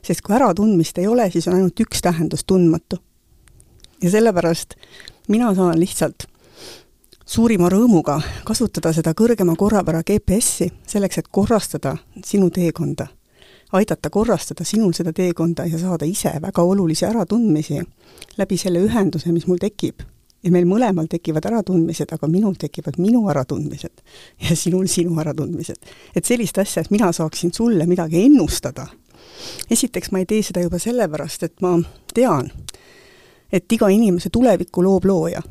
sest 0.03 0.21
kui 0.21 0.35
äratundmist 0.35 0.99
ei 0.99 1.07
ole, 1.07 1.31
siis 1.31 1.49
on 1.49 1.55
ainult 1.55 1.81
üks 1.81 2.03
tähendus, 2.03 2.45
tundmatu 2.45 2.99
ja 4.03 4.11
sellepärast 4.11 4.75
mina 5.29 5.55
saan 5.55 5.81
lihtsalt 5.81 6.27
suurima 7.31 7.69
rõõmuga 7.71 8.19
kasutada 8.45 8.93
seda 8.93 9.13
kõrgema 9.15 9.55
korrapära 9.59 10.03
GPS-i 10.03 10.71
selleks, 10.87 11.19
et 11.19 11.29
korrastada 11.31 11.97
sinu 12.25 12.51
teekonda. 12.51 13.07
aidata 13.73 14.11
korrastada 14.11 14.65
sinul 14.65 14.93
seda 14.93 15.13
teekonda 15.13 15.67
ja 15.67 15.79
saada 15.79 16.05
ise 16.05 16.33
väga 16.43 16.63
olulisi 16.63 17.07
äratundmisi 17.07 17.79
läbi 18.39 18.57
selle 18.57 18.81
ühenduse, 18.83 19.33
mis 19.33 19.47
mul 19.47 19.59
tekib. 19.59 20.03
ja 20.43 20.51
meil 20.51 20.65
mõlemal 20.65 21.07
tekivad 21.07 21.45
äratundmised, 21.45 22.13
aga 22.13 22.27
minul 22.27 22.55
tekivad 22.59 22.97
minu 22.99 23.29
äratundmised 23.29 24.01
ja 24.41 24.57
sinul 24.57 24.87
sinu 24.87 25.21
äratundmised. 25.21 25.77
et 26.17 26.25
sellist 26.25 26.59
asja, 26.59 26.83
et 26.83 26.91
mina 26.91 27.13
saaksin 27.13 27.53
sulle 27.53 27.87
midagi 27.87 28.25
ennustada, 28.25 28.87
esiteks 29.71 30.11
ma 30.11 30.19
ei 30.19 30.27
tee 30.27 30.43
seda 30.43 30.61
juba 30.61 30.79
sellepärast, 30.79 31.43
et 31.43 31.61
ma 31.61 31.79
tean, 32.15 32.51
et 33.53 33.73
iga 33.73 33.89
inimese 33.89 34.31
tulevikku 34.31 34.85
loob 34.85 35.05
looja. 35.05 35.43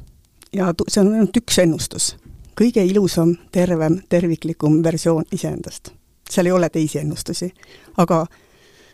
ja 0.54 0.74
see 0.88 1.02
on 1.02 1.14
ainult 1.14 1.38
üks 1.38 1.60
ennustus. 1.62 2.16
kõige 2.62 2.84
ilusam, 2.86 3.36
tervem, 3.52 4.02
terviklikum 4.10 4.84
versioon 4.84 5.26
iseendast. 5.32 5.92
seal 6.30 6.46
ei 6.46 6.52
ole 6.52 6.70
teisi 6.70 7.00
ennustusi. 7.00 7.54
aga 7.98 8.26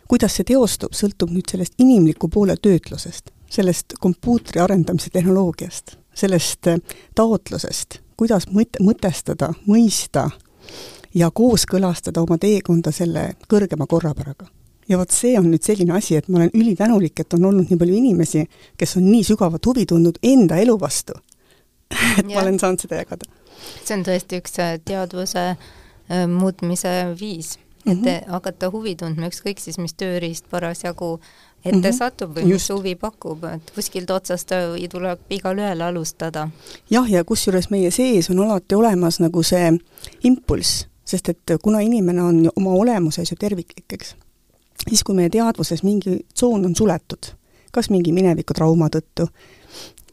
kuidas 0.08 0.36
see 0.36 0.44
teostub, 0.44 0.92
sõltub 0.92 1.30
nüüd 1.30 1.50
sellest 1.50 1.74
inimliku 1.78 2.28
poole 2.28 2.56
töötlusest, 2.56 3.30
sellest 3.50 3.94
kompuutri 4.00 4.60
arendamise 4.60 5.10
tehnoloogiast, 5.10 5.96
sellest 6.14 6.66
äh, 6.66 6.82
taotlusest, 7.14 8.00
kuidas 8.16 8.48
mõt-, 8.48 8.80
mõtestada, 8.80 9.52
mõista 9.66 10.30
ja 11.14 11.30
kooskõlastada 11.30 12.20
oma 12.20 12.38
teekonda 12.38 12.92
selle 12.92 13.32
kõrgema 13.48 13.86
korrapäraga 13.86 14.55
ja 14.88 14.98
vot 14.98 15.10
see 15.10 15.36
on 15.38 15.48
nüüd 15.50 15.64
selline 15.66 15.96
asi, 15.96 16.16
et 16.16 16.28
ma 16.28 16.40
olen 16.40 16.52
ülitänulik, 16.54 17.20
et 17.20 17.34
on 17.34 17.44
olnud 17.50 17.70
nii 17.70 17.78
palju 17.80 17.96
inimesi, 17.98 18.46
kes 18.78 18.96
on 19.00 19.08
nii 19.10 19.24
sügavat 19.26 19.66
huvi 19.66 19.86
tundnud 19.86 20.20
enda 20.22 20.60
elu 20.62 20.76
vastu 20.80 21.16
et 22.18 22.24
ja. 22.24 22.34
ma 22.34 22.42
olen 22.42 22.58
saanud 22.58 22.82
seda 22.82 23.02
jagada. 23.02 23.28
see 23.84 23.96
on 23.96 24.04
tõesti 24.06 24.40
üks 24.42 24.58
äh, 24.62 24.76
teadvuse 24.84 25.44
äh, 25.54 26.26
muutmise 26.30 26.92
viis, 27.20 27.56
et 27.86 27.94
mm 27.94 28.04
-hmm. 28.04 28.30
hakata 28.30 28.70
huvi 28.70 28.96
tundma, 28.96 29.30
ükskõik 29.30 29.62
siis 29.62 29.78
mis 29.78 29.94
tööriist 29.94 30.50
parasjagu 30.50 31.20
ette 31.64 31.76
mm 31.76 31.82
-hmm. 31.82 31.98
satub 31.98 32.36
või 32.36 32.50
Just. 32.50 32.52
mis 32.52 32.76
huvi 32.78 32.94
pakub, 32.94 33.44
et 33.44 33.70
kuskilt 33.74 34.10
otsast 34.10 34.52
äh, 34.52 34.88
tuleb 34.90 35.18
igalühel 35.30 35.80
alustada. 35.80 36.48
jah, 36.90 37.10
ja 37.10 37.24
kusjuures 37.24 37.70
meie 37.70 37.90
sees 37.90 38.30
on 38.30 38.40
alati 38.40 38.74
olemas 38.74 39.20
nagu 39.20 39.42
see 39.42 39.78
impulss, 40.22 40.86
sest 41.04 41.28
et 41.28 41.58
kuna 41.62 41.80
inimene 41.80 42.22
on 42.22 42.50
oma 42.56 42.70
olemuses 42.70 43.30
ju 43.30 43.36
terviklik, 43.36 43.92
eks 43.92 44.16
siis, 44.84 45.04
kui 45.04 45.16
meie 45.16 45.30
teadvuses 45.32 45.82
mingi 45.86 46.20
tsoon 46.34 46.66
on 46.68 46.74
suletud, 46.76 47.32
kas 47.72 47.90
mingi 47.92 48.12
minevikutrauma 48.16 48.88
tõttu, 48.92 49.28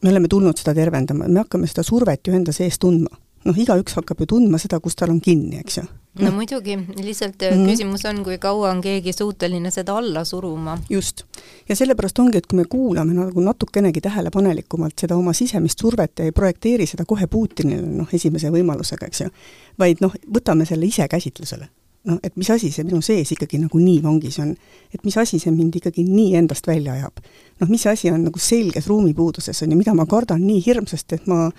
me 0.02 0.12
oleme 0.12 0.28
tulnud 0.28 0.60
seda 0.60 0.74
tervendama, 0.76 1.28
me 1.28 1.44
hakkame 1.44 1.68
seda 1.70 1.84
survet 1.86 2.26
ju 2.26 2.36
enda 2.36 2.52
sees 2.52 2.80
tundma. 2.82 3.20
noh, 3.44 3.58
igaüks 3.60 3.92
hakkab 3.98 4.22
ju 4.22 4.26
tundma 4.30 4.56
seda, 4.56 4.78
kus 4.80 4.94
tal 4.96 5.10
on 5.12 5.18
kinni, 5.20 5.58
eks 5.60 5.76
ju. 5.76 5.82
no 6.24 6.30
muidugi, 6.32 6.78
lihtsalt 6.96 7.42
mm. 7.44 7.66
küsimus 7.68 8.06
on, 8.08 8.22
kui 8.24 8.38
kaua 8.40 8.70
on 8.72 8.80
keegi 8.84 9.12
suuteline 9.12 9.70
seda 9.74 9.98
alla 10.00 10.24
suruma. 10.24 10.78
just. 10.90 11.24
ja 11.68 11.76
sellepärast 11.76 12.18
ongi, 12.24 12.40
et 12.40 12.48
kui 12.48 12.60
me 12.60 12.64
kuulame 12.64 13.16
nagu 13.16 13.44
natukenegi 13.44 14.00
tähelepanelikumalt 14.04 14.98
seda 15.06 15.16
oma 15.16 15.36
sisemist 15.36 15.84
survet 15.84 16.18
ja 16.18 16.28
ei 16.28 16.32
projekteeri 16.32 16.88
seda 16.88 17.04
kohe 17.04 17.26
Putinile, 17.26 17.86
noh, 18.00 18.12
esimese 18.12 18.52
võimalusega, 18.52 19.08
eks 19.12 19.24
ju, 19.26 19.32
vaid 19.78 20.04
noh, 20.04 20.16
võtame 20.38 20.68
selle 20.68 20.88
ise 20.88 21.08
käsitlusele 21.08 21.68
noh, 22.04 22.18
et 22.22 22.36
mis 22.36 22.50
asi 22.50 22.70
see 22.72 22.84
minu 22.84 23.00
sees 23.02 23.32
ikkagi 23.32 23.58
nagu 23.62 23.80
nii 23.80 24.02
vangis 24.04 24.38
on. 24.42 24.54
et 24.94 25.04
mis 25.04 25.16
asi 25.18 25.38
see 25.38 25.52
mind 25.54 25.80
ikkagi 25.80 26.04
nii 26.04 26.36
endast 26.40 26.66
välja 26.66 26.92
ajab. 26.92 27.24
noh, 27.60 27.68
mis 27.68 27.86
asi 27.86 28.10
on 28.10 28.24
nagu 28.28 28.38
selges 28.38 28.88
ruumipuuduses, 28.90 29.62
on 29.62 29.72
ju, 29.72 29.78
mida 29.78 29.94
ma 29.94 30.06
kardan 30.06 30.46
nii 30.46 30.62
hirmsasti, 30.66 31.20
et 31.20 31.26
ma 31.26 31.50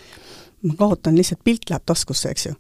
ma 0.66 0.74
kaotan 0.78 1.18
lihtsalt, 1.18 1.44
pilt 1.44 1.70
läheb 1.70 1.84
taskusse, 1.86 2.32
eks 2.32 2.46
ju. 2.46 2.56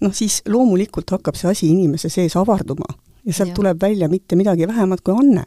noh, 0.00 0.14
siis 0.14 0.42
loomulikult 0.46 1.10
hakkab 1.10 1.38
see 1.38 1.50
asi 1.50 1.70
inimese 1.72 2.10
sees 2.12 2.36
avarduma 2.36 2.88
ja 3.24 3.32
sealt 3.32 3.54
ja. 3.54 3.58
tuleb 3.60 3.82
välja 3.82 4.08
mitte 4.08 4.36
midagi 4.36 4.68
vähemat 4.68 5.04
kui 5.04 5.14
anne. 5.14 5.44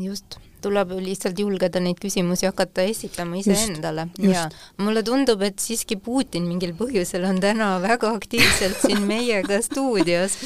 just 0.00 0.38
tuleb 0.64 0.94
lihtsalt 1.04 1.38
julgeda 1.38 1.82
neid 1.82 2.00
küsimusi 2.02 2.48
hakata 2.48 2.84
esitama 2.88 3.38
iseendale 3.40 4.08
ja 4.22 4.46
mulle 4.80 5.04
tundub, 5.06 5.42
et 5.46 5.60
siiski 5.62 5.98
Putin 6.00 6.48
mingil 6.48 6.74
põhjusel 6.78 7.26
on 7.28 7.40
täna 7.42 7.74
väga 7.82 8.12
aktiivselt 8.16 8.80
siin 8.82 9.04
meiega 9.08 9.60
stuudios. 9.64 10.36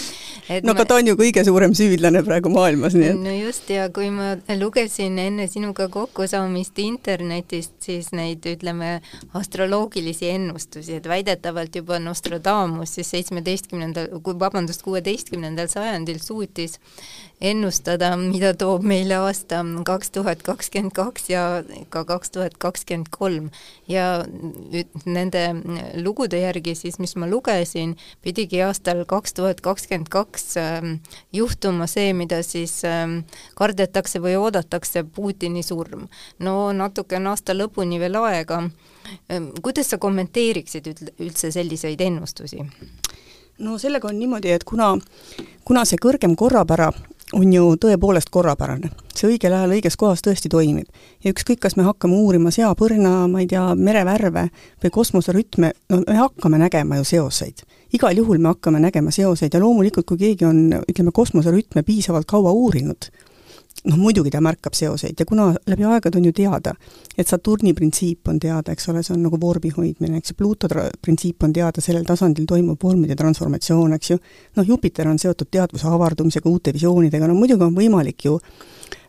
no 0.48 0.74
aga 0.74 0.84
ma... 0.84 0.88
ta 0.88 0.98
on 0.98 1.10
ju 1.12 1.16
kõige 1.18 1.44
suurem 1.46 1.74
süüdlane 1.78 2.22
praegu 2.26 2.52
maailmas, 2.52 2.96
nii 2.98 3.10
et. 3.12 3.20
no 3.24 3.34
just 3.36 3.70
ja 3.72 3.88
kui 3.94 4.10
ma 4.14 4.34
lugesin 4.58 5.18
enne 5.22 5.48
sinuga 5.50 5.88
kokkusaamist 5.92 6.78
internetist, 6.82 7.76
siis 7.84 8.10
neid 8.16 8.46
ütleme 8.48 8.98
astroloogilisi 9.38 10.32
ennustusi, 10.34 10.98
et 10.98 11.08
väidetavalt 11.08 11.80
juba 11.80 12.00
Nostradamus 12.02 12.96
siis 12.98 13.10
seitsmeteistkümnendal, 13.14 14.10
kui 14.24 14.38
vabandust, 14.40 14.84
kuueteistkümnendal 14.86 15.70
sajandil 15.72 16.20
suutis 16.24 16.78
ennustada, 17.40 18.10
mida 18.18 18.50
toob 18.58 18.82
meile 18.86 19.18
aasta 19.22 19.60
kaks 19.86 20.10
tuhat 20.14 20.42
kakskümmend 20.42 20.92
kaks 20.96 21.28
ja 21.30 21.42
ka 21.90 22.02
kaks 22.04 22.32
tuhat 22.34 22.56
kakskümmend 22.58 23.10
kolm. 23.14 23.50
ja 23.88 24.24
nende 25.06 25.42
lugude 26.02 26.40
järgi 26.40 26.74
siis, 26.74 26.98
mis 26.98 27.14
ma 27.16 27.28
lugesin, 27.30 27.96
pidigi 28.22 28.62
aastal 28.62 29.04
kaks 29.06 29.34
tuhat 29.38 29.60
kakskümmend 29.60 30.10
kaks 30.10 30.56
ähm, 30.56 30.94
juhtuma 31.32 31.86
see, 31.86 32.12
mida 32.12 32.42
siis 32.42 32.82
ähm, 32.84 33.20
kardetakse 33.54 34.18
või 34.22 34.34
oodatakse, 34.36 35.04
Putini 35.04 35.62
surm. 35.62 36.08
no 36.38 36.72
natuke 36.72 37.16
on 37.16 37.26
aasta 37.26 37.54
lõpuni 37.54 38.00
veel 38.00 38.18
aega. 38.18 38.64
Ähm, 39.30 39.52
kuidas 39.62 39.90
sa 39.90 39.98
kommenteeriksid 39.98 40.90
üldse 41.18 41.52
selliseid 41.54 42.00
ennustusi? 42.00 42.66
no 43.58 43.78
sellega 43.78 44.08
on 44.08 44.18
niimoodi, 44.18 44.50
et 44.54 44.64
kuna, 44.64 44.92
kuna 45.64 45.84
see 45.88 45.98
kõrgem 46.02 46.36
korrapära 46.38 46.92
on 47.32 47.52
ju 47.52 47.76
tõepoolest 47.76 48.30
korrapärane. 48.30 48.90
see 49.18 49.32
õigel 49.32 49.52
ajal 49.52 49.72
õiges 49.74 49.96
kohas 49.98 50.22
tõesti 50.22 50.48
toimib. 50.48 50.86
ja 51.24 51.32
ükskõik, 51.32 51.58
kas 51.60 51.76
me 51.76 51.82
hakkame 51.82 52.14
uurima 52.14 52.50
seapõrna, 52.50 53.28
ma 53.28 53.40
ei 53.40 53.46
tea, 53.46 53.74
merevärve 53.74 54.48
või 54.84 54.90
kosmoserütme, 54.90 55.72
no 55.90 56.02
me 56.06 56.16
hakkame 56.16 56.58
nägema 56.58 56.96
ju 56.96 57.04
seoseid. 57.04 57.62
igal 57.92 58.16
juhul 58.16 58.38
me 58.38 58.48
hakkame 58.48 58.80
nägema 58.80 59.10
seoseid 59.10 59.54
ja 59.54 59.60
loomulikult, 59.60 60.06
kui 60.06 60.18
keegi 60.18 60.44
on, 60.44 60.72
ütleme, 60.88 61.12
kosmoserütme 61.12 61.82
piisavalt 61.82 62.26
kaua 62.26 62.52
uurinud, 62.52 63.10
noh 63.84 63.98
muidugi 63.98 64.30
ta 64.30 64.40
märkab 64.42 64.74
seoseid 64.74 65.20
ja 65.20 65.26
kuna 65.26 65.48
läbi 65.66 65.84
aegade 65.86 66.18
on 66.18 66.24
ju 66.24 66.32
teada, 66.32 66.74
et 67.16 67.28
Saturni 67.28 67.74
printsiip 67.74 68.28
on 68.28 68.38
teada, 68.40 68.72
eks 68.72 68.88
ole, 68.88 69.02
see 69.02 69.14
on 69.14 69.22
nagu 69.22 69.38
vormi 69.40 69.70
hoidmine, 69.76 70.18
eks 70.18 70.32
ju, 70.32 70.36
Pluto 70.38 70.68
printsiip 71.02 71.42
on 71.46 71.52
teada, 71.54 71.82
sellel 71.84 72.06
tasandil 72.08 72.46
toimub 72.46 72.82
vormide 72.82 73.16
transformatsioon, 73.16 73.94
eks 73.98 74.10
ju, 74.10 74.18
noh, 74.58 74.66
Jupiter 74.66 75.08
on 75.08 75.18
seotud 75.18 75.50
teadvuse 75.50 75.86
avardumisega, 75.88 76.50
uute 76.50 76.74
visioonidega, 76.74 77.28
no 77.28 77.36
muidugi 77.38 77.66
on 77.66 77.76
võimalik 77.76 78.26
ju 78.26 78.38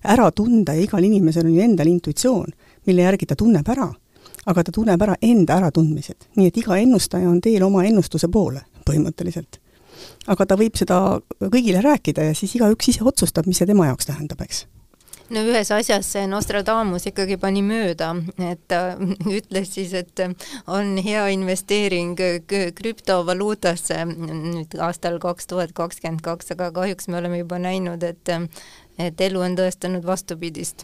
ära 0.03 0.29
tunda 0.31 0.75
ja 0.77 0.85
igal 0.85 1.03
inimesel 1.03 1.47
on 1.47 1.55
ju 1.55 1.63
endal 1.65 1.89
intuitsioon, 1.89 2.53
mille 2.87 3.07
järgi 3.07 3.29
ta 3.29 3.39
tunneb 3.39 3.73
ära, 3.73 3.89
aga 4.45 4.63
ta 4.63 4.75
tunneb 4.75 5.01
ära 5.01 5.17
enda 5.21 5.57
äratundmised. 5.59 6.29
nii 6.35 6.47
et 6.47 6.61
iga 6.61 6.77
ennustaja 6.77 7.29
on 7.29 7.41
teel 7.41 7.65
oma 7.65 7.83
ennustuse 7.85 8.29
poole, 8.31 8.61
põhimõtteliselt 8.85 9.59
aga 10.27 10.45
ta 10.45 10.57
võib 10.59 10.75
seda 10.79 11.19
kõigile 11.39 11.83
rääkida 11.85 12.29
ja 12.29 12.35
siis 12.35 12.57
igaüks 12.59 12.91
ise 12.93 13.05
otsustab, 13.07 13.47
mis 13.47 13.61
see 13.61 13.69
tema 13.69 13.87
jaoks 13.89 14.09
tähendab, 14.09 14.41
eks 14.45 14.65
no 15.33 15.43
ühes 15.45 15.69
asjas 15.73 16.09
see 16.13 16.25
Nostradamus 16.29 17.05
ikkagi 17.09 17.37
pani 17.41 17.61
mööda, 17.65 18.11
et 18.41 18.61
ta 18.71 18.81
ütles 19.39 19.73
siis, 19.75 19.93
et 19.97 20.23
on 20.67 20.95
hea 21.03 21.27
investeering 21.35 22.19
krüptovaluutasse 22.49 24.01
nüüd 24.09 24.77
aastal 24.85 25.19
kaks 25.21 25.49
tuhat 25.49 25.73
kakskümmend 25.77 26.23
kaks, 26.25 26.53
aga 26.55 26.71
kahjuks 26.75 27.09
me 27.09 27.19
oleme 27.21 27.43
juba 27.43 27.61
näinud, 27.61 28.03
et 28.03 28.35
et 28.99 29.21
elu 29.23 29.39
on 29.39 29.53
tõestanud 29.55 30.03
vastupidist. 30.03 30.83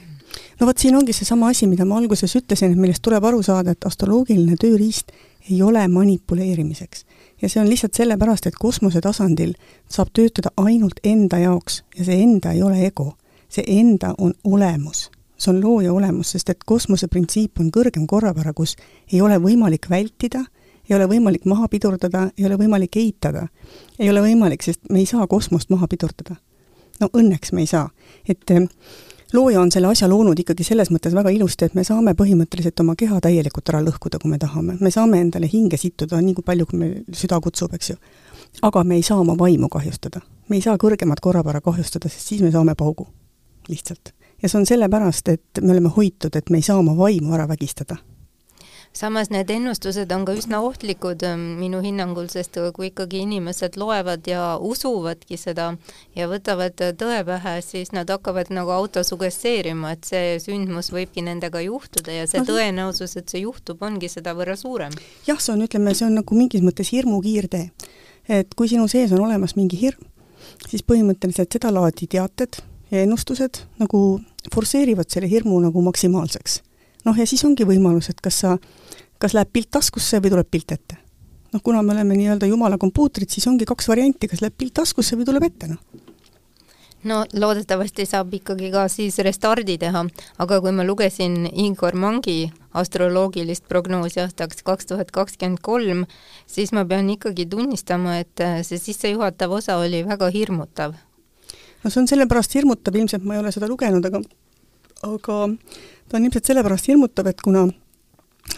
no 0.60 0.70
vot, 0.70 0.78
siin 0.80 0.96
ongi 0.96 1.14
seesama 1.14 1.50
asi, 1.52 1.68
mida 1.68 1.86
ma 1.86 1.98
alguses 2.00 2.36
ütlesin, 2.40 2.72
et 2.72 2.80
millest 2.80 3.04
tuleb 3.04 3.26
aru 3.28 3.42
saada, 3.44 3.76
et 3.76 3.88
astroloogiline 3.90 4.56
tööriist 4.62 5.12
ei 5.50 5.62
ole 5.62 5.84
manipuleerimiseks 5.92 7.06
ja 7.42 7.50
see 7.50 7.62
on 7.62 7.70
lihtsalt 7.70 7.94
sellepärast, 7.94 8.48
et 8.48 8.58
kosmose 8.60 9.02
tasandil 9.02 9.54
saab 9.92 10.12
töötada 10.14 10.52
ainult 10.58 11.00
enda 11.04 11.40
jaoks 11.42 11.84
ja 11.98 12.06
see 12.08 12.22
enda 12.24 12.52
ei 12.52 12.64
ole 12.64 12.86
ego. 12.86 13.16
see 13.50 13.64
enda 13.80 14.16
on 14.18 14.34
olemus, 14.44 15.12
see 15.38 15.52
on 15.54 15.62
looja 15.64 15.94
olemus, 15.94 16.32
sest 16.32 16.50
et 16.50 16.64
kosmose 16.66 17.08
printsiip 17.08 17.60
on 17.60 17.70
kõrgem 17.72 18.08
korrapära, 18.08 18.54
kus 18.54 18.76
ei 19.14 19.22
ole 19.22 19.38
võimalik 19.40 19.90
vältida, 19.90 20.42
ei 20.90 20.96
ole 20.96 21.06
võimalik 21.08 21.46
maha 21.46 21.68
pidurdada, 21.72 22.30
ei 22.38 22.46
ole 22.46 22.58
võimalik 22.58 22.98
eitada. 22.98 23.48
ei 24.00 24.10
ole 24.10 24.22
võimalik, 24.22 24.64
sest 24.64 24.82
me 24.90 25.00
ei 25.00 25.06
saa 25.06 25.28
kosmost 25.28 25.70
maha 25.70 25.88
pidurdada. 25.88 26.36
no 27.00 27.10
õnneks 27.14 27.54
me 27.54 27.62
ei 27.62 27.68
saa. 27.68 27.90
et 28.28 28.44
looja 29.36 29.62
on 29.62 29.72
selle 29.72 29.88
asja 29.88 30.08
loonud 30.10 30.40
ikkagi 30.40 30.64
selles 30.64 30.92
mõttes 30.94 31.16
väga 31.16 31.32
ilusti, 31.34 31.66
et 31.66 31.76
me 31.76 31.84
saame 31.84 32.16
põhimõtteliselt 32.18 32.80
oma 32.84 32.96
keha 33.00 33.20
täielikult 33.24 33.70
ära 33.74 33.82
lõhkuda, 33.86 34.20
kui 34.22 34.32
me 34.32 34.40
tahame. 34.42 34.78
me 34.80 34.92
saame 34.92 35.22
endale 35.22 35.50
hinge 35.52 35.78
sittuda 35.78 36.22
nii 36.22 36.34
kui 36.38 36.46
palju, 36.46 36.66
kui 36.72 36.80
meil 36.80 36.96
süda 37.14 37.40
kutsub, 37.42 37.74
eks 37.74 37.90
ju. 37.90 37.96
aga 38.62 38.84
me 38.84 38.96
ei 38.96 39.04
saa 39.04 39.20
oma 39.20 39.38
vaimu 39.38 39.70
kahjustada. 39.70 40.22
me 40.50 40.56
ei 40.56 40.62
saa 40.62 40.78
kõrgemat 40.78 41.22
korrapära 41.22 41.62
kahjustada, 41.62 42.10
sest 42.10 42.34
siis 42.34 42.42
me 42.42 42.52
saame 42.52 42.76
paugu. 42.76 43.08
lihtsalt. 43.70 44.14
ja 44.42 44.50
see 44.50 44.60
on 44.60 44.66
sellepärast, 44.66 45.30
et 45.30 45.62
me 45.62 45.72
oleme 45.72 45.90
hoitud, 45.90 46.36
et 46.36 46.50
me 46.50 46.58
ei 46.58 46.64
saa 46.64 46.78
oma 46.78 46.98
vaimu 46.98 47.34
ära 47.34 47.48
vägistada 47.48 47.98
samas 48.96 49.30
need 49.30 49.50
ennustused 49.52 50.12
on 50.16 50.24
ka 50.28 50.34
üsna 50.38 50.62
ohtlikud 50.64 51.24
ähm, 51.28 51.44
minu 51.60 51.82
hinnangul, 51.84 52.30
sest 52.32 52.58
kui 52.76 52.90
ikkagi 52.92 53.22
inimesed 53.26 53.76
loevad 53.80 54.28
ja 54.30 54.56
usuvadki 54.62 55.38
seda 55.40 55.74
ja 56.16 56.30
võtavad 56.32 56.80
tõe 57.00 57.20
pähe, 57.28 57.56
siis 57.66 57.92
nad 57.96 58.10
hakkavad 58.12 58.52
nagu 58.56 58.72
autosugesteerima, 58.76 59.96
et 59.96 60.08
see 60.08 60.36
sündmus 60.44 60.92
võibki 60.96 61.26
nendega 61.26 61.64
juhtuda 61.66 62.22
ja 62.22 62.28
see 62.30 62.46
tõenäosus, 62.48 63.18
et 63.20 63.32
see 63.32 63.44
juhtub, 63.44 63.84
ongi 63.84 64.10
sedavõrra 64.12 64.56
suurem. 64.60 64.96
jah, 65.28 65.42
see 65.42 65.56
on, 65.56 65.66
ütleme, 65.68 65.96
see 65.96 66.08
on 66.08 66.16
nagu 66.22 66.38
mingis 66.38 66.64
mõttes 66.64 66.94
hirmu 66.96 67.20
kiirtee. 67.26 67.72
et 68.30 68.56
kui 68.56 68.72
sinu 68.72 68.88
sees 68.92 69.12
on 69.12 69.26
olemas 69.28 69.58
mingi 69.60 69.80
hirm, 69.82 70.08
siis 70.70 70.86
põhimõtteliselt 70.88 71.52
sedalaadi 71.52 72.08
teated 72.08 72.62
ja 72.92 73.04
ennustused 73.04 73.66
nagu 73.82 74.22
forsseerivad 74.54 75.12
selle 75.12 75.28
hirmu 75.30 75.60
nagu 75.68 75.84
maksimaalseks 75.84 76.62
noh, 77.06 77.18
ja 77.18 77.26
siis 77.30 77.44
ongi 77.48 77.66
võimalus, 77.68 78.10
et 78.12 78.22
kas 78.24 78.42
sa, 78.44 78.56
kas 79.26 79.34
läheb 79.34 79.50
pilt 79.54 79.72
taskusse 79.74 80.22
või 80.22 80.36
tuleb 80.36 80.50
pilt 80.54 80.78
ette. 80.78 81.02
noh, 81.54 81.62
kuna 81.64 81.82
me 81.82 81.96
oleme 81.96 82.18
nii-öelda 82.20 82.50
jumala 82.52 82.78
kompuutrid, 82.78 83.32
siis 83.32 83.48
ongi 83.48 83.66
kaks 83.66 83.88
varianti, 83.90 84.28
kas 84.30 84.44
läheb 84.44 84.58
pilt 84.58 84.76
taskusse 84.78 85.18
või 85.18 85.26
tuleb 85.26 85.50
ette, 85.50 85.72
noh 85.72 86.06
no 87.06 87.22
loodetavasti 87.34 88.06
saab 88.10 88.34
ikkagi 88.34 88.72
ka 88.74 88.88
siis 88.90 89.18
restardi 89.26 89.78
teha, 89.82 90.04
aga 90.42 90.60
kui 90.62 90.74
ma 90.76 90.86
lugesin 90.86 91.46
Igor 91.54 91.98
Mangi 92.02 92.50
astroloogilist 92.76 93.68
prognoosi 93.70 94.24
aastaks 94.24 94.66
kaks 94.66 94.90
tuhat 94.90 95.14
kakskümmend 95.16 95.62
kolm, 95.66 96.06
siis 96.50 96.74
ma 96.76 96.86
pean 96.90 97.10
ikkagi 97.14 97.46
tunnistama, 97.52 98.18
et 98.24 98.46
see 98.68 98.82
sissejuhatav 98.82 99.54
osa 99.60 99.78
oli 99.82 100.02
väga 100.08 100.32
hirmutav. 100.34 100.98
no 101.84 101.90
see 101.94 102.02
on 102.02 102.10
sellepärast 102.10 102.58
hirmutav, 102.58 102.98
ilmselt 102.98 103.24
ma 103.24 103.38
ei 103.38 103.44
ole 103.46 103.54
seda 103.54 103.70
lugenud, 103.70 104.06
aga 104.06 104.24
aga 105.06 105.40
ta 106.10 106.18
on 106.18 106.26
ilmselt 106.26 106.54
sellepärast 106.54 106.90
hirmutav, 106.90 107.30
et 107.30 107.42
kuna 107.42 107.68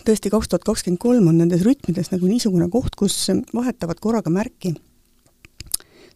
tõesti 0.08 0.32
kaks 0.32 0.50
tuhat 0.52 0.64
kakskümmend 0.68 1.02
kolm 1.02 1.28
on 1.32 1.38
nendes 1.42 1.64
rütmides 1.66 2.12
nagu 2.14 2.28
niisugune 2.28 2.70
koht, 2.72 2.96
kus 3.00 3.16
vahetavad 3.56 4.00
korraga 4.04 4.32
märki 4.34 4.74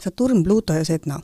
Saturn, 0.01 0.43
Pluto 0.43 0.73
ja 0.73 0.85
Sedna. 0.85 1.19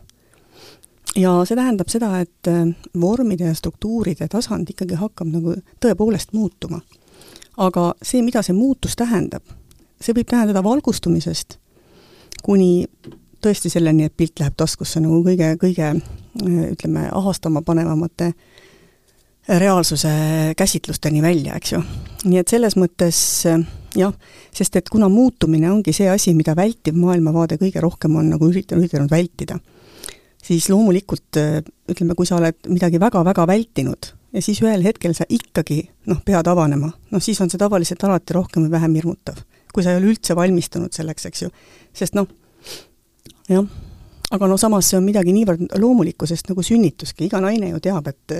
ja 1.15 1.31
see 1.45 1.55
tähendab 1.57 1.89
seda, 1.89 2.19
et 2.21 2.47
äh, 2.47 2.67
vormide 3.01 3.49
ja 3.49 3.55
struktuuride 3.55 4.27
tasand 4.27 4.69
ikkagi 4.69 4.99
hakkab 4.99 5.31
nagu 5.31 5.55
tõepoolest 5.83 6.33
muutuma. 6.33 6.81
aga 7.57 7.93
see, 8.01 8.21
mida 8.21 8.41
see 8.41 8.53
muutus 8.53 8.95
tähendab, 8.95 9.43
see 10.01 10.13
võib 10.13 10.29
tähendada 10.29 10.63
valgustumisest 10.63 11.57
kuni 12.43 12.85
tõesti 13.41 13.69
selleni, 13.69 14.03
et 14.05 14.17
pilt 14.17 14.39
läheb 14.39 14.53
taskusse 14.57 14.99
nagu 14.99 15.23
kõige, 15.23 15.55
kõige 15.57 15.89
äh, 15.95 16.71
ütleme, 16.71 17.09
ahastama 17.11 17.61
panevamate 17.61 18.31
äh, 18.33 18.56
reaalsuse 19.47 20.09
käsitlusteni 20.57 21.21
välja, 21.21 21.55
eks 21.55 21.71
ju. 21.71 21.81
nii 22.27 22.41
et 22.41 22.51
selles 22.51 22.75
mõttes 22.75 23.19
jah, 23.95 24.13
sest 24.55 24.75
et 24.75 24.89
kuna 24.91 25.09
muutumine 25.09 25.69
ongi 25.71 25.93
see 25.95 26.09
asi, 26.11 26.33
mida 26.35 26.55
vältiv 26.55 26.97
maailmavaade 26.99 27.59
kõige 27.61 27.81
rohkem 27.83 28.15
on 28.19 28.33
nagu 28.33 28.49
üritanud, 28.49 28.83
üritanud 28.83 29.11
vältida, 29.11 29.59
siis 30.43 30.67
loomulikult 30.69 31.39
ütleme, 31.39 32.15
kui 32.17 32.27
sa 32.27 32.41
oled 32.41 32.59
midagi 32.67 32.99
väga-väga 32.99 33.47
vältinud 33.47 34.11
ja 34.35 34.43
siis 34.43 34.59
ühel 34.63 34.83
hetkel 34.83 35.15
sa 35.15 35.27
ikkagi 35.29 35.81
noh, 36.11 36.19
pead 36.25 36.47
avanema, 36.51 36.91
noh 37.11 37.23
siis 37.23 37.39
on 37.41 37.51
see 37.51 37.61
tavaliselt 37.61 38.03
alati 38.03 38.35
rohkem 38.35 38.67
või 38.67 38.75
vähem 38.75 38.99
hirmutav. 38.99 39.39
kui 39.73 39.83
sa 39.85 39.93
ei 39.93 39.99
ole 40.01 40.11
üldse 40.11 40.35
valmistunud 40.35 40.91
selleks, 40.93 41.25
eks 41.29 41.41
ju. 41.45 41.51
sest 41.95 42.17
noh, 42.17 42.27
jah 43.47 43.63
aga 44.31 44.47
no 44.47 44.57
samas 44.59 44.89
see 44.89 44.97
on 44.99 45.05
midagi 45.07 45.31
niivõrd 45.31 45.77
loomulikku, 45.79 46.27
sest 46.27 46.49
nagu 46.51 46.63
sünnituski, 46.65 47.27
iga 47.27 47.39
naine 47.43 47.71
ju 47.71 47.79
teab, 47.83 48.09
et, 48.11 48.35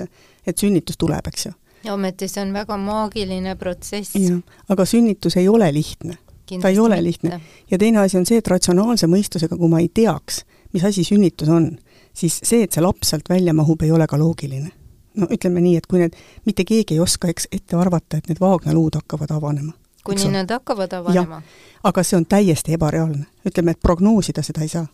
et 0.47 0.57
sünnitus 0.57 0.97
tuleb, 0.97 1.27
eks 1.27 1.45
ju. 1.45 1.51
ometi 1.93 2.27
see 2.27 2.41
on 2.41 2.53
väga 2.55 2.77
maagiline 2.81 3.55
protsess. 3.55 4.15
jah, 4.15 4.39
aga 4.69 4.85
sünnitus 4.85 5.37
ei 5.37 5.47
ole 5.47 5.69
lihtne. 5.73 6.17
ta 6.61 6.69
ei 6.69 6.79
ole 6.79 7.03
lihtne. 7.03 7.41
ja 7.71 7.77
teine 7.77 7.99
asi 7.99 8.17
on 8.17 8.25
see, 8.25 8.37
et 8.37 8.47
ratsionaalse 8.47 9.07
mõistusega, 9.07 9.57
kui 9.57 9.69
ma 9.69 9.79
ei 9.83 9.89
teaks, 9.93 10.43
mis 10.73 10.83
asi 10.83 11.03
sünnitus 11.03 11.49
on, 11.49 11.71
siis 12.13 12.39
see, 12.43 12.63
et 12.63 12.71
see 12.71 12.83
laps 12.83 13.13
sealt 13.13 13.29
välja 13.29 13.53
mahub, 13.53 13.81
ei 13.81 13.91
ole 13.91 14.07
ka 14.07 14.19
loogiline. 14.19 14.71
no 15.15 15.27
ütleme 15.33 15.61
nii, 15.61 15.77
et 15.77 15.87
kui 15.87 15.99
need, 16.03 16.15
mitte 16.45 16.65
keegi 16.65 16.97
ei 16.97 17.03
oska 17.03 17.27
eks 17.27 17.49
ette 17.51 17.75
arvata, 17.75 18.17
et 18.17 18.29
need 18.29 18.39
vaagnaluud 18.39 18.95
hakkavad 19.01 19.31
avanema. 19.31 19.73
kuni 20.03 20.31
nad 20.31 20.51
hakkavad 20.51 20.93
avanema? 20.93 21.41
aga 21.83 22.03
see 22.03 22.17
on 22.17 22.25
täiesti 22.25 22.73
ebareaalne. 22.73 23.25
ütleme, 23.45 23.71
et 23.71 23.81
prognoosida 23.81 24.43
seda 24.43 24.63
ei 24.63 24.71
saa 24.71 24.87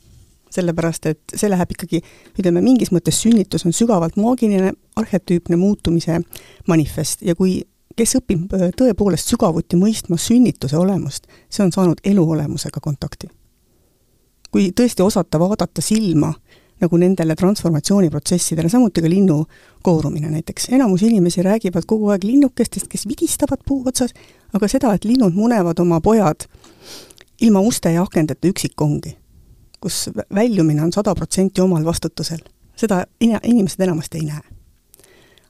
sellepärast 0.54 1.10
et 1.12 1.36
see 1.36 1.50
läheb 1.52 1.76
ikkagi, 1.76 2.02
ütleme, 2.38 2.62
mingis 2.64 2.94
mõttes 2.94 3.20
sünnitus 3.24 3.66
on 3.68 3.76
sügavalt 3.76 4.18
maagiline, 4.22 4.74
arhetüüpne 5.00 5.58
muutumise 5.60 6.20
manifest 6.70 7.24
ja 7.26 7.36
kui 7.36 7.62
kes 7.98 8.18
õpib 8.20 8.54
äh, 8.58 8.72
tõepoolest 8.78 9.30
sügavuti 9.34 9.78
mõistma 9.80 10.18
sünnituse 10.22 10.78
olemust, 10.80 11.28
see 11.50 11.66
on 11.66 11.72
saanud 11.74 12.02
elu 12.04 12.26
olemusega 12.36 12.82
kontakti. 12.82 13.30
kui 14.54 14.70
tõesti 14.70 15.02
osata 15.02 15.40
vaadata 15.42 15.82
silma 15.82 16.30
nagu 16.84 16.98
nendele 16.98 17.36
transformatsiooniprotsessidele, 17.36 18.70
samuti 18.70 19.02
ka 19.02 19.10
linnu 19.10 19.46
koorumine 19.82 20.30
näiteks. 20.30 20.70
enamus 20.70 21.02
inimesi 21.02 21.42
räägivad 21.42 21.86
kogu 21.88 22.10
aeg 22.10 22.24
linnukestest, 22.24 22.88
kes 22.88 23.08
vidistavad 23.08 23.64
puu 23.66 23.84
otsas, 23.86 24.14
aga 24.54 24.68
seda, 24.68 24.94
et 24.94 25.06
linnud 25.06 25.34
munevad 25.34 25.80
oma 25.80 26.02
pojad 26.02 26.48
ilma 27.42 27.60
uste 27.60 27.92
ja 27.92 28.04
akendeta 28.04 28.48
üksikkongi 28.48 29.23
kus 29.84 30.10
väljumine 30.36 30.84
on 30.84 30.92
sada 30.94 31.16
protsenti 31.16 31.62
omal 31.62 31.86
vastutusel. 31.86 32.38
seda 32.76 33.06
ina-, 33.22 33.40
inimesed 33.44 33.82
enamasti 33.82 34.18
ei 34.18 34.26
näe. 34.26 34.42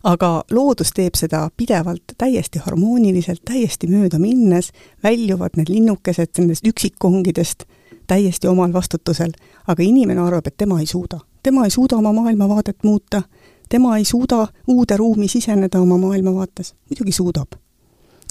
aga 0.04 0.44
loodus 0.52 0.92
teeb 0.92 1.16
seda 1.16 1.50
pidevalt 1.58 2.16
täiesti 2.18 2.60
harmooniliselt, 2.60 3.42
täiesti 3.46 3.88
mööda 3.88 4.20
minnes, 4.20 4.72
väljuvad 5.04 5.56
need 5.58 5.70
linnukesed 5.70 6.34
nendest 6.38 6.68
üksikkongidest 6.68 7.64
täiesti 8.08 8.48
omal 8.48 8.74
vastutusel, 8.74 9.32
aga 9.68 9.84
inimene 9.84 10.22
arvab, 10.22 10.48
et 10.48 10.58
tema 10.58 10.80
ei 10.80 10.86
suuda. 10.86 11.20
tema 11.44 11.64
ei 11.64 11.70
suuda 11.70 11.96
oma 11.98 12.14
maailmavaadet 12.14 12.84
muuta, 12.84 13.22
tema 13.70 13.98
ei 13.98 14.06
suuda 14.06 14.48
uude 14.68 14.98
ruumi 14.98 15.28
siseneda 15.28 15.80
oma 15.80 15.98
maailmavaates, 15.98 16.76
muidugi 16.90 17.12
suudab. 17.12 17.54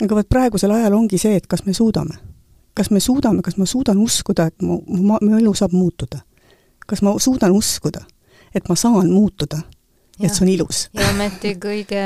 aga 0.02 0.14
vot 0.14 0.28
praegusel 0.28 0.70
ajal 0.70 0.92
ongi 0.92 1.18
see, 1.18 1.36
et 1.36 1.46
kas 1.46 1.66
me 1.66 1.72
suudame 1.72 2.31
kas 2.74 2.90
me 2.90 3.00
suudame, 3.00 3.42
kas 3.42 3.56
ma 3.56 3.66
suudan 3.66 3.98
uskuda, 3.98 4.46
et 4.46 4.62
mu, 4.62 4.80
mu, 4.86 5.18
mu 5.20 5.38
elu 5.38 5.54
saab 5.54 5.72
muutuda? 5.72 6.22
kas 6.86 7.02
ma 7.02 7.14
suudan 7.18 7.52
uskuda, 7.52 8.04
et 8.54 8.68
ma 8.68 8.76
saan 8.76 9.10
muutuda 9.10 9.62
et 10.20 10.34
see 10.34 10.44
on 10.44 10.52
ilus? 10.52 10.86
ja 10.96 11.08
ometi 11.10 11.54
kõige 11.60 12.02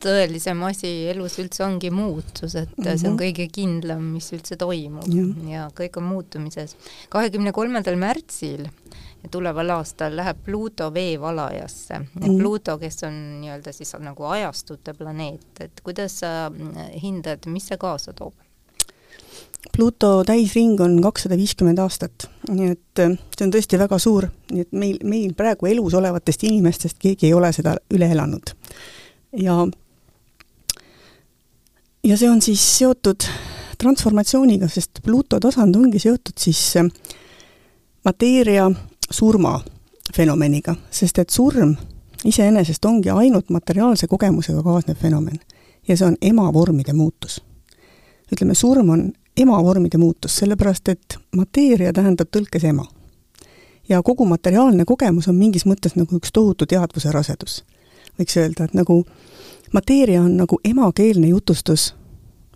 tõelisem 0.00 0.62
asi 0.64 0.90
elus 1.12 1.36
üldse 1.42 1.64
ongi 1.66 1.90
muutus, 1.92 2.54
et 2.54 2.70
mm 2.76 2.84
-hmm. 2.84 2.98
see 2.98 3.08
on 3.08 3.14
mhm. 3.14 3.22
kõige 3.22 3.48
kindlam, 3.52 4.02
mis 4.14 4.32
üldse 4.32 4.56
toimub 4.56 5.08
ja, 5.12 5.26
ja 5.50 5.68
kõik 5.76 5.98
on 6.00 6.08
muutumises. 6.08 6.76
kahekümne 7.08 7.52
kolmandal 7.52 7.96
märtsil 7.96 8.68
tuleval 9.30 9.70
aastal 9.76 10.16
läheb 10.16 10.38
Pluto 10.44 10.94
veevalajasse 10.94 11.98
mm. 11.98 12.06
-hmm. 12.16 12.38
Pluto, 12.38 12.78
kes 12.78 13.04
on 13.04 13.40
nii-öelda 13.40 13.72
siis 13.72 13.92
nagu 13.98 14.24
ajastute 14.24 14.94
planeet, 14.94 15.60
et 15.60 15.80
kuidas 15.84 16.20
sa 16.20 16.50
hindad, 17.02 17.46
mis 17.46 17.68
see 17.68 17.76
kaasa 17.76 18.12
toob? 18.12 18.34
Pluto 19.76 20.24
täisring 20.26 20.80
on 20.80 20.98
kakssada 21.02 21.36
viiskümmend 21.38 21.78
aastat, 21.78 22.26
nii 22.48 22.72
et 22.72 23.02
äh, 23.02 23.12
see 23.36 23.46
on 23.46 23.52
tõesti 23.54 23.78
väga 23.80 23.98
suur, 24.02 24.26
nii 24.50 24.64
et 24.66 24.72
meil, 24.72 24.98
meil 25.06 25.34
praegu 25.38 25.68
elus 25.70 25.94
olevatest 25.94 26.44
inimestest 26.48 26.98
keegi 27.00 27.28
ei 27.28 27.34
ole 27.36 27.52
seda 27.54 27.76
üle 27.94 28.08
elanud. 28.10 28.52
ja, 29.38 29.56
ja 32.04 32.16
see 32.16 32.30
on 32.30 32.42
siis 32.42 32.64
seotud 32.78 33.28
transformatsiooniga, 33.80 34.68
sest 34.68 35.02
Pluto 35.04 35.40
tasand 35.40 35.76
ongi 35.76 36.02
seotud 36.02 36.36
siis 36.38 36.64
äh, 36.76 36.90
mateeria 38.04 38.70
surma 39.10 39.60
fenomeniga, 40.16 40.74
sest 40.90 41.18
et 41.18 41.30
surm 41.30 41.76
iseenesest 42.24 42.84
ongi 42.84 43.10
ainult 43.10 43.50
materiaalse 43.50 44.06
kogemusega 44.06 44.62
kaasnev 44.62 44.98
fenomen 45.00 45.40
ja 45.88 45.96
see 45.96 46.06
on 46.06 46.16
emavormide 46.22 46.92
muutus. 46.92 47.40
ütleme, 48.32 48.54
surm 48.54 48.88
on 48.88 49.12
emavormide 49.40 49.98
muutus, 49.98 50.36
sellepärast 50.36 50.88
et 50.88 51.18
mateeria 51.36 51.92
tähendab 51.92 52.28
tõlkes 52.36 52.64
ema. 52.64 52.84
ja 53.88 54.02
kogu 54.02 54.24
materiaalne 54.24 54.84
kogemus 54.84 55.28
on 55.28 55.34
mingis 55.34 55.64
mõttes 55.66 55.96
nagu 55.96 56.16
üks 56.16 56.32
tohutu 56.32 56.66
teadvuse 56.66 57.12
rasedus. 57.12 57.64
võiks 58.18 58.36
öelda, 58.36 58.64
et 58.64 58.74
nagu 58.74 59.04
mateeria 59.72 60.22
on 60.22 60.36
nagu 60.36 60.60
emakeelne 60.64 61.28
jutustus 61.28 61.94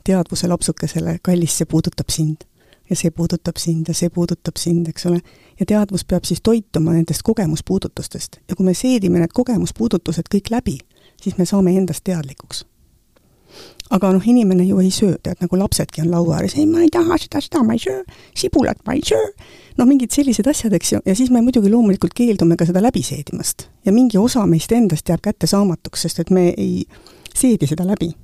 teadvuse 0.04 0.48
lapsukesele, 0.48 1.18
kallis, 1.22 1.58
see 1.58 1.66
puudutab 1.66 2.10
sind. 2.10 2.44
ja 2.90 2.96
see 2.96 3.10
puudutab 3.10 3.56
sind 3.56 3.88
ja 3.88 3.94
see 3.94 4.10
puudutab 4.10 4.56
sind, 4.58 4.88
eks 4.88 5.06
ole. 5.06 5.20
ja 5.60 5.66
teadvus 5.66 6.04
peab 6.04 6.24
siis 6.24 6.40
toituma 6.42 6.92
nendest 6.92 7.22
kogemuspuudutustest 7.22 8.36
ja 8.48 8.56
kui 8.56 8.66
me 8.66 8.74
seedime 8.74 9.18
need 9.18 9.32
kogemuspuudutused 9.34 10.28
kõik 10.34 10.50
läbi, 10.50 10.78
siis 11.22 11.38
me 11.38 11.46
saame 11.46 11.76
endast 11.76 12.04
teadlikuks 12.04 12.64
aga 13.90 14.10
noh, 14.12 14.26
inimene 14.26 14.64
ju 14.64 14.78
ei 14.80 14.90
söö, 14.90 15.18
tead, 15.22 15.38
nagu 15.44 15.58
lapsedki 15.58 16.02
on 16.02 16.10
laua 16.10 16.38
ääres, 16.38 16.56
ei, 16.56 16.66
ma 16.66 16.82
ei 16.82 16.90
taha 16.92 17.18
seda, 17.20 17.42
seda 17.44 17.62
ma 17.66 17.76
ei 17.76 17.82
söö, 17.82 18.00
sibulat 18.36 18.80
ma 18.86 18.96
ei 18.96 19.04
söö, 19.04 19.28
no 19.78 19.86
mingid 19.88 20.14
sellised 20.14 20.48
asjad, 20.50 20.72
eks 20.78 20.92
ju, 20.94 21.00
ja 21.04 21.14
siis 21.14 21.30
me 21.30 21.42
muidugi 21.44 21.70
loomulikult 21.72 22.16
keeldume 22.16 22.56
ka 22.56 22.66
seda 22.68 22.82
läbi 22.82 23.04
seedimast. 23.04 23.68
ja 23.84 23.92
mingi 23.92 24.18
osa 24.18 24.46
meist 24.46 24.72
endast 24.72 25.08
jääb 25.08 25.20
kättesaamatuks, 25.22 26.06
sest 26.06 26.24
et 26.24 26.30
me 26.30 26.48
ei 26.56 26.84
seedi 27.34 27.66
seda 27.66 27.86
läbi. 27.86 28.14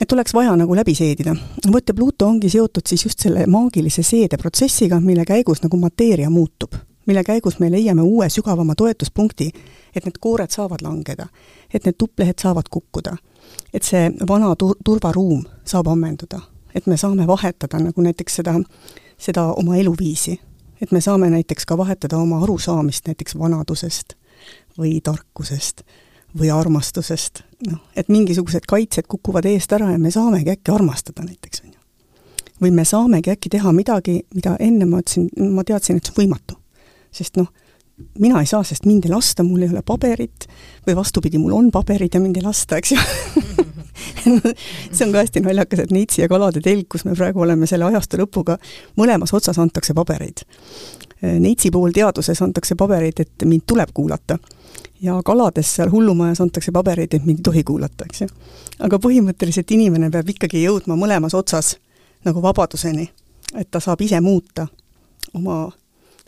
et 0.00 0.12
oleks 0.12 0.34
vaja 0.34 0.56
nagu 0.56 0.76
läbi 0.76 0.94
seedida. 0.94 1.36
vot 1.72 1.88
ja 1.88 1.94
Pluto 1.94 2.26
ongi 2.26 2.48
seotud 2.48 2.86
siis 2.86 3.04
just 3.04 3.18
selle 3.18 3.46
maagilise 3.46 4.02
seedeprotsessiga, 4.02 5.00
mille 5.00 5.24
käigus 5.24 5.62
nagu 5.62 5.76
mateeria 5.76 6.30
muutub 6.30 6.74
mille 7.06 7.22
käigus 7.24 7.60
me 7.60 7.70
leiame 7.70 8.02
uue 8.02 8.26
sügavama 8.28 8.74
toetuspunkti, 8.74 9.52
et 9.94 10.04
need 10.04 10.16
koored 10.20 10.50
saavad 10.50 10.82
langeda, 10.82 11.28
et 11.74 11.84
need 11.84 11.94
tupplehed 11.98 12.34
saavad 12.42 12.66
kukkuda 12.70 13.14
et 13.76 13.84
see 13.84 14.10
vana 14.28 14.54
tur-, 14.56 14.76
turvaruum 14.84 15.44
saab 15.68 15.90
ammenduda, 15.92 16.40
et 16.74 16.86
me 16.88 16.96
saame 16.96 17.26
vahetada 17.28 17.80
nagu 17.82 18.04
näiteks 18.04 18.40
seda, 18.40 18.56
seda 19.20 19.50
oma 19.52 19.76
eluviisi. 19.76 20.40
et 20.80 20.90
me 20.92 21.00
saame 21.00 21.30
näiteks 21.32 21.64
ka 21.66 21.76
vahetada 21.78 22.18
oma 22.20 22.42
arusaamist 22.44 23.06
näiteks 23.06 23.38
vanadusest 23.38 24.12
või 24.78 25.00
tarkusest 25.00 25.80
või 26.36 26.50
armastusest, 26.52 27.40
noh, 27.70 27.78
et 27.96 28.08
mingisugused 28.12 28.66
kaitsed 28.68 29.06
kukuvad 29.08 29.46
eest 29.48 29.72
ära 29.72 29.88
ja 29.94 29.98
me 29.98 30.10
saamegi 30.10 30.52
äkki 30.52 30.74
armastada 30.74 31.24
näiteks, 31.24 31.62
on 31.64 31.72
ju. 31.72 31.80
või 32.60 32.74
me 32.76 32.84
saamegi 32.84 33.32
äkki 33.32 33.48
teha 33.56 33.72
midagi, 33.72 34.18
mida 34.34 34.56
enne 34.60 34.84
ma 34.84 35.00
ütlesin, 35.00 35.30
ma 35.54 35.64
teadsin, 35.64 35.96
et 35.96 36.04
see 36.04 36.12
on 36.12 36.20
võimatu. 36.20 36.58
sest 37.10 37.40
noh, 37.40 37.48
mina 38.18 38.40
ei 38.40 38.46
saa, 38.46 38.62
sest 38.64 38.84
mind 38.86 39.04
ei 39.04 39.10
lasta, 39.10 39.42
mul 39.42 39.62
ei 39.64 39.72
ole 39.72 39.82
paberit, 39.86 40.46
või 40.86 40.96
vastupidi, 40.96 41.38
mul 41.40 41.54
on 41.56 41.70
paberid 41.72 42.14
ja 42.14 42.20
mind 42.20 42.36
ei 42.36 42.44
lasta, 42.44 42.76
eks 42.80 42.92
ju 42.92 42.98
see 44.92 45.06
on 45.06 45.12
ka 45.12 45.22
hästi 45.22 45.40
naljakas, 45.44 45.84
et 45.84 45.92
Neitsi 45.94 46.22
ja 46.22 46.28
kalade 46.28 46.60
telg, 46.64 46.86
kus 46.92 47.06
me 47.06 47.14
praegu 47.16 47.40
oleme 47.44 47.66
selle 47.66 47.86
ajastu 47.88 48.20
lõpuga, 48.20 48.58
mõlemas 49.00 49.32
otsas 49.36 49.58
antakse 49.62 49.94
pabereid. 49.96 50.42
Neitsi 51.22 51.70
puhul 51.72 51.94
teaduses 51.96 52.42
antakse 52.44 52.76
pabereid, 52.76 53.22
et 53.24 53.46
mind 53.48 53.64
tuleb 53.66 53.94
kuulata. 53.94 54.38
ja 55.00 55.20
kalades 55.24 55.74
seal 55.76 55.90
hullumajas 55.92 56.40
antakse 56.40 56.72
pabereid, 56.72 57.14
et 57.14 57.24
mind 57.24 57.38
ei 57.38 57.42
tohi 57.42 57.64
kuulata, 57.64 58.04
eks 58.04 58.20
ju. 58.20 58.28
aga 58.80 58.98
põhimõtteliselt 58.98 59.70
inimene 59.70 60.10
peab 60.10 60.28
ikkagi 60.28 60.62
jõudma 60.62 60.96
mõlemas 60.96 61.34
otsas 61.34 61.76
nagu 62.24 62.42
vabaduseni, 62.42 63.10
et 63.54 63.70
ta 63.70 63.80
saab 63.80 64.00
ise 64.00 64.20
muuta 64.20 64.66
oma 65.34 65.72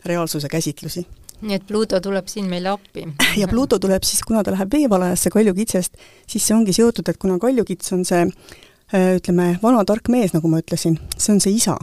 reaalsuse 0.05 0.47
käsitlusi 0.47 1.05
nii 1.41 1.55
et 1.55 1.65
Pluto 1.67 1.99
tuleb 2.03 2.27
siin 2.27 2.49
meile 2.49 2.73
appi. 2.73 3.07
ja 3.37 3.47
Pluto 3.47 3.79
tuleb 3.79 4.03
siis, 4.03 4.21
kuna 4.27 4.43
ta 4.43 4.53
läheb 4.55 4.73
veevalajasse 4.73 5.31
kaljukitsest, 5.33 5.97
siis 6.27 6.47
see 6.47 6.55
ongi 6.55 6.75
seotud, 6.75 7.07
et 7.09 7.17
kuna 7.21 7.39
kaljukits 7.39 7.93
on 7.95 8.05
see 8.07 8.21
äh, 8.25 9.15
ütleme, 9.19 9.53
vana 9.63 9.85
tark 9.87 10.11
mees, 10.11 10.33
nagu 10.35 10.51
ma 10.51 10.61
ütlesin, 10.63 10.99
see 11.17 11.33
on 11.35 11.43
see 11.43 11.55
isa, 11.55 11.77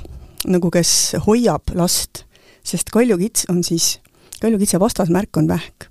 nagu 0.46 0.70
kes 0.72 1.16
hoiab 1.26 1.74
last, 1.78 2.24
sest 2.66 2.92
kaljukits 2.94 3.48
on 3.52 3.62
siis, 3.66 3.96
kaljukitse 4.42 4.80
vastasmärk 4.82 5.36
on 5.40 5.48
vähk. 5.48 5.90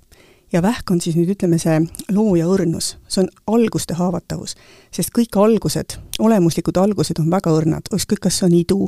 ja 0.52 0.62
vähk 0.62 0.90
on 0.90 1.00
siis 1.00 1.16
nüüd 1.18 1.32
ütleme, 1.34 1.58
see 1.58 1.80
looja 2.14 2.46
õrnus, 2.46 2.94
see 3.08 3.24
on 3.24 3.30
alguste 3.56 3.94
haavatavus. 3.98 4.54
sest 4.94 5.10
kõik 5.10 5.34
algused, 5.42 5.98
olemuslikud 6.18 6.76
algused 6.76 7.18
on 7.18 7.30
väga 7.30 7.50
õrnad, 7.50 7.90
ükskõik, 7.92 8.22
kas 8.28 8.38
see 8.38 8.46
on 8.46 8.54
idu, 8.54 8.80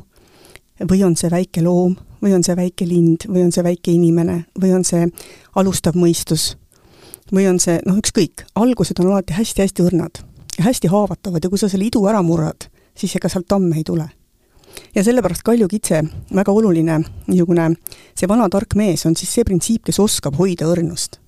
või 0.86 1.02
on 1.04 1.16
see 1.18 1.30
väike 1.30 1.62
loom, 1.66 1.96
või 2.22 2.34
on 2.34 2.44
see 2.46 2.56
väike 2.56 2.86
lind, 2.88 3.26
või 3.28 3.44
on 3.46 3.52
see 3.54 3.64
väike 3.64 3.92
inimene, 3.94 4.44
või 4.60 4.72
on 4.76 4.84
see 4.86 5.06
alustav 5.56 5.98
mõistus, 5.98 6.56
või 7.32 7.48
on 7.50 7.60
see 7.62 7.78
noh, 7.86 7.98
ükskõik, 8.00 8.46
algused 8.58 9.00
on 9.02 9.12
alati 9.12 9.36
hästi-hästi 9.36 9.86
õrnad 9.86 10.22
ja 10.58 10.66
hästi 10.66 10.90
haavatavad 10.90 11.44
ja 11.44 11.50
kui 11.50 11.60
sa 11.60 11.68
selle 11.70 11.86
idu 11.86 12.04
ära 12.10 12.22
murrad, 12.22 12.68
siis 12.98 13.14
ega 13.16 13.30
sealt 13.30 13.48
tamme 13.48 13.76
ei 13.76 13.84
tule. 13.86 14.08
ja 14.94 15.04
sellepärast 15.04 15.42
kaljukitse, 15.42 16.02
väga 16.34 16.52
oluline 16.52 17.00
niisugune, 17.26 17.70
see 18.14 18.28
vana 18.28 18.48
tark 18.48 18.74
mees 18.74 19.06
on 19.06 19.16
siis 19.16 19.32
see 19.34 19.44
printsiip, 19.44 19.84
kes 19.84 19.98
oskab 19.98 20.36
hoida 20.38 20.68
õrnust 20.68 21.18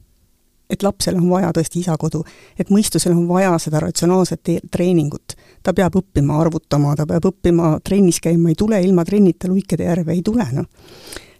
et 0.70 0.82
lapsel 0.82 1.16
on 1.18 1.28
vaja 1.30 1.50
tõesti 1.54 1.82
isakodu, 1.82 2.22
et 2.58 2.70
mõistusel 2.70 3.12
on 3.16 3.26
vaja 3.28 3.56
seda 3.58 3.80
ratsionaalset 3.80 4.50
treeningut. 4.70 5.34
ta 5.62 5.72
peab 5.74 5.96
õppima 5.96 6.38
arvutama, 6.40 6.94
ta 6.96 7.06
peab 7.06 7.26
õppima 7.32 7.78
trennis 7.84 8.20
käima, 8.20 8.48
ei 8.48 8.54
tule 8.54 8.80
ilma 8.82 9.04
trennita 9.04 9.48
Luikede 9.48 9.84
järve, 9.84 10.12
ei 10.12 10.22
tule, 10.22 10.46
noh. 10.52 10.64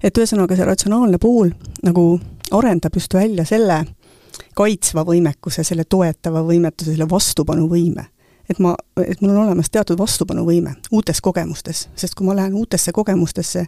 et 0.02 0.18
ühesõnaga, 0.18 0.56
see 0.56 0.64
ratsionaalne 0.64 1.18
pool 1.18 1.50
nagu 1.82 2.20
arendab 2.50 2.94
just 2.94 3.14
välja 3.14 3.44
selle 3.44 3.84
kaitsva 4.56 5.04
võimekuse, 5.06 5.64
selle 5.64 5.84
toetava 5.84 6.42
võimetuse, 6.42 6.92
selle 6.92 7.08
vastupanuvõime. 7.10 8.04
et 8.50 8.58
ma, 8.58 8.74
et 9.06 9.20
mul 9.20 9.30
on 9.30 9.44
olemas 9.46 9.70
teatud 9.70 9.98
vastupanuvõime 9.98 10.74
uutes 10.90 11.20
kogemustes, 11.20 11.88
sest 11.94 12.14
kui 12.14 12.26
ma 12.26 12.34
lähen 12.36 12.54
uutesse 12.54 12.92
kogemustesse, 12.92 13.66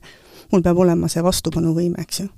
mul 0.53 0.63
peab 0.63 0.79
olema 0.79 1.09
see 1.09 1.23
vastupanuvõime, 1.23 2.03
eks 2.03 2.21
ju 2.21 2.29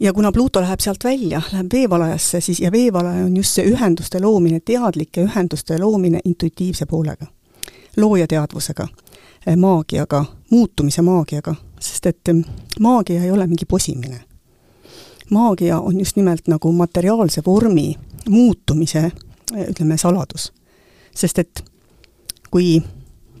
ja 0.00 0.12
kuna 0.12 0.32
Pluto 0.32 0.60
läheb 0.60 0.80
sealt 0.80 1.04
välja, 1.04 1.42
läheb 1.52 1.66
veevalajasse, 1.72 2.40
siis, 2.40 2.60
ja 2.60 2.72
veevalaja 2.72 3.24
on 3.24 3.36
just 3.36 3.54
see 3.58 3.66
ühenduste 3.66 4.20
loomine, 4.20 4.60
teadlike 4.60 5.24
ühenduste 5.24 5.78
loomine 5.80 6.20
intuitiivse 6.24 6.86
poolega, 6.86 7.26
loojateadvusega, 7.96 8.88
eh, 9.46 9.56
maagiaga, 9.56 10.24
muutumise 10.50 11.02
maagiaga, 11.02 11.54
sest 11.80 12.06
et 12.06 12.28
eh, 12.28 12.44
maagia 12.80 13.22
ei 13.22 13.30
ole 13.30 13.46
mingi 13.46 13.66
posimine. 13.66 14.20
maagia 15.30 15.80
on 15.80 15.98
just 15.98 16.16
nimelt 16.16 16.48
nagu 16.48 16.72
materiaalse 16.72 17.42
vormi 17.46 17.94
muutumise, 18.28 19.10
eh, 19.54 19.66
ütleme, 19.68 19.96
saladus. 19.96 20.52
sest 21.14 21.38
et 21.38 21.64
kui 22.50 22.82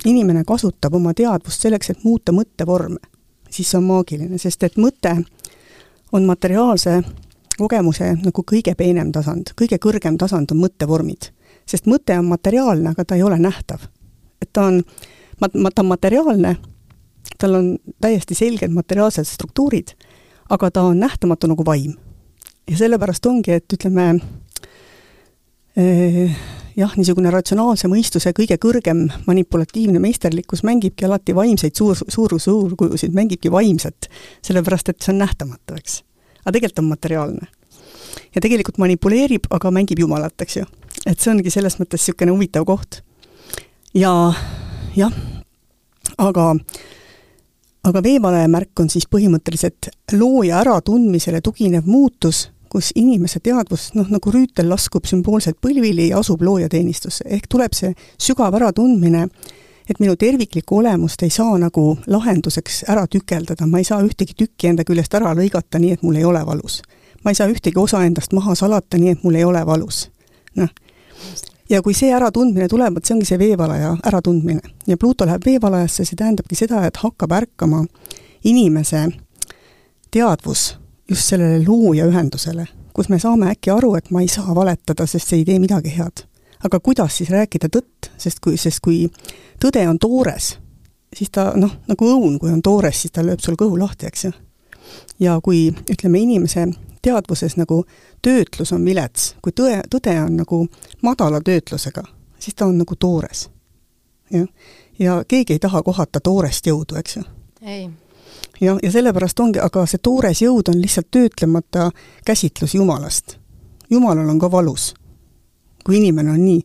inimene 0.04 0.44
kasutab 0.44 0.94
oma 0.94 1.14
teadvust 1.14 1.62
selleks, 1.62 1.90
et 1.90 2.04
muuta 2.04 2.32
mõttevorme, 2.32 2.98
siis 3.50 3.70
see 3.70 3.78
on 3.78 3.84
maagiline, 3.84 4.38
sest 4.38 4.62
et 4.62 4.76
mõte 4.76 5.16
on 6.12 6.24
materiaalse 6.26 7.02
kogemuse 7.58 8.12
nagu 8.22 8.44
kõige 8.46 8.74
peenem 8.78 9.10
tasand, 9.12 9.52
kõige 9.58 9.78
kõrgem 9.82 10.18
tasand 10.18 10.52
on 10.54 10.62
mõttevormid. 10.62 11.32
sest 11.66 11.86
mõte 11.86 12.18
on 12.18 12.24
materiaalne, 12.24 12.90
aga 12.90 13.04
ta 13.04 13.14
ei 13.14 13.22
ole 13.22 13.38
nähtav. 13.38 13.80
et 14.42 14.52
ta 14.52 14.62
on, 14.62 14.82
ta 15.40 15.82
on 15.82 15.86
materiaalne, 15.86 16.56
tal 17.38 17.54
on 17.54 17.78
täiesti 18.00 18.34
selged 18.34 18.70
materiaalsed 18.70 19.24
struktuurid, 19.24 19.94
aga 20.50 20.70
ta 20.70 20.82
on 20.82 21.00
nähtamatu 21.00 21.46
nagu 21.46 21.64
vaim. 21.64 21.94
ja 22.70 22.76
sellepärast 22.76 23.26
ongi, 23.26 23.52
et 23.52 23.72
ütleme 23.72 24.20
eh, 25.76 26.36
jah, 26.78 26.94
niisugune 26.98 27.30
ratsionaalse 27.34 27.88
mõistuse 27.90 28.32
kõige 28.36 28.58
kõrgem 28.62 29.06
manipulatiivne 29.26 30.00
meisterlikkus 30.02 30.62
mängibki 30.66 31.06
alati 31.08 31.34
vaimseid 31.34 31.76
suur, 31.78 31.98
suur, 31.98 32.36
suurkujusid, 32.40 33.14
mängibki 33.14 33.50
vaimset, 33.52 34.10
sellepärast 34.46 34.92
et 34.92 35.00
see 35.02 35.14
on 35.14 35.22
nähtamatu, 35.24 35.78
eks. 35.78 36.02
aga 36.44 36.54
tegelikult 36.54 36.84
on 36.84 36.92
materiaalne. 36.92 37.48
ja 38.34 38.40
tegelikult 38.40 38.78
manipuleerib, 38.78 39.50
aga 39.50 39.70
mängib 39.74 39.98
jumalat, 40.04 40.34
eks 40.40 40.60
ju. 40.60 40.68
et 41.06 41.18
see 41.18 41.32
ongi 41.32 41.50
selles 41.50 41.78
mõttes 41.80 42.04
niisugune 42.04 42.36
huvitav 42.36 42.68
koht. 42.68 43.02
ja 43.94 44.12
jah, 44.96 45.18
aga 46.18 46.52
aga 47.88 48.02
veevalaja 48.04 48.48
märk 48.52 48.80
on 48.80 48.90
siis 48.92 49.06
põhimõtteliselt 49.10 49.90
looja 50.12 50.60
äratundmisele 50.62 51.40
tuginev 51.40 51.86
muutus 51.86 52.48
kus 52.70 52.90
inimese 52.94 53.40
teadvus 53.40 53.92
noh, 53.94 54.08
nagu 54.10 54.32
rüütel 54.32 54.68
laskub 54.70 55.06
sümboolselt 55.08 55.58
põlvili 55.64 56.10
ja 56.10 56.20
asub 56.22 56.42
loojateenistusse, 56.42 57.24
ehk 57.28 57.48
tuleb 57.48 57.76
see 57.76 57.94
sügav 58.20 58.54
äratundmine, 58.58 59.26
et 59.88 60.00
minu 60.00 60.16
terviklikku 60.16 60.78
olemust 60.82 61.22
ei 61.22 61.30
saa 61.30 61.56
nagu 61.58 61.98
lahenduseks 62.06 62.84
ära 62.92 63.06
tükeldada, 63.10 63.66
ma 63.66 63.80
ei 63.80 63.88
saa 63.88 64.02
ühtegi 64.04 64.36
tükki 64.36 64.72
enda 64.72 64.84
küljest 64.84 65.14
ära 65.16 65.32
lõigata 65.36 65.80
nii, 65.80 65.96
et 65.96 66.04
mul 66.04 66.20
ei 66.20 66.24
ole 66.28 66.44
valus. 66.46 66.82
ma 67.24 67.32
ei 67.32 67.34
saa 67.34 67.48
ühtegi 67.50 67.78
osa 67.80 68.04
endast 68.06 68.32
maha 68.32 68.54
salata 68.54 68.98
nii, 68.98 69.16
et 69.16 69.24
mul 69.24 69.34
ei 69.34 69.44
ole 69.44 69.64
valus. 69.66 70.10
noh, 70.56 70.68
ja 71.70 71.82
kui 71.82 71.94
see 71.94 72.12
äratundmine 72.14 72.68
tuleb, 72.68 72.94
vot 72.94 73.04
see 73.04 73.16
ongi 73.16 73.28
see 73.28 73.38
veevalaja 73.38 73.96
äratundmine. 74.06 74.60
ja 74.86 74.96
Pluto 74.96 75.26
läheb 75.26 75.46
veevalajasse, 75.46 76.04
see 76.04 76.16
tähendabki 76.16 76.54
seda, 76.54 76.84
et 76.86 76.96
hakkab 76.96 77.32
ärkama 77.32 77.84
inimese 78.44 79.08
teadvus 80.10 80.74
just 81.10 81.28
sellele 81.28 81.64
looja 81.66 82.06
ühendusele, 82.06 82.66
kus 82.92 83.08
me 83.08 83.18
saame 83.18 83.50
äkki 83.52 83.72
aru, 83.72 83.94
et 83.98 84.10
ma 84.10 84.20
ei 84.20 84.28
saa 84.28 84.54
valetada, 84.54 85.06
sest 85.06 85.30
see 85.30 85.42
ei 85.42 85.44
tee 85.48 85.58
midagi 85.58 85.94
head. 85.96 86.24
aga 86.64 86.80
kuidas 86.80 87.16
siis 87.16 87.30
rääkida 87.30 87.68
tõtt, 87.70 88.08
sest 88.18 88.40
kui, 88.42 88.56
sest 88.58 88.80
kui 88.82 89.06
tõde 89.62 89.84
on 89.88 89.98
toores, 89.98 90.56
siis 91.14 91.30
ta 91.30 91.52
noh, 91.54 91.76
nagu 91.86 92.08
õun, 92.14 92.38
kui 92.38 92.50
on 92.50 92.62
toores, 92.62 93.00
siis 93.00 93.14
ta 93.14 93.22
lööb 93.22 93.40
sul 93.40 93.54
kõhu 93.54 93.78
lahti, 93.78 94.06
eks 94.06 94.24
ju. 94.24 94.32
ja 95.20 95.38
kui 95.44 95.68
ütleme, 95.90 96.18
inimese 96.18 96.66
teadvuses 97.02 97.56
nagu 97.56 97.84
töötlus 98.22 98.72
on 98.72 98.84
vilets, 98.84 99.36
kui 99.42 99.52
tõe, 99.52 99.78
tõde 99.90 100.16
on 100.24 100.36
nagu 100.42 100.66
madala 101.02 101.40
töötlusega, 101.40 102.02
siis 102.38 102.54
ta 102.58 102.66
on 102.66 102.78
nagu 102.82 102.96
toores. 102.96 103.48
jah, 104.34 104.48
ja 104.98 105.22
keegi 105.28 105.52
ei 105.52 105.62
taha 105.62 105.82
kohata 105.82 106.20
toorest 106.20 106.66
jõudu, 106.66 106.98
eks 106.98 107.16
ju. 107.16 107.24
ei 107.62 107.88
ja, 108.60 108.78
ja 108.82 108.92
sellepärast 108.92 109.40
ongi, 109.40 109.60
aga 109.62 109.84
see 109.86 110.00
toores 110.02 110.42
jõud 110.42 110.70
on 110.72 110.80
lihtsalt 110.80 111.10
töötlemata 111.10 111.90
käsitlus 112.26 112.74
Jumalast. 112.74 113.38
Jumalal 113.90 114.28
on 114.28 114.38
ka 114.38 114.50
valus. 114.50 114.94
kui 115.84 115.96
inimene 115.96 116.30
on 116.30 116.44
nii 116.44 116.60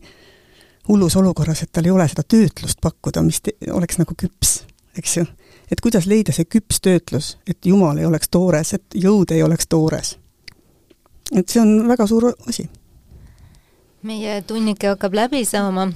hullus 0.88 1.16
olukorras, 1.16 1.62
et 1.62 1.72
tal 1.72 1.84
ei 1.84 1.90
ole 1.90 2.04
seda 2.08 2.22
töötlust 2.28 2.80
pakkuda, 2.80 3.22
mis 3.22 3.40
te, 3.40 3.54
oleks 3.72 3.96
nagu 3.98 4.14
küps, 4.20 4.64
eks 4.98 5.16
ju. 5.16 5.24
et 5.72 5.80
kuidas 5.80 6.06
leida 6.06 6.32
see 6.32 6.44
küps 6.44 6.80
töötlus, 6.84 7.38
et 7.46 7.66
Jumal 7.66 7.98
ei 7.98 8.06
oleks 8.06 8.28
toores, 8.28 8.74
et 8.74 8.84
jõud 8.94 9.32
ei 9.32 9.42
oleks 9.42 9.66
toores. 9.68 10.18
et 11.32 11.48
see 11.48 11.60
on 11.62 11.88
väga 11.88 12.06
suur 12.06 12.32
asi 12.46 12.68
meie 14.04 14.40
tunnike 14.44 14.90
hakkab 14.92 15.14
läbi 15.16 15.44
saama. 15.48 15.88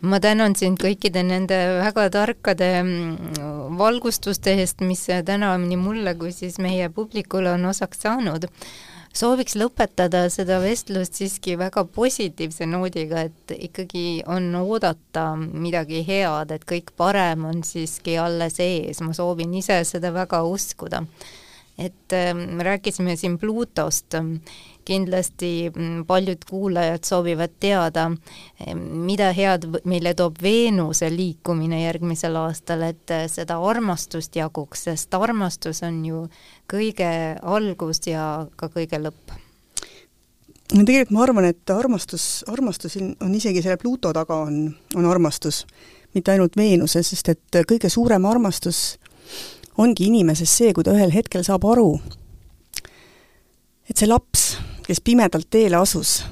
ma 0.00 0.18
tänan 0.20 0.54
sind 0.54 0.78
kõikide 0.78 1.22
nende 1.26 1.56
väga 1.80 2.08
tarkade 2.12 2.68
mm, 2.82 3.76
valgustuste 3.78 4.52
eest, 4.60 4.82
mis 4.86 5.06
täna 5.26 5.54
nii 5.58 5.78
mulle 5.78 6.14
kui 6.18 6.32
siis 6.32 6.58
meie 6.62 6.88
publikule 6.90 7.52
on 7.54 7.64
osaks 7.70 8.02
saanud. 8.02 8.48
sooviks 9.14 9.54
lõpetada 9.54 10.24
seda 10.34 10.58
vestlust 10.62 11.14
siiski 11.14 11.54
väga 11.58 11.84
positiivse 11.84 12.66
noodiga, 12.66 13.22
et 13.30 13.54
ikkagi 13.54 14.24
on 14.26 14.50
oodata 14.58 15.36
midagi 15.38 16.02
head, 16.06 16.50
et 16.50 16.66
kõik 16.66 16.90
parem 16.96 17.46
on 17.46 17.62
siiski 17.62 18.18
alles 18.18 18.58
ees, 18.58 19.00
ma 19.00 19.14
soovin 19.14 19.54
ise 19.54 19.78
seda 19.84 20.10
väga 20.12 20.42
uskuda. 20.42 21.04
et 21.78 22.18
me 22.34 22.62
rääkisime 22.62 23.16
siin 23.16 23.38
Pluutost 23.38 24.14
kindlasti 24.84 25.70
mm, 25.70 26.04
paljud 26.08 26.44
kuulajad 26.48 27.04
soovivad 27.04 27.54
teada, 27.60 28.08
mida 28.74 29.30
head 29.36 29.66
meile 29.84 30.14
toob 30.14 30.40
Veenuse 30.42 31.10
liikumine 31.12 31.82
järgmisel 31.84 32.36
aastal, 32.40 32.84
et 32.90 33.14
äh, 33.14 33.26
seda 33.32 33.58
armastust 33.58 34.36
jaguks, 34.36 34.86
sest 34.88 35.14
armastus 35.14 35.82
on 35.86 36.02
ju 36.04 36.26
kõige 36.70 37.10
algus 37.42 38.04
ja 38.06 38.46
ka 38.56 38.70
kõige 38.72 39.00
lõpp. 39.00 39.34
No 40.74 40.82
tegelikult 40.82 41.12
ma 41.14 41.24
arvan, 41.26 41.46
et 41.52 41.70
armastus, 41.70 42.42
armastus 42.50 42.96
on 42.98 43.34
isegi 43.36 43.62
selle 43.62 43.76
Pluto 43.78 44.12
taga 44.16 44.40
on, 44.46 44.68
on 44.96 45.06
armastus, 45.06 45.64
mitte 46.16 46.32
ainult 46.32 46.56
Veenuse, 46.56 47.02
sest 47.04 47.28
et 47.34 47.64
kõige 47.68 47.90
suurem 47.92 48.24
armastus 48.26 48.96
ongi 49.78 50.08
inimeses 50.08 50.50
see, 50.50 50.72
kui 50.74 50.86
ta 50.86 50.94
ühel 50.94 51.12
hetkel 51.14 51.44
saab 51.46 51.66
aru, 51.68 51.88
et 53.90 53.98
see 53.98 54.08
laps, 54.08 54.54
kes 54.86 55.00
pimedalt 55.00 55.46
teele 55.50 55.76
asus, 55.76 56.24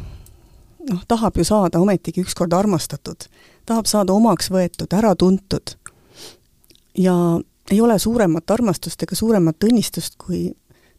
noh, 0.90 1.04
tahab 1.08 1.36
ju 1.36 1.44
saada 1.44 1.80
ometigi 1.80 2.22
ükskord 2.24 2.52
armastatud, 2.52 3.28
tahab 3.66 3.86
saada 3.86 4.12
omaks 4.12 4.50
võetud, 4.50 4.92
äratuntud. 4.92 5.76
ja 6.98 7.14
ei 7.70 7.80
ole 7.80 7.98
suuremat 7.98 8.50
armastust 8.50 9.02
ega 9.02 9.16
suuremat 9.16 9.64
õnnistust, 9.64 10.18
kui 10.18 10.52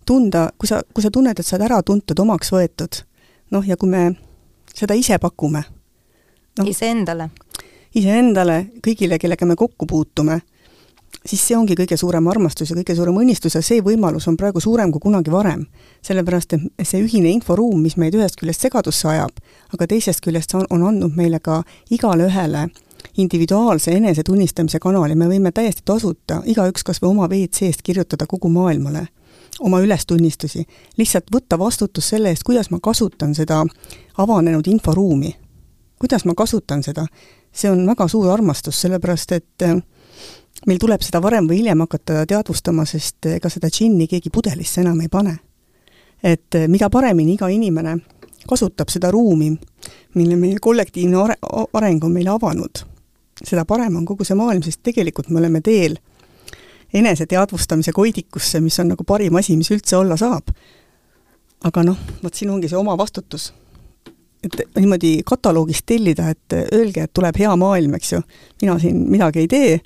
tunda, 0.06 0.50
kui 0.58 0.68
sa, 0.68 0.82
kui 0.94 1.04
sa 1.04 1.12
tunned, 1.12 1.40
et 1.40 1.46
sa 1.46 1.56
oled 1.56 1.68
äratuntud, 1.68 2.20
omaks 2.20 2.52
võetud, 2.52 3.04
noh, 3.52 3.68
ja 3.68 3.78
kui 3.78 3.90
me 3.90 4.16
seda 4.74 4.98
ise 4.98 5.20
pakume 5.22 5.64
no,. 6.58 6.66
iseendale. 6.66 7.30
iseendale, 7.96 8.58
kõigile, 8.86 9.20
kellega 9.22 9.46
me 9.46 9.56
kokku 9.56 9.86
puutume 9.86 10.42
siis 11.26 11.42
see 11.48 11.58
ongi 11.58 11.76
kõige 11.80 11.98
suurem 11.98 12.28
armastus 12.28 12.70
ja 12.72 12.78
kõige 12.78 12.96
suurem 12.96 13.18
õnnistus 13.22 13.56
ja 13.56 13.62
see 13.62 13.82
võimalus 13.86 14.28
on 14.28 14.38
praegu 14.38 14.62
suurem 14.64 14.92
kui 14.92 15.00
kunagi 15.04 15.32
varem. 15.32 15.66
sellepärast, 16.02 16.54
et 16.54 16.88
see 16.88 17.02
ühine 17.04 17.32
inforuum, 17.32 17.82
mis 17.82 17.98
meid 17.98 18.16
ühest 18.16 18.36
küljest 18.40 18.62
segadusse 18.62 19.08
ajab, 19.08 19.32
aga 19.74 19.88
teisest 19.88 20.24
küljest 20.24 20.54
on, 20.56 20.66
on 20.70 20.84
andnud 20.88 21.16
meile 21.16 21.40
ka 21.40 21.64
igale 21.90 22.28
ühele 22.28 22.68
individuaalse 23.18 23.92
enesetunnistamise 23.92 24.80
kanali, 24.80 25.16
me 25.16 25.28
võime 25.28 25.52
täiesti 25.52 25.84
tasuta, 25.86 26.42
igaüks 26.46 26.84
kas 26.84 27.02
või 27.02 27.10
oma 27.10 27.28
WC-st 27.28 27.84
kirjutada 27.84 28.26
kogu 28.28 28.50
maailmale 28.50 29.08
oma 29.60 29.80
ülestunnistusi, 29.86 30.66
lihtsalt 30.98 31.30
võtta 31.34 31.60
vastutus 31.60 32.08
selle 32.10 32.32
eest, 32.34 32.44
kuidas 32.44 32.72
ma 32.72 32.80
kasutan 32.82 33.36
seda 33.36 33.62
avanenud 34.18 34.68
inforuumi. 34.68 35.36
kuidas 36.00 36.26
ma 36.26 36.34
kasutan 36.36 36.84
seda, 36.84 37.06
see 37.52 37.70
on 37.72 37.86
väga 37.88 38.08
suur 38.08 38.28
armastus, 38.34 38.82
sellepärast 38.82 39.32
et 39.32 39.64
meil 40.68 40.80
tuleb 40.80 41.02
seda 41.04 41.22
varem 41.22 41.48
või 41.50 41.62
hiljem 41.62 41.84
hakata 41.84 42.26
teadvustama, 42.30 42.86
sest 42.86 43.26
ega 43.36 43.50
seda 43.52 43.70
džinni 43.72 44.08
keegi 44.08 44.32
pudelisse 44.34 44.82
enam 44.82 45.02
ei 45.02 45.10
pane. 45.10 45.38
et 46.24 46.56
eh, 46.56 46.68
mida 46.68 46.90
paremini 46.90 47.34
iga 47.34 47.50
inimene 47.52 47.98
kasutab 48.48 48.90
seda 48.90 49.12
ruumi, 49.12 49.52
mille 50.16 50.36
meie 50.36 50.60
kollektiivne 50.62 51.18
are-, 51.18 51.68
areng 51.74 52.04
on 52.04 52.12
meile 52.12 52.30
avanud, 52.30 52.84
seda 53.44 53.66
parem 53.66 53.96
on 53.96 54.06
kogu 54.06 54.24
see 54.24 54.36
maailm, 54.36 54.64
sest 54.64 54.82
tegelikult 54.84 55.30
me 55.30 55.40
oleme 55.40 55.62
teel 55.62 55.98
eneseteadvustamise 56.94 57.92
koidikusse, 57.92 58.62
mis 58.62 58.80
on 58.80 58.94
nagu 58.94 59.04
parim 59.04 59.36
asi, 59.36 59.58
mis 59.58 59.72
üldse 59.74 59.98
olla 59.98 60.18
saab. 60.18 60.54
aga 61.64 61.84
noh, 61.84 62.00
vot 62.24 62.36
siin 62.36 62.52
ongi 62.52 62.68
see 62.70 62.78
oma 62.78 62.98
vastutus. 62.98 63.54
et 64.44 64.60
niimoodi 64.76 65.22
kataloogist 65.26 65.86
tellida, 65.86 66.30
et 66.30 66.56
öelge, 66.76 67.04
et 67.04 67.14
tuleb 67.14 67.38
hea 67.40 67.56
maailm, 67.56 67.96
eks 67.96 68.14
ju, 68.14 68.22
mina 68.62 68.78
siin 68.80 69.06
midagi 69.10 69.40
ei 69.40 69.48
tee, 69.48 69.78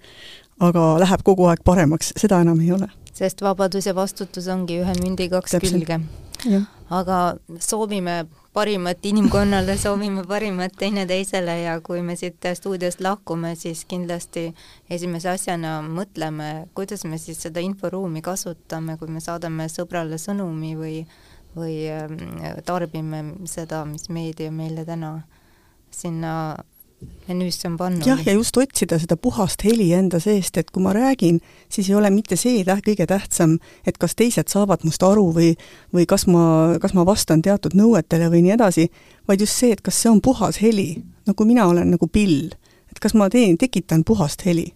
aga 0.59 0.87
läheb 1.01 1.23
kogu 1.25 1.47
aeg 1.51 1.61
paremaks, 1.65 2.13
seda 2.17 2.41
enam 2.41 2.59
ei 2.61 2.71
ole. 2.71 2.89
sest 3.17 3.41
vabadus 3.41 3.87
ja 3.89 3.95
vastutus 3.97 4.47
ongi 4.47 4.81
ühe 4.83 4.97
mündi 5.01 5.29
kaks 5.29 5.55
Täpselt. 5.57 5.85
külge. 5.85 6.61
aga 6.89 7.37
soovime 7.59 8.25
parimat 8.53 9.05
inimkonnale, 9.05 9.77
soovime 9.85 10.23
parimat 10.23 10.73
teineteisele 10.79 11.59
ja 11.61 11.79
kui 11.81 12.01
me 12.01 12.15
siit 12.15 12.45
stuudiost 12.53 13.01
lahkume, 13.01 13.55
siis 13.55 13.85
kindlasti 13.85 14.53
esimese 14.89 15.29
asjana 15.29 15.79
mõtleme, 15.81 16.67
kuidas 16.73 17.05
me 17.05 17.17
siis 17.17 17.41
seda 17.41 17.59
inforuumi 17.59 18.21
kasutame, 18.21 18.97
kui 18.97 19.07
me 19.07 19.21
saadame 19.21 19.69
sõbrale 19.69 20.21
sõnumi 20.21 20.75
või 20.77 20.99
või 21.57 21.87
ähm, 21.89 22.17
tarbime 22.65 23.23
seda, 23.49 23.83
mis 23.89 24.09
meedia 24.13 24.51
meile 24.53 24.85
täna 24.85 25.21
sinna 25.91 26.33
menüüsse 27.27 27.67
on 27.67 27.77
pannud. 27.77 28.05
jah, 28.05 28.21
ja 28.25 28.33
just 28.33 28.57
otsida 28.57 28.97
seda 28.99 29.17
puhast 29.17 29.63
heli 29.63 29.91
enda 29.93 30.19
seest, 30.19 30.57
et 30.57 30.71
kui 30.71 30.83
ma 30.83 30.93
räägin, 30.95 31.39
siis 31.69 31.89
ei 31.89 31.95
ole 31.95 32.09
mitte 32.13 32.35
see 32.39 32.63
tä-, 32.65 32.79
kõige 32.85 33.05
tähtsam, 33.09 33.57
et 33.85 33.97
kas 34.01 34.15
teised 34.15 34.49
saavad 34.49 34.85
must 34.87 35.03
aru 35.03 35.27
või 35.35 35.51
või 35.93 36.07
kas 36.09 36.27
ma, 36.27 36.77
kas 36.81 36.95
ma 36.97 37.05
vastan 37.05 37.43
teatud 37.45 37.77
nõuetele 37.77 38.31
või 38.33 38.43
nii 38.47 38.55
edasi, 38.57 38.87
vaid 39.27 39.43
just 39.45 39.59
see, 39.59 39.75
et 39.75 39.83
kas 39.85 40.01
see 40.01 40.11
on 40.11 40.21
puhas 40.21 40.61
heli, 40.63 41.03
kui 41.35 41.49
mina 41.49 41.67
olen 41.67 41.93
nagu 41.93 42.07
pill, 42.07 42.49
et 42.91 42.99
kas 43.03 43.13
ma 43.13 43.29
teen, 43.29 43.57
tekitan 43.57 44.03
puhast 44.07 44.45
heli. 44.45 44.71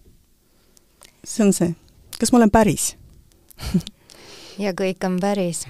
see 1.24 1.46
on 1.46 1.52
see, 1.52 1.74
kas 2.18 2.32
ma 2.32 2.42
olen 2.42 2.50
päris 2.50 2.92
ja 4.64 4.74
kõik 4.76 5.02
on 5.06 5.18
päris 5.22 5.66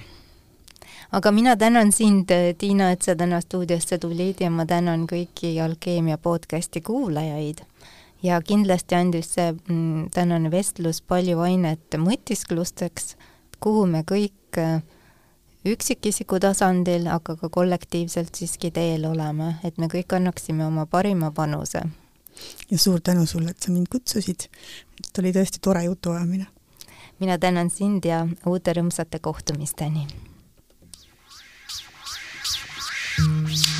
aga 1.13 1.31
mina 1.31 1.57
tänan 1.57 1.91
sind, 1.91 2.29
Tiina, 2.57 2.91
et 2.91 3.01
sa 3.01 3.13
täna 3.15 3.37
stuudiosse 3.41 3.99
tulid 4.01 4.39
ja 4.41 4.49
ma 4.49 4.65
tänan 4.65 5.05
kõiki 5.09 5.51
Alkeemia 5.61 6.17
podcasti 6.17 6.81
kuulajaid. 6.81 7.61
ja 8.23 8.39
kindlasti 8.41 8.95
andis 8.95 9.33
see 9.35 9.51
mm, 9.51 10.09
tänane 10.15 10.51
vestlus 10.51 11.01
palju 11.01 11.39
ainet 11.43 11.97
mõtisklusteks, 11.99 13.17
kuhu 13.59 13.85
me 13.85 14.01
kõik 14.07 14.57
äh, 14.57 14.81
üksikisiku 15.65 16.39
tasandil, 16.39 17.05
aga 17.07 17.35
ka 17.35 17.49
kollektiivselt 17.49 18.35
siiski 18.35 18.71
teel 18.71 19.05
oleme, 19.05 19.57
et 19.63 19.77
me 19.77 19.91
kõik 19.91 20.15
annaksime 20.15 20.65
oma 20.65 20.85
parima 20.85 21.31
panuse. 21.31 21.83
ja 22.71 22.77
suur 22.77 23.01
tänu 23.01 23.25
sulle, 23.25 23.49
et 23.49 23.61
sa 23.61 23.71
mind 23.71 23.87
kutsusid, 23.91 24.49
et 25.05 25.17
oli 25.19 25.31
tõesti 25.31 25.61
tore 25.61 25.83
jutuajamine. 25.83 26.47
mina 27.19 27.37
tänan 27.37 27.69
sind 27.69 28.05
ja 28.05 28.27
uute 28.45 28.73
rõõmsate 28.73 29.19
kohtumisteni 29.19 30.07